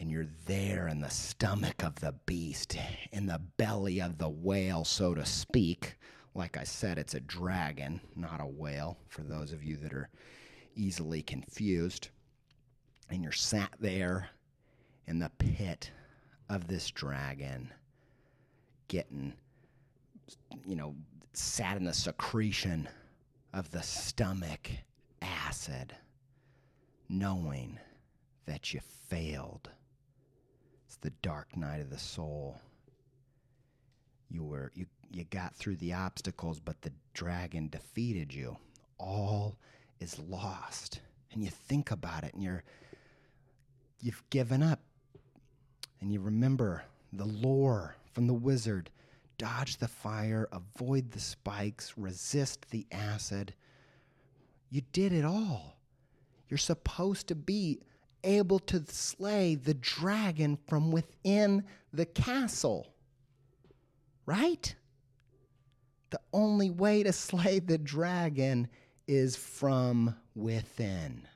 and 0.03 0.11
you're 0.11 0.26
there 0.46 0.88
in 0.88 1.00
the 1.00 1.09
stomach 1.09 1.84
of 1.84 1.94
the 2.00 2.12
beast, 2.26 2.76
in 3.12 3.24
the 3.26 3.40
belly 3.57 4.00
of 4.00 4.18
the 4.18 4.28
whale, 4.28 4.84
so 4.84 5.14
to 5.14 5.24
speak. 5.24 5.94
Like 6.34 6.57
I 6.57 6.64
said, 6.64 6.98
it's 6.98 7.14
a 7.14 7.20
dragon, 7.20 8.00
not 8.16 8.40
a 8.40 8.46
whale, 8.46 8.98
for 9.07 9.22
those 9.22 9.53
of 9.53 9.62
you 9.62 9.76
that 9.76 9.92
are 9.92 10.11
easily 10.74 11.22
confused. 11.22 12.09
And 13.11 13.22
you're 13.22 13.30
sat 13.30 13.70
there 13.78 14.28
in 15.07 15.20
the 15.20 15.30
pit 15.38 15.92
of 16.48 16.66
this 16.66 16.90
dragon, 16.90 17.72
getting, 18.88 19.32
you 20.66 20.74
know, 20.74 20.96
sat 21.32 21.76
in 21.76 21.84
the 21.84 21.94
secretion 21.94 22.88
of 23.55 23.70
the 23.70 23.82
stomach 23.84 24.68
acid, 25.20 25.94
knowing 27.09 27.78
that 28.46 28.74
you 28.74 28.80
failed 29.09 29.70
the 31.03 31.11
dark 31.22 31.57
night 31.57 31.80
of 31.80 31.90
the 31.90 31.98
soul. 31.98 32.57
You 34.30 34.44
were 34.44 34.72
you 34.74 34.86
you 35.11 35.24
got 35.24 35.55
through 35.55 35.76
the 35.76 35.92
obstacles, 35.92 36.59
but 36.59 36.80
the 36.80 36.92
dragon 37.12 37.68
defeated 37.68 38.32
you. 38.32 38.57
All 38.98 39.57
is 40.00 40.18
lost. 40.18 41.00
And 41.32 41.44
you 41.44 41.50
think 41.50 41.90
about 41.90 42.24
it 42.24 42.32
and 42.34 42.42
you're 42.42 42.64
you've 44.00 44.22
given 44.30 44.62
up. 44.62 44.80
And 46.00 46.12
you 46.12 46.20
remember 46.20 46.84
the 47.12 47.26
lore 47.26 47.96
from 48.12 48.26
the 48.26 48.34
wizard. 48.34 48.90
Dodge 49.38 49.78
the 49.78 49.88
fire, 49.88 50.48
avoid 50.53 51.11
the 51.11 51.20
spikes, 51.20 51.94
resist 51.96 52.70
the 52.70 52.86
acid. 52.92 53.55
You 54.70 54.82
did 54.92 55.12
it 55.12 55.24
all. 55.24 55.76
You're 56.48 56.59
supposed 56.59 57.28
to 57.28 57.34
be 57.34 57.80
able 58.25 58.59
to 58.61 58.85
slay 58.89 59.55
the 59.55 59.75
dragon 59.75 60.59
from 60.66 60.91
within 60.91 61.64
the 61.93 62.07
castle. 62.07 62.95
Right? 64.27 64.75
The 66.11 66.20
only 66.33 66.70
way 66.70 67.03
to 67.03 67.12
slay 67.12 67.59
the 67.59 67.79
dragon 67.79 68.68
is 69.07 69.37
from 69.37 70.14
within. 70.35 71.27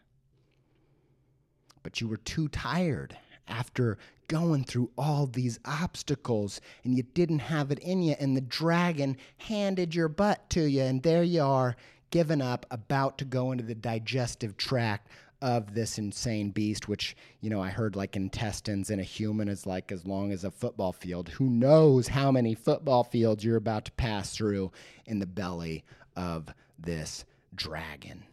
But 1.83 2.01
you 2.01 2.09
were 2.09 2.17
too 2.17 2.49
tired 2.49 3.17
after 3.49 3.99
going 4.29 4.65
through 4.65 4.91
all 4.99 5.27
these 5.27 5.59
obstacles 5.65 6.61
and 6.85 6.97
you 6.97 7.03
didn't 7.03 7.39
have 7.39 7.71
it 7.71 7.79
in 7.79 8.03
you, 8.03 8.17
and 8.19 8.37
the 8.37 8.41
dragon 8.41 9.17
handed 9.39 9.95
your 9.95 10.09
butt 10.09 10.49
to 10.51 10.63
you, 10.69 10.83
and 10.83 11.03
there 11.03 11.23
you 11.23 11.43
are, 11.43 11.77
given 12.11 12.43
up, 12.43 12.67
about 12.71 13.19
to 13.19 13.25
go 13.25 13.53
into 13.53 13.65
the 13.65 13.75
digestive 13.75 14.57
tract 14.57 15.09
of 15.43 15.75
this 15.75 15.99
insane 15.99 16.51
beast, 16.51 16.89
which, 16.89 17.17
you 17.41 17.51
know, 17.51 17.63
I 17.63 17.69
heard 17.69 17.97
like 17.97 18.17
intestines 18.17 18.91
in 18.91 19.01
a 19.01 19.05
human 19.05 19.49
is 19.49 19.67
like 19.67 19.93
as 19.93 20.07
long 20.07 20.33
as 20.33 20.45
a 20.45 20.51
football 20.51 20.93
field. 20.93 21.29
Who 21.29 21.51
knows 21.51 22.09
how 22.09 22.31
many 22.31 22.55
football 22.55 23.05
fields 23.05 23.45
you're 23.45 23.57
about 23.57 23.85
to 23.87 23.93
pass 23.93 24.35
through 24.35 24.73
in 25.05 25.19
the 25.19 25.27
belly 25.27 25.85
of 26.17 26.49
this 26.79 27.25
dragon? 27.55 28.25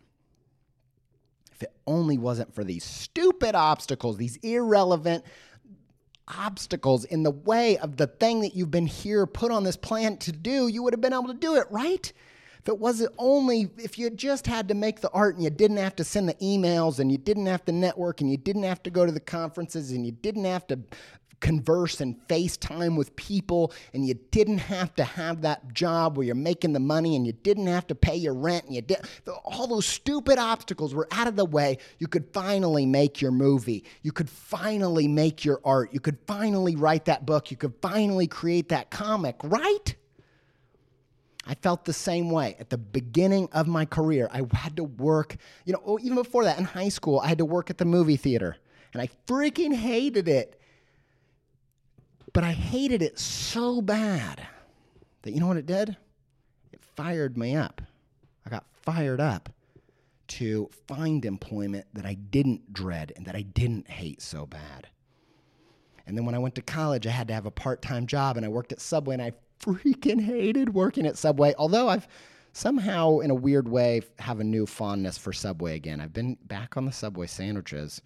If 1.52 1.64
it 1.64 1.74
only 1.86 2.18
wasn't 2.18 2.56
for 2.56 2.64
these 2.64 2.84
stupid 2.84 3.54
obstacles, 3.54 4.18
these 4.18 4.38
irrelevant 4.38 5.24
obstacles 6.28 7.04
in 7.06 7.24
the 7.24 7.32
way 7.32 7.78
of 7.78 7.98
the 7.98 8.08
thing 8.08 8.42
that 8.42 8.56
you've 8.56 8.72
been 8.72 8.88
here 8.88 9.26
put 9.26 9.52
on 9.52 9.64
this 9.64 9.78
planet 9.78 10.22
to 10.22 10.32
do, 10.32 10.68
you 10.68 10.82
would 10.84 10.94
have 10.94 11.02
been 11.02 11.14
able 11.14 11.28
to 11.28 11.34
do 11.34 11.56
it, 11.56 11.68
right? 11.70 12.12
If 12.64 12.70
it 12.70 12.80
wasn't 12.80 13.14
only, 13.18 13.70
if 13.78 14.00
you 14.00 14.10
just 14.10 14.48
had 14.48 14.70
to 14.70 14.74
make 14.74 15.02
the 15.02 15.10
art 15.10 15.36
and 15.36 15.44
you 15.44 15.50
didn't 15.50 15.78
have 15.78 15.98
to 15.98 16.06
send 16.06 16.30
the 16.30 16.34
emails 16.36 17.00
and 17.00 17.12
you 17.12 17.18
didn't 17.18 17.46
have 17.48 17.66
to 17.66 17.74
network 17.74 18.22
and 18.22 18.32
you 18.32 18.38
didn't 18.38 18.64
have 18.64 18.82
to 18.84 18.90
go 18.90 19.06
to 19.06 19.12
the 19.12 19.20
conferences 19.20 19.92
and 19.92 20.06
you 20.06 20.14
didn't 20.14 20.46
have 20.46 20.66
to 20.68 20.80
converse 21.42 22.00
and 22.00 22.16
FaceTime 22.30 22.96
with 22.96 23.14
people, 23.18 23.74
and 23.94 24.08
you 24.08 24.14
didn't 24.32 24.60
have 24.60 24.96
to 24.96 25.04
have 25.04 25.42
that 25.42 25.74
job 25.74 26.16
where 26.16 26.26
you're 26.26 26.36
making 26.36 26.72
the 26.72 26.80
money, 26.80 27.18
and 27.18 27.28
you 27.28 27.34
didn't 27.34 27.68
have 27.68 27.86
to 27.86 27.94
pay 27.94 28.16
your 28.16 28.34
rent, 28.34 28.64
and 28.64 28.74
you 28.74 28.82
did 28.82 29.00
all 29.44 29.68
those 29.68 29.86
stupid 29.86 30.40
obstacles 30.40 30.96
were 30.96 31.06
out 31.12 31.28
of 31.28 31.36
the 31.36 31.44
way. 31.44 31.78
You 32.00 32.08
could 32.08 32.26
finally 32.32 32.86
make 32.86 33.20
your 33.20 33.32
movie. 33.32 33.84
You 34.04 34.14
could 34.14 34.30
finally 34.30 35.06
make 35.10 35.44
your 35.44 35.60
art. 35.66 35.94
You 35.94 36.00
could 36.00 36.18
finally 36.28 36.78
write 36.78 37.04
that 37.06 37.26
book. 37.26 37.52
You 37.52 37.58
could 37.58 37.74
finally 37.82 38.26
create 38.26 38.70
that 38.70 38.90
comic, 38.90 39.36
right? 39.44 39.96
I 41.46 41.56
felt 41.56 41.86
the 41.86 41.94
same 41.94 42.30
way 42.30 42.56
at 42.60 42.70
the 42.70 42.78
beginning 42.78 43.50
of 43.52 43.68
my 43.68 43.86
career. 43.86 44.30
I 44.32 44.44
had 44.54 44.78
to 44.78 44.84
work, 44.84 45.36
you 45.66 45.74
know, 45.74 46.00
even 46.02 46.16
before 46.16 46.46
that 46.46 46.58
in 46.58 46.64
high 46.64 46.90
school, 46.90 47.20
I 47.20 47.28
had 47.28 47.40
to 47.40 47.46
work 47.46 47.70
at 47.70 47.78
the 47.78 47.86
movie 47.86 48.16
theater. 48.16 48.56
And 48.94 49.02
I 49.02 49.10
freaking 49.28 49.74
hated 49.74 50.28
it. 50.28 50.60
But 52.32 52.44
I 52.44 52.54
hated 52.54 53.02
it 53.02 53.20
so 53.20 53.82
bad 53.82 54.48
that 55.24 55.32
you 55.32 55.40
know 55.40 55.48
what 55.48 55.58
it 55.58 55.66
did? 55.66 55.98
It 56.72 56.82
fired 56.96 57.38
me 57.38 57.56
up. 57.56 57.82
I 58.46 58.50
got 58.50 58.66
fired 58.82 59.20
up 59.20 59.50
to 60.30 60.70
find 60.88 61.26
employment 61.26 61.86
that 61.94 62.06
I 62.06 62.14
didn't 62.14 62.74
dread 62.74 63.12
and 63.16 63.26
that 63.26 63.36
I 63.36 63.42
didn't 63.42 63.90
hate 63.90 64.22
so 64.22 64.46
bad. 64.46 64.88
And 66.06 66.18
then 66.18 66.26
when 66.26 66.36
I 66.36 66.40
went 66.40 66.56
to 66.56 66.62
college, 66.62 67.06
I 67.06 67.12
had 67.12 67.28
to 67.28 67.34
have 67.34 67.46
a 67.46 67.52
part 67.52 67.82
time 67.82 68.08
job 68.08 68.38
and 68.38 68.46
I 68.46 68.50
worked 68.50 68.72
at 68.72 68.82
Subway 68.82 69.14
and 69.14 69.22
I 69.22 69.34
freaking 69.64 70.22
hated 70.22 70.74
working 70.74 71.06
at 71.06 71.18
Subway. 71.18 71.54
Although 71.58 71.90
I've 71.90 72.08
somehow, 72.54 73.20
in 73.20 73.32
a 73.32 73.36
weird 73.36 73.68
way, 73.68 74.02
have 74.20 74.40
a 74.40 74.44
new 74.44 74.66
fondness 74.66 75.18
for 75.18 75.34
Subway 75.34 75.76
again. 75.76 76.00
I've 76.00 76.14
been 76.14 76.38
back 76.46 76.78
on 76.78 76.86
the 76.86 76.92
Subway 76.92 77.28
sandwiches, 77.28 78.02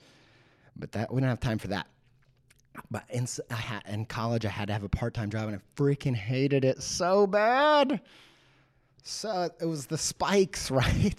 but 0.75 0.91
that 0.93 1.13
we 1.13 1.21
don't 1.21 1.29
have 1.29 1.39
time 1.39 1.59
for 1.59 1.67
that. 1.67 1.87
But 2.91 3.03
in, 3.09 3.27
had, 3.49 3.81
in 3.87 4.05
college, 4.05 4.45
I 4.45 4.49
had 4.49 4.67
to 4.67 4.73
have 4.73 4.83
a 4.83 4.89
part 4.89 5.13
time 5.13 5.29
job, 5.29 5.47
and 5.47 5.57
I 5.57 5.81
freaking 5.81 6.15
hated 6.15 6.63
it 6.63 6.81
so 6.81 7.25
bad. 7.25 8.01
So 9.03 9.49
it 9.59 9.65
was 9.65 9.87
the 9.87 9.97
spikes, 9.97 10.69
right? 10.71 11.15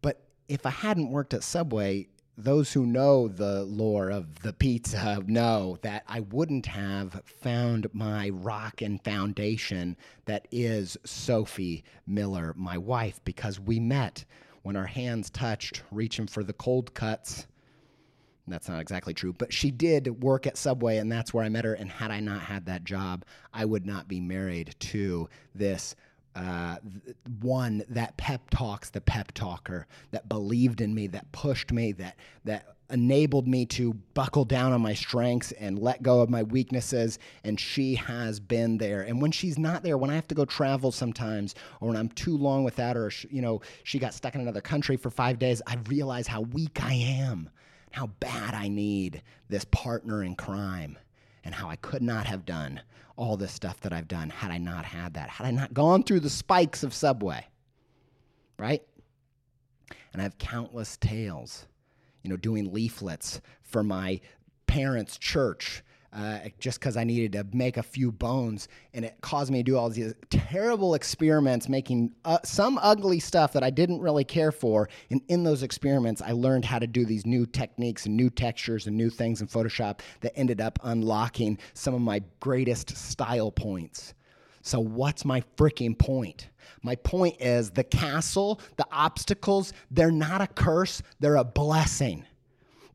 but 0.00 0.20
if 0.48 0.64
I 0.64 0.70
hadn't 0.70 1.10
worked 1.10 1.34
at 1.34 1.42
Subway, 1.42 2.08
those 2.38 2.72
who 2.72 2.86
know 2.86 3.26
the 3.26 3.64
lore 3.64 4.10
of 4.10 4.42
the 4.42 4.52
pizza 4.52 5.20
know 5.26 5.76
that 5.82 6.04
I 6.06 6.20
wouldn't 6.20 6.66
have 6.66 7.20
found 7.26 7.88
my 7.92 8.28
rock 8.28 8.80
and 8.80 9.02
foundation 9.02 9.96
that 10.26 10.46
is 10.52 10.96
Sophie 11.04 11.82
Miller, 12.06 12.54
my 12.56 12.78
wife, 12.78 13.20
because 13.24 13.58
we 13.58 13.80
met 13.80 14.24
when 14.62 14.76
our 14.76 14.86
hands 14.86 15.30
touched, 15.30 15.82
reaching 15.90 16.28
for 16.28 16.44
the 16.44 16.52
cold 16.52 16.94
cuts. 16.94 17.48
That's 18.46 18.68
not 18.68 18.80
exactly 18.80 19.14
true, 19.14 19.32
but 19.32 19.52
she 19.52 19.72
did 19.72 20.22
work 20.22 20.46
at 20.46 20.56
Subway, 20.56 20.98
and 20.98 21.10
that's 21.10 21.34
where 21.34 21.44
I 21.44 21.48
met 21.48 21.64
her. 21.64 21.74
And 21.74 21.90
had 21.90 22.12
I 22.12 22.20
not 22.20 22.40
had 22.42 22.66
that 22.66 22.84
job, 22.84 23.24
I 23.52 23.64
would 23.64 23.84
not 23.84 24.06
be 24.06 24.20
married 24.20 24.76
to 24.78 25.28
this 25.56 25.96
uh, 26.38 26.76
one 27.40 27.84
that 27.88 28.16
pep 28.16 28.48
talks 28.50 28.90
the 28.90 29.00
pep 29.00 29.32
talker 29.32 29.86
that 30.12 30.28
believed 30.28 30.80
in 30.80 30.94
me, 30.94 31.08
that 31.08 31.30
pushed 31.32 31.72
me, 31.72 31.92
that 31.92 32.16
that 32.44 32.76
enabled 32.90 33.46
me 33.46 33.66
to 33.66 33.92
buckle 34.14 34.44
down 34.44 34.72
on 34.72 34.80
my 34.80 34.94
strengths 34.94 35.52
and 35.52 35.78
let 35.78 36.02
go 36.02 36.20
of 36.20 36.30
my 36.30 36.42
weaknesses. 36.42 37.18
And 37.44 37.58
she 37.58 37.96
has 37.96 38.40
been 38.40 38.78
there. 38.78 39.02
And 39.02 39.20
when 39.20 39.30
she's 39.30 39.58
not 39.58 39.82
there, 39.82 39.98
when 39.98 40.10
I 40.10 40.14
have 40.14 40.28
to 40.28 40.34
go 40.34 40.44
travel 40.44 40.92
sometimes, 40.92 41.54
or 41.80 41.88
when 41.88 41.96
I'm 41.96 42.08
too 42.08 42.36
long 42.36 42.64
without 42.64 42.96
her, 42.96 43.10
you 43.30 43.42
know, 43.42 43.60
she 43.82 43.98
got 43.98 44.14
stuck 44.14 44.34
in 44.34 44.40
another 44.40 44.60
country 44.60 44.96
for 44.96 45.10
five 45.10 45.38
days, 45.38 45.60
I 45.66 45.76
realize 45.88 46.26
how 46.26 46.42
weak 46.42 46.82
I 46.82 46.94
am, 46.94 47.50
how 47.90 48.06
bad 48.20 48.54
I 48.54 48.68
need 48.68 49.22
this 49.48 49.66
partner 49.66 50.22
in 50.22 50.34
crime, 50.34 50.96
and 51.48 51.54
how 51.54 51.70
I 51.70 51.76
could 51.76 52.02
not 52.02 52.26
have 52.26 52.44
done 52.44 52.82
all 53.16 53.38
this 53.38 53.52
stuff 53.52 53.80
that 53.80 53.92
I've 53.94 54.06
done 54.06 54.28
had 54.28 54.50
I 54.50 54.58
not 54.58 54.84
had 54.84 55.14
that, 55.14 55.30
had 55.30 55.46
I 55.46 55.50
not 55.50 55.72
gone 55.72 56.02
through 56.02 56.20
the 56.20 56.28
spikes 56.28 56.82
of 56.82 56.92
Subway, 56.92 57.46
right? 58.58 58.82
And 60.12 60.20
I 60.20 60.24
have 60.24 60.36
countless 60.36 60.98
tales 60.98 61.66
you 62.22 62.28
know, 62.28 62.36
doing 62.36 62.70
leaflets 62.70 63.40
for 63.62 63.82
my 63.82 64.20
parents' 64.66 65.16
church 65.16 65.82
uh, 66.12 66.38
just 66.58 66.80
because 66.80 66.96
I 66.96 67.04
needed 67.04 67.32
to 67.32 67.46
make 67.56 67.76
a 67.76 67.82
few 67.82 68.10
bones. 68.10 68.68
And 68.94 69.04
it 69.04 69.16
caused 69.20 69.52
me 69.52 69.58
to 69.58 69.62
do 69.62 69.76
all 69.76 69.90
these 69.90 70.14
terrible 70.30 70.94
experiments, 70.94 71.68
making 71.68 72.14
uh, 72.24 72.38
some 72.44 72.78
ugly 72.82 73.20
stuff 73.20 73.52
that 73.52 73.62
I 73.62 73.70
didn't 73.70 74.00
really 74.00 74.24
care 74.24 74.52
for. 74.52 74.88
And 75.10 75.20
in 75.28 75.44
those 75.44 75.62
experiments, 75.62 76.22
I 76.22 76.32
learned 76.32 76.64
how 76.64 76.78
to 76.78 76.86
do 76.86 77.04
these 77.04 77.26
new 77.26 77.46
techniques 77.46 78.06
and 78.06 78.16
new 78.16 78.30
textures 78.30 78.86
and 78.86 78.96
new 78.96 79.10
things 79.10 79.40
in 79.40 79.48
Photoshop 79.48 80.00
that 80.20 80.36
ended 80.36 80.60
up 80.60 80.78
unlocking 80.82 81.58
some 81.74 81.94
of 81.94 82.00
my 82.00 82.22
greatest 82.40 82.96
style 82.96 83.50
points. 83.50 84.14
So, 84.62 84.80
what's 84.80 85.24
my 85.24 85.42
freaking 85.56 85.96
point? 85.98 86.48
My 86.82 86.96
point 86.96 87.36
is 87.40 87.70
the 87.70 87.84
castle, 87.84 88.60
the 88.76 88.86
obstacles, 88.92 89.72
they're 89.90 90.10
not 90.10 90.40
a 90.40 90.46
curse, 90.46 91.02
they're 91.20 91.36
a 91.36 91.44
blessing. 91.44 92.24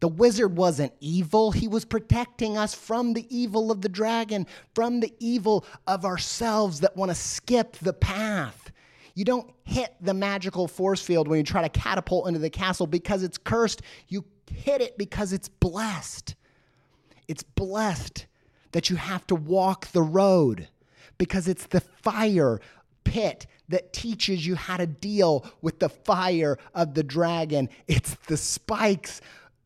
The 0.03 0.09
wizard 0.09 0.57
wasn't 0.57 0.91
evil. 0.99 1.51
He 1.51 1.69
was 1.69 1.85
protecting 1.85 2.57
us 2.57 2.75
from 2.75 3.13
the 3.13 3.25
evil 3.33 3.71
of 3.71 3.79
the 3.79 3.87
dragon, 3.87 4.47
from 4.75 4.99
the 4.99 5.13
evil 5.17 5.65
of 5.87 6.03
ourselves 6.03 6.81
that 6.81 6.97
want 6.97 7.09
to 7.09 7.15
skip 7.15 7.77
the 7.77 7.93
path. 7.93 8.73
You 9.15 9.23
don't 9.23 9.49
hit 9.63 9.95
the 10.01 10.13
magical 10.13 10.67
force 10.67 11.01
field 11.01 11.29
when 11.29 11.37
you 11.37 11.45
try 11.45 11.61
to 11.61 11.69
catapult 11.69 12.27
into 12.27 12.41
the 12.41 12.49
castle 12.49 12.85
because 12.85 13.23
it's 13.23 13.37
cursed. 13.37 13.81
You 14.09 14.25
hit 14.53 14.81
it 14.81 14.97
because 14.97 15.31
it's 15.31 15.47
blessed. 15.47 16.35
It's 17.29 17.43
blessed 17.43 18.25
that 18.73 18.89
you 18.89 18.97
have 18.97 19.25
to 19.27 19.35
walk 19.35 19.87
the 19.93 20.01
road 20.01 20.67
because 21.17 21.47
it's 21.47 21.67
the 21.67 21.79
fire 21.79 22.59
pit 23.05 23.47
that 23.69 23.93
teaches 23.93 24.45
you 24.45 24.55
how 24.55 24.75
to 24.75 24.85
deal 24.85 25.45
with 25.61 25.79
the 25.79 25.87
fire 25.87 26.57
of 26.75 26.93
the 26.93 27.03
dragon. 27.03 27.69
It's 27.87 28.17
the 28.27 28.35
spikes. 28.35 29.21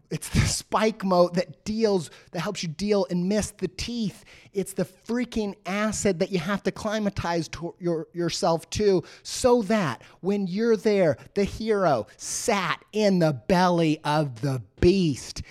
It's 0.09 0.29
the 0.29 0.39
spike 0.41 1.03
moat 1.03 1.33
that 1.33 1.65
deals, 1.65 2.09
that 2.31 2.39
helps 2.39 2.63
you 2.63 2.69
deal 2.69 3.05
and 3.09 3.27
miss 3.27 3.51
the 3.51 3.67
teeth. 3.67 4.23
It's 4.53 4.73
the 4.73 4.85
freaking 4.85 5.55
acid 5.65 6.19
that 6.19 6.31
you 6.31 6.39
have 6.39 6.63
to 6.63 6.71
climatize 6.71 7.47
to 7.49 7.75
your, 7.79 8.07
yourself 8.13 8.69
to 8.71 9.03
so 9.23 9.61
that 9.63 10.01
when 10.21 10.47
you're 10.47 10.77
there, 10.77 11.17
the 11.33 11.43
hero 11.43 12.07
sat 12.15 12.83
in 12.93 13.19
the 13.19 13.33
belly 13.33 13.99
of 14.03 14.41
the 14.41 14.61
beast 14.79 15.41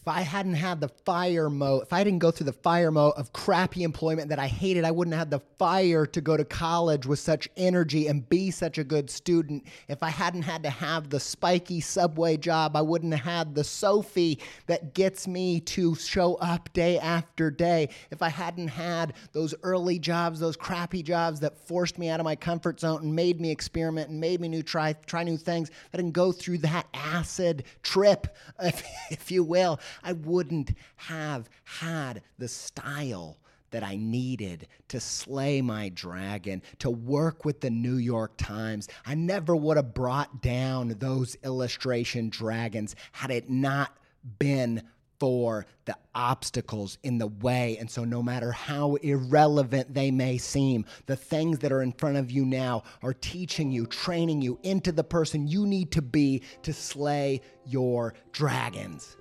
if 0.00 0.06
I 0.06 0.20
hadn't 0.20 0.54
had 0.54 0.80
the 0.80 0.88
fire 0.88 1.48
mode, 1.48 1.82
if 1.82 1.92
I 1.92 2.04
didn't 2.04 2.18
go 2.18 2.30
through 2.30 2.44
the 2.44 2.52
fire 2.52 2.90
mode 2.90 3.14
of 3.16 3.32
crappy 3.32 3.82
employment 3.82 4.28
that 4.28 4.38
I 4.38 4.46
hated, 4.46 4.84
I 4.84 4.90
wouldn't 4.90 5.16
have 5.16 5.30
the 5.30 5.40
fire 5.58 6.04
to 6.04 6.20
go 6.20 6.36
to 6.36 6.44
college 6.44 7.06
with 7.06 7.18
such 7.18 7.48
energy 7.56 8.06
and 8.06 8.28
be 8.28 8.50
such 8.50 8.76
a 8.76 8.84
good 8.84 9.08
student. 9.08 9.64
If 9.88 10.02
I 10.02 10.10
hadn't 10.10 10.42
had 10.42 10.62
to 10.64 10.70
have 10.70 11.08
the 11.08 11.18
spiky 11.18 11.80
subway 11.80 12.36
job, 12.36 12.76
I 12.76 12.82
wouldn't 12.82 13.14
have 13.14 13.24
had 13.24 13.54
the 13.54 13.64
Sophie 13.64 14.38
that 14.66 14.92
gets 14.92 15.26
me 15.26 15.60
to 15.60 15.94
show 15.94 16.34
up 16.36 16.70
day 16.74 16.98
after 16.98 17.50
day. 17.50 17.88
If 18.10 18.20
I 18.20 18.28
hadn't 18.28 18.68
had 18.68 19.14
those 19.32 19.54
early 19.62 19.98
jobs, 19.98 20.38
those 20.38 20.56
crappy 20.56 21.02
jobs 21.02 21.40
that 21.40 21.56
forced 21.56 21.96
me 21.96 22.10
out 22.10 22.20
of 22.20 22.24
my 22.24 22.36
comfort 22.36 22.80
zone 22.80 23.02
and 23.02 23.16
made 23.16 23.40
me 23.40 23.50
experiment 23.50 24.10
and 24.10 24.20
made 24.20 24.42
me 24.42 24.48
new 24.48 24.62
try 24.62 24.92
try 25.06 25.24
new 25.24 25.38
things, 25.38 25.70
I 25.94 25.96
didn't 25.96 26.12
go 26.12 26.32
through 26.32 26.58
that 26.58 26.86
acid 26.92 27.64
trip, 27.82 28.36
if, 28.60 28.82
if 29.10 29.30
you 29.30 29.42
will 29.42 29.80
I 30.02 30.12
wouldn't 30.12 30.72
have 30.96 31.48
had 31.64 32.22
the 32.38 32.48
style 32.48 33.38
that 33.70 33.82
I 33.82 33.96
needed 33.96 34.68
to 34.88 35.00
slay 35.00 35.60
my 35.60 35.88
dragon, 35.90 36.62
to 36.78 36.90
work 36.90 37.44
with 37.44 37.60
the 37.60 37.70
New 37.70 37.96
York 37.96 38.36
Times. 38.36 38.88
I 39.04 39.14
never 39.14 39.54
would 39.54 39.76
have 39.76 39.94
brought 39.94 40.40
down 40.40 40.94
those 40.98 41.36
illustration 41.44 42.28
dragons 42.28 42.96
had 43.12 43.30
it 43.30 43.50
not 43.50 43.96
been 44.38 44.82
for 45.18 45.66
the 45.86 45.96
obstacles 46.14 46.98
in 47.02 47.18
the 47.18 47.26
way. 47.26 47.78
And 47.78 47.90
so, 47.90 48.04
no 48.04 48.22
matter 48.22 48.52
how 48.52 48.96
irrelevant 48.96 49.94
they 49.94 50.10
may 50.10 50.38
seem, 50.38 50.84
the 51.06 51.16
things 51.16 51.58
that 51.60 51.72
are 51.72 51.82
in 51.82 51.92
front 51.92 52.18
of 52.18 52.30
you 52.30 52.44
now 52.44 52.82
are 53.02 53.14
teaching 53.14 53.70
you, 53.70 53.86
training 53.86 54.42
you 54.42 54.58
into 54.62 54.92
the 54.92 55.04
person 55.04 55.48
you 55.48 55.66
need 55.66 55.92
to 55.92 56.02
be 56.02 56.42
to 56.62 56.72
slay 56.72 57.40
your 57.64 58.14
dragons 58.32 59.16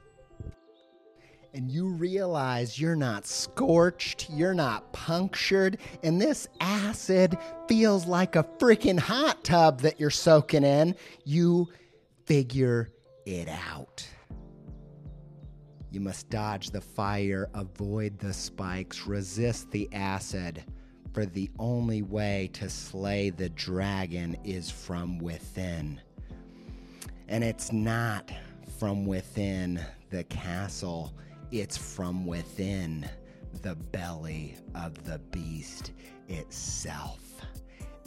and 1.55 1.71
you 1.71 1.87
realize 1.87 2.77
you're 2.79 2.97
not 2.97 3.25
scorched, 3.25 4.29
you're 4.29 4.53
not 4.53 4.91
punctured, 4.91 5.77
and 6.03 6.21
this 6.21 6.49
acid 6.59 7.37
feels 7.69 8.05
like 8.05 8.35
a 8.35 8.43
freaking 8.43 8.99
hot 8.99 9.41
tub 9.45 9.79
that 9.79 9.97
you're 9.97 10.09
soaking 10.09 10.65
in, 10.65 10.93
you 11.23 11.69
figure 12.25 12.91
it 13.25 13.47
out. 13.47 14.05
You 15.91 16.01
must 16.01 16.29
dodge 16.29 16.71
the 16.71 16.81
fire, 16.81 17.49
avoid 17.53 18.19
the 18.19 18.33
spikes, 18.33 19.07
resist 19.07 19.71
the 19.71 19.87
acid, 19.93 20.61
for 21.13 21.25
the 21.25 21.49
only 21.57 22.01
way 22.01 22.49
to 22.51 22.69
slay 22.69 23.29
the 23.29 23.47
dragon 23.47 24.35
is 24.43 24.69
from 24.69 25.19
within. 25.19 26.01
And 27.29 27.45
it's 27.45 27.71
not 27.71 28.29
from 28.77 29.05
within 29.05 29.79
the 30.09 30.25
castle 30.25 31.13
it's 31.51 31.77
from 31.77 32.25
within 32.25 33.09
the 33.61 33.75
belly 33.75 34.57
of 34.73 35.03
the 35.03 35.19
beast 35.31 35.91
itself. 36.27 37.19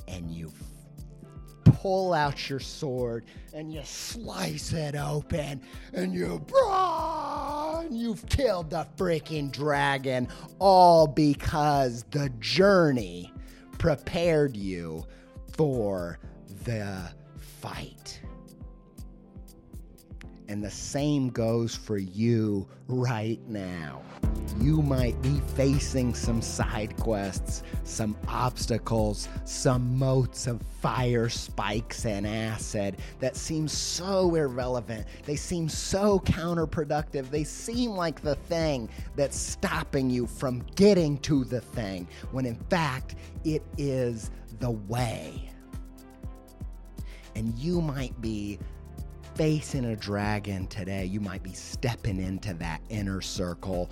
And 0.06 0.30
you 0.30 0.50
pull 1.64 2.12
out 2.12 2.48
your 2.48 2.60
sword 2.60 3.24
and 3.52 3.72
you 3.72 3.80
slice 3.84 4.72
it 4.72 4.96
open 4.96 5.60
and 5.92 6.14
you 6.14 6.44
and 6.64 7.96
you've 7.96 8.26
killed 8.26 8.70
the 8.70 8.86
freaking 8.96 9.52
dragon 9.52 10.28
all 10.58 11.06
because 11.06 12.04
the 12.10 12.30
journey 12.40 13.32
prepared 13.78 14.56
you 14.56 15.04
for 15.56 16.18
the 16.64 17.10
fight. 17.60 18.20
And 20.48 20.64
the 20.64 20.70
same 20.70 21.28
goes 21.28 21.76
for 21.76 21.98
you 21.98 22.66
right 22.88 23.38
now. 23.46 24.00
You 24.60 24.80
might 24.80 25.20
be 25.20 25.40
facing 25.54 26.14
some 26.14 26.40
side 26.40 26.96
quests, 26.96 27.62
some 27.84 28.16
obstacles, 28.26 29.28
some 29.44 29.98
moats 29.98 30.46
of 30.46 30.62
fire 30.80 31.28
spikes 31.28 32.06
and 32.06 32.26
acid 32.26 32.96
that 33.20 33.36
seem 33.36 33.68
so 33.68 34.34
irrelevant. 34.34 35.06
They 35.24 35.36
seem 35.36 35.68
so 35.68 36.20
counterproductive. 36.20 37.30
They 37.30 37.44
seem 37.44 37.90
like 37.90 38.22
the 38.22 38.34
thing 38.34 38.88
that's 39.16 39.38
stopping 39.38 40.08
you 40.08 40.26
from 40.26 40.64
getting 40.76 41.18
to 41.18 41.44
the 41.44 41.60
thing, 41.60 42.08
when 42.32 42.46
in 42.46 42.56
fact, 42.70 43.16
it 43.44 43.62
is 43.76 44.30
the 44.60 44.70
way. 44.70 45.50
And 47.36 47.56
you 47.58 47.80
might 47.80 48.18
be 48.20 48.58
facing 49.38 49.84
a 49.84 49.94
dragon 49.96 50.66
today, 50.66 51.04
you 51.04 51.20
might 51.20 51.44
be 51.44 51.52
stepping 51.52 52.20
into 52.20 52.52
that 52.54 52.80
inner 52.88 53.20
circle, 53.20 53.88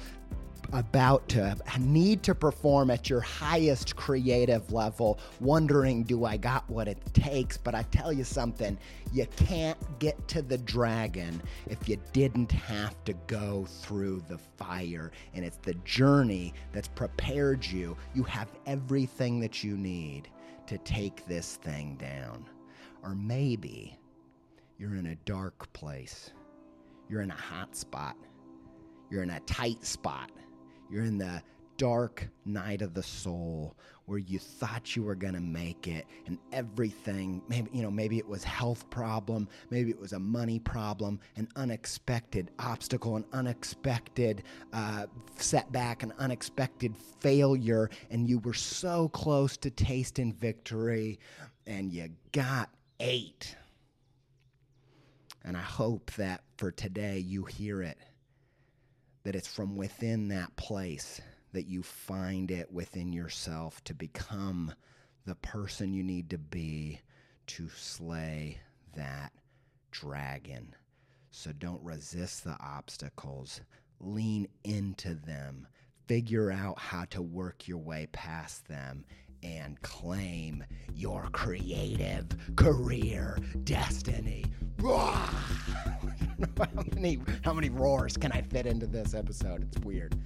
about 0.72 1.28
to 1.28 1.56
need 1.78 2.24
to 2.24 2.34
perform 2.34 2.90
at 2.90 3.08
your 3.08 3.20
highest 3.20 3.94
creative 3.94 4.72
level, 4.72 5.20
wondering, 5.38 6.02
do 6.02 6.24
I 6.24 6.36
got 6.36 6.68
what 6.68 6.88
it 6.88 6.98
takes? 7.14 7.56
But 7.56 7.76
I 7.76 7.82
tell 7.84 8.12
you 8.12 8.24
something, 8.24 8.76
you 9.12 9.24
can't 9.36 9.78
get 10.00 10.26
to 10.26 10.42
the 10.42 10.58
dragon 10.58 11.40
if 11.68 11.88
you 11.88 11.96
didn't 12.12 12.50
have 12.50 12.96
to 13.04 13.12
go 13.28 13.66
through 13.66 14.24
the 14.28 14.38
fire. 14.38 15.12
And 15.32 15.44
it's 15.44 15.58
the 15.58 15.74
journey 15.84 16.54
that's 16.72 16.88
prepared 16.88 17.64
you. 17.64 17.96
You 18.16 18.24
have 18.24 18.48
everything 18.66 19.38
that 19.38 19.62
you 19.62 19.76
need 19.76 20.28
to 20.66 20.76
take 20.78 21.24
this 21.26 21.54
thing 21.54 21.96
down. 22.00 22.44
Or 23.04 23.14
maybe 23.14 23.96
you're 24.78 24.94
in 24.94 25.06
a 25.06 25.14
dark 25.24 25.72
place. 25.72 26.30
You're 27.08 27.22
in 27.22 27.30
a 27.30 27.34
hot 27.34 27.74
spot. 27.76 28.16
You're 29.10 29.22
in 29.22 29.30
a 29.30 29.40
tight 29.40 29.84
spot. 29.84 30.30
You're 30.90 31.04
in 31.04 31.18
the 31.18 31.42
dark 31.76 32.28
night 32.44 32.82
of 32.82 32.94
the 32.94 33.02
soul 33.02 33.76
where 34.06 34.18
you 34.18 34.38
thought 34.38 34.96
you 34.96 35.02
were 35.02 35.14
going 35.14 35.34
to 35.34 35.40
make 35.40 35.86
it 35.86 36.06
and 36.26 36.38
everything 36.52 37.42
maybe 37.48 37.68
you 37.72 37.82
know 37.82 37.90
maybe 37.90 38.16
it 38.16 38.26
was 38.26 38.42
health 38.42 38.88
problem 38.88 39.46
maybe 39.68 39.90
it 39.90 40.00
was 40.00 40.14
a 40.14 40.18
money 40.18 40.58
problem 40.58 41.20
an 41.36 41.46
unexpected 41.56 42.50
obstacle 42.58 43.16
an 43.16 43.24
unexpected 43.34 44.42
uh, 44.72 45.04
setback 45.36 46.02
an 46.02 46.12
unexpected 46.18 46.96
failure 47.20 47.90
and 48.10 48.26
you 48.26 48.38
were 48.38 48.54
so 48.54 49.08
close 49.10 49.56
to 49.56 49.70
tasting 49.70 50.32
victory 50.32 51.18
and 51.66 51.92
you 51.92 52.08
got 52.32 52.70
eight 53.00 53.54
and 55.46 55.56
i 55.56 55.62
hope 55.62 56.10
that 56.12 56.42
for 56.58 56.70
today 56.70 57.18
you 57.18 57.44
hear 57.44 57.80
it 57.80 57.98
that 59.24 59.34
it's 59.34 59.48
from 59.48 59.76
within 59.76 60.28
that 60.28 60.54
place 60.56 61.20
that 61.52 61.66
you 61.66 61.82
find 61.82 62.50
it 62.50 62.70
within 62.70 63.14
yourself 63.14 63.82
to 63.82 63.94
become 63.94 64.74
the 65.24 65.34
person 65.36 65.94
you 65.94 66.02
need 66.02 66.28
to 66.30 66.38
be 66.38 67.00
to 67.46 67.68
slay 67.70 68.60
that 68.94 69.32
dragon. 69.90 70.74
So 71.30 71.52
don't 71.52 71.82
resist 71.82 72.44
the 72.44 72.56
obstacles, 72.60 73.60
lean 74.00 74.48
into 74.64 75.14
them, 75.14 75.66
figure 76.06 76.50
out 76.50 76.78
how 76.78 77.06
to 77.06 77.22
work 77.22 77.66
your 77.66 77.78
way 77.78 78.08
past 78.12 78.68
them. 78.68 79.04
And 79.42 79.80
claim 79.82 80.64
your 80.94 81.28
creative 81.32 82.26
career 82.56 83.38
destiny. 83.64 84.44
how 84.82 86.68
many 86.94 87.18
how 87.42 87.52
many 87.52 87.70
roars 87.70 88.16
can 88.16 88.32
I 88.32 88.42
fit 88.42 88.66
into 88.66 88.86
this 88.86 89.14
episode? 89.14 89.62
It's 89.62 89.78
weird. 89.84 90.18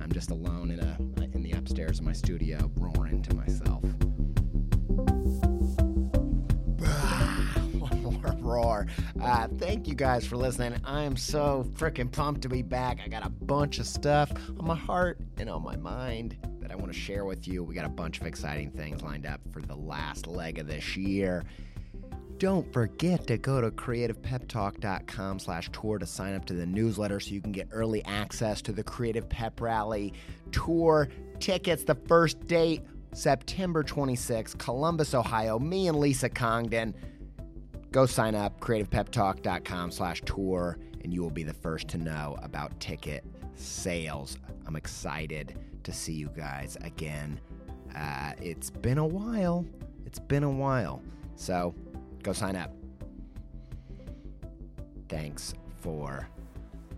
I'm 0.00 0.12
just 0.12 0.30
alone 0.30 0.70
in 0.70 0.80
a 0.80 0.96
in 1.34 1.42
the 1.42 1.52
upstairs 1.52 1.98
of 1.98 2.04
my 2.04 2.12
studio, 2.12 2.70
roaring 2.76 3.22
to 3.22 3.34
myself. 3.34 3.84
Roar. 8.44 8.86
Uh, 9.20 9.48
thank 9.58 9.88
you 9.88 9.94
guys 9.94 10.26
for 10.26 10.36
listening. 10.36 10.78
I 10.84 11.02
am 11.02 11.16
so 11.16 11.66
freaking 11.74 12.10
pumped 12.10 12.42
to 12.42 12.48
be 12.48 12.62
back. 12.62 13.00
I 13.04 13.08
got 13.08 13.26
a 13.26 13.30
bunch 13.30 13.78
of 13.78 13.86
stuff 13.86 14.32
on 14.58 14.66
my 14.66 14.76
heart 14.76 15.20
and 15.38 15.48
on 15.48 15.62
my 15.62 15.76
mind 15.76 16.36
that 16.60 16.70
I 16.70 16.76
want 16.76 16.92
to 16.92 16.98
share 16.98 17.24
with 17.24 17.46
you. 17.48 17.62
We 17.62 17.74
got 17.74 17.84
a 17.84 17.90
bunch 17.90 18.20
of 18.20 18.26
exciting 18.26 18.70
things 18.70 19.02
lined 19.02 19.26
up 19.26 19.40
for 19.50 19.60
the 19.60 19.76
last 19.76 20.26
leg 20.26 20.58
of 20.58 20.66
this 20.66 20.96
year. 20.96 21.44
Don't 22.38 22.70
forget 22.72 23.26
to 23.28 23.38
go 23.38 23.60
to 23.60 23.70
creativepeptalk.com 23.70 25.38
slash 25.38 25.70
tour 25.72 25.98
to 25.98 26.06
sign 26.06 26.34
up 26.34 26.44
to 26.46 26.54
the 26.54 26.66
newsletter 26.66 27.20
so 27.20 27.30
you 27.30 27.40
can 27.40 27.52
get 27.52 27.68
early 27.70 28.04
access 28.04 28.60
to 28.62 28.72
the 28.72 28.82
Creative 28.82 29.28
Pep 29.28 29.60
Rally 29.60 30.12
tour 30.50 31.08
tickets. 31.38 31.84
The 31.84 31.94
first 31.94 32.46
date, 32.46 32.82
September 33.12 33.84
26th, 33.84 34.58
Columbus, 34.58 35.14
Ohio. 35.14 35.58
Me 35.58 35.86
and 35.86 35.98
Lisa 35.98 36.28
Congdon. 36.28 36.94
Go 37.94 38.06
sign 38.06 38.34
up, 38.34 38.58
creativepeptalk.com 38.58 39.92
slash 39.92 40.20
tour, 40.26 40.78
and 41.04 41.14
you 41.14 41.22
will 41.22 41.30
be 41.30 41.44
the 41.44 41.54
first 41.54 41.86
to 41.90 41.98
know 41.98 42.36
about 42.42 42.80
ticket 42.80 43.24
sales. 43.54 44.36
I'm 44.66 44.74
excited 44.74 45.56
to 45.84 45.92
see 45.92 46.14
you 46.14 46.28
guys 46.36 46.76
again. 46.80 47.38
Uh, 47.94 48.32
it's 48.42 48.68
been 48.68 48.98
a 48.98 49.06
while. 49.06 49.64
It's 50.06 50.18
been 50.18 50.42
a 50.42 50.50
while. 50.50 51.02
So 51.36 51.72
Go 52.24 52.32
sign 52.32 52.56
up. 52.56 52.72
Thanks 55.08 55.54
for 55.78 56.26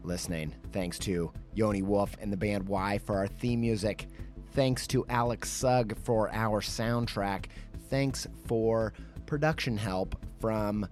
listening. 0.03 0.55
Thanks 0.73 0.99
to 1.01 1.31
Yoni 1.53 1.83
Wolf 1.83 2.17
and 2.23 2.33
the 2.33 2.39
band 2.39 2.67
Why? 2.67 2.97
for 2.97 3.19
our 3.19 3.27
theme 3.27 3.61
music. 3.61 4.07
Thanks 4.53 4.87
to 4.87 5.05
Alex 5.11 5.51
Sugg 5.51 5.99
for 6.05 6.33
our 6.33 6.63
soundtrack. 6.63 7.47
Thanks 7.91 8.27
for 8.47 8.95
production 9.27 9.77
help 9.77 10.17
from 10.41 10.87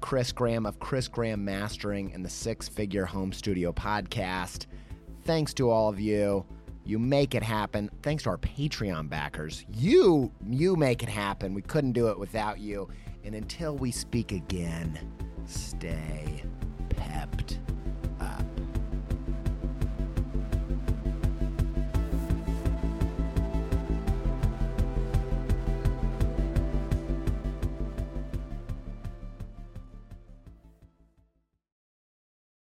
Chris 0.00 0.32
Graham 0.32 0.66
of 0.66 0.78
Chris 0.78 1.08
Graham 1.08 1.44
Mastering 1.44 2.12
and 2.14 2.24
the 2.24 2.30
Six 2.30 2.68
Figure 2.68 3.04
Home 3.04 3.32
Studio 3.32 3.72
podcast. 3.72 4.66
Thanks 5.24 5.52
to 5.54 5.70
all 5.70 5.88
of 5.88 6.00
you. 6.00 6.44
You 6.84 6.98
make 6.98 7.34
it 7.34 7.42
happen. 7.42 7.90
Thanks 8.02 8.24
to 8.24 8.30
our 8.30 8.38
Patreon 8.38 9.08
backers. 9.08 9.64
You 9.72 10.32
you 10.48 10.76
make 10.76 11.02
it 11.02 11.08
happen. 11.08 11.54
We 11.54 11.62
couldn't 11.62 11.92
do 11.92 12.08
it 12.08 12.18
without 12.18 12.58
you. 12.58 12.88
And 13.24 13.34
until 13.34 13.76
we 13.76 13.90
speak 13.90 14.32
again, 14.32 14.98
stay 15.44 16.42
pepped. 16.88 17.58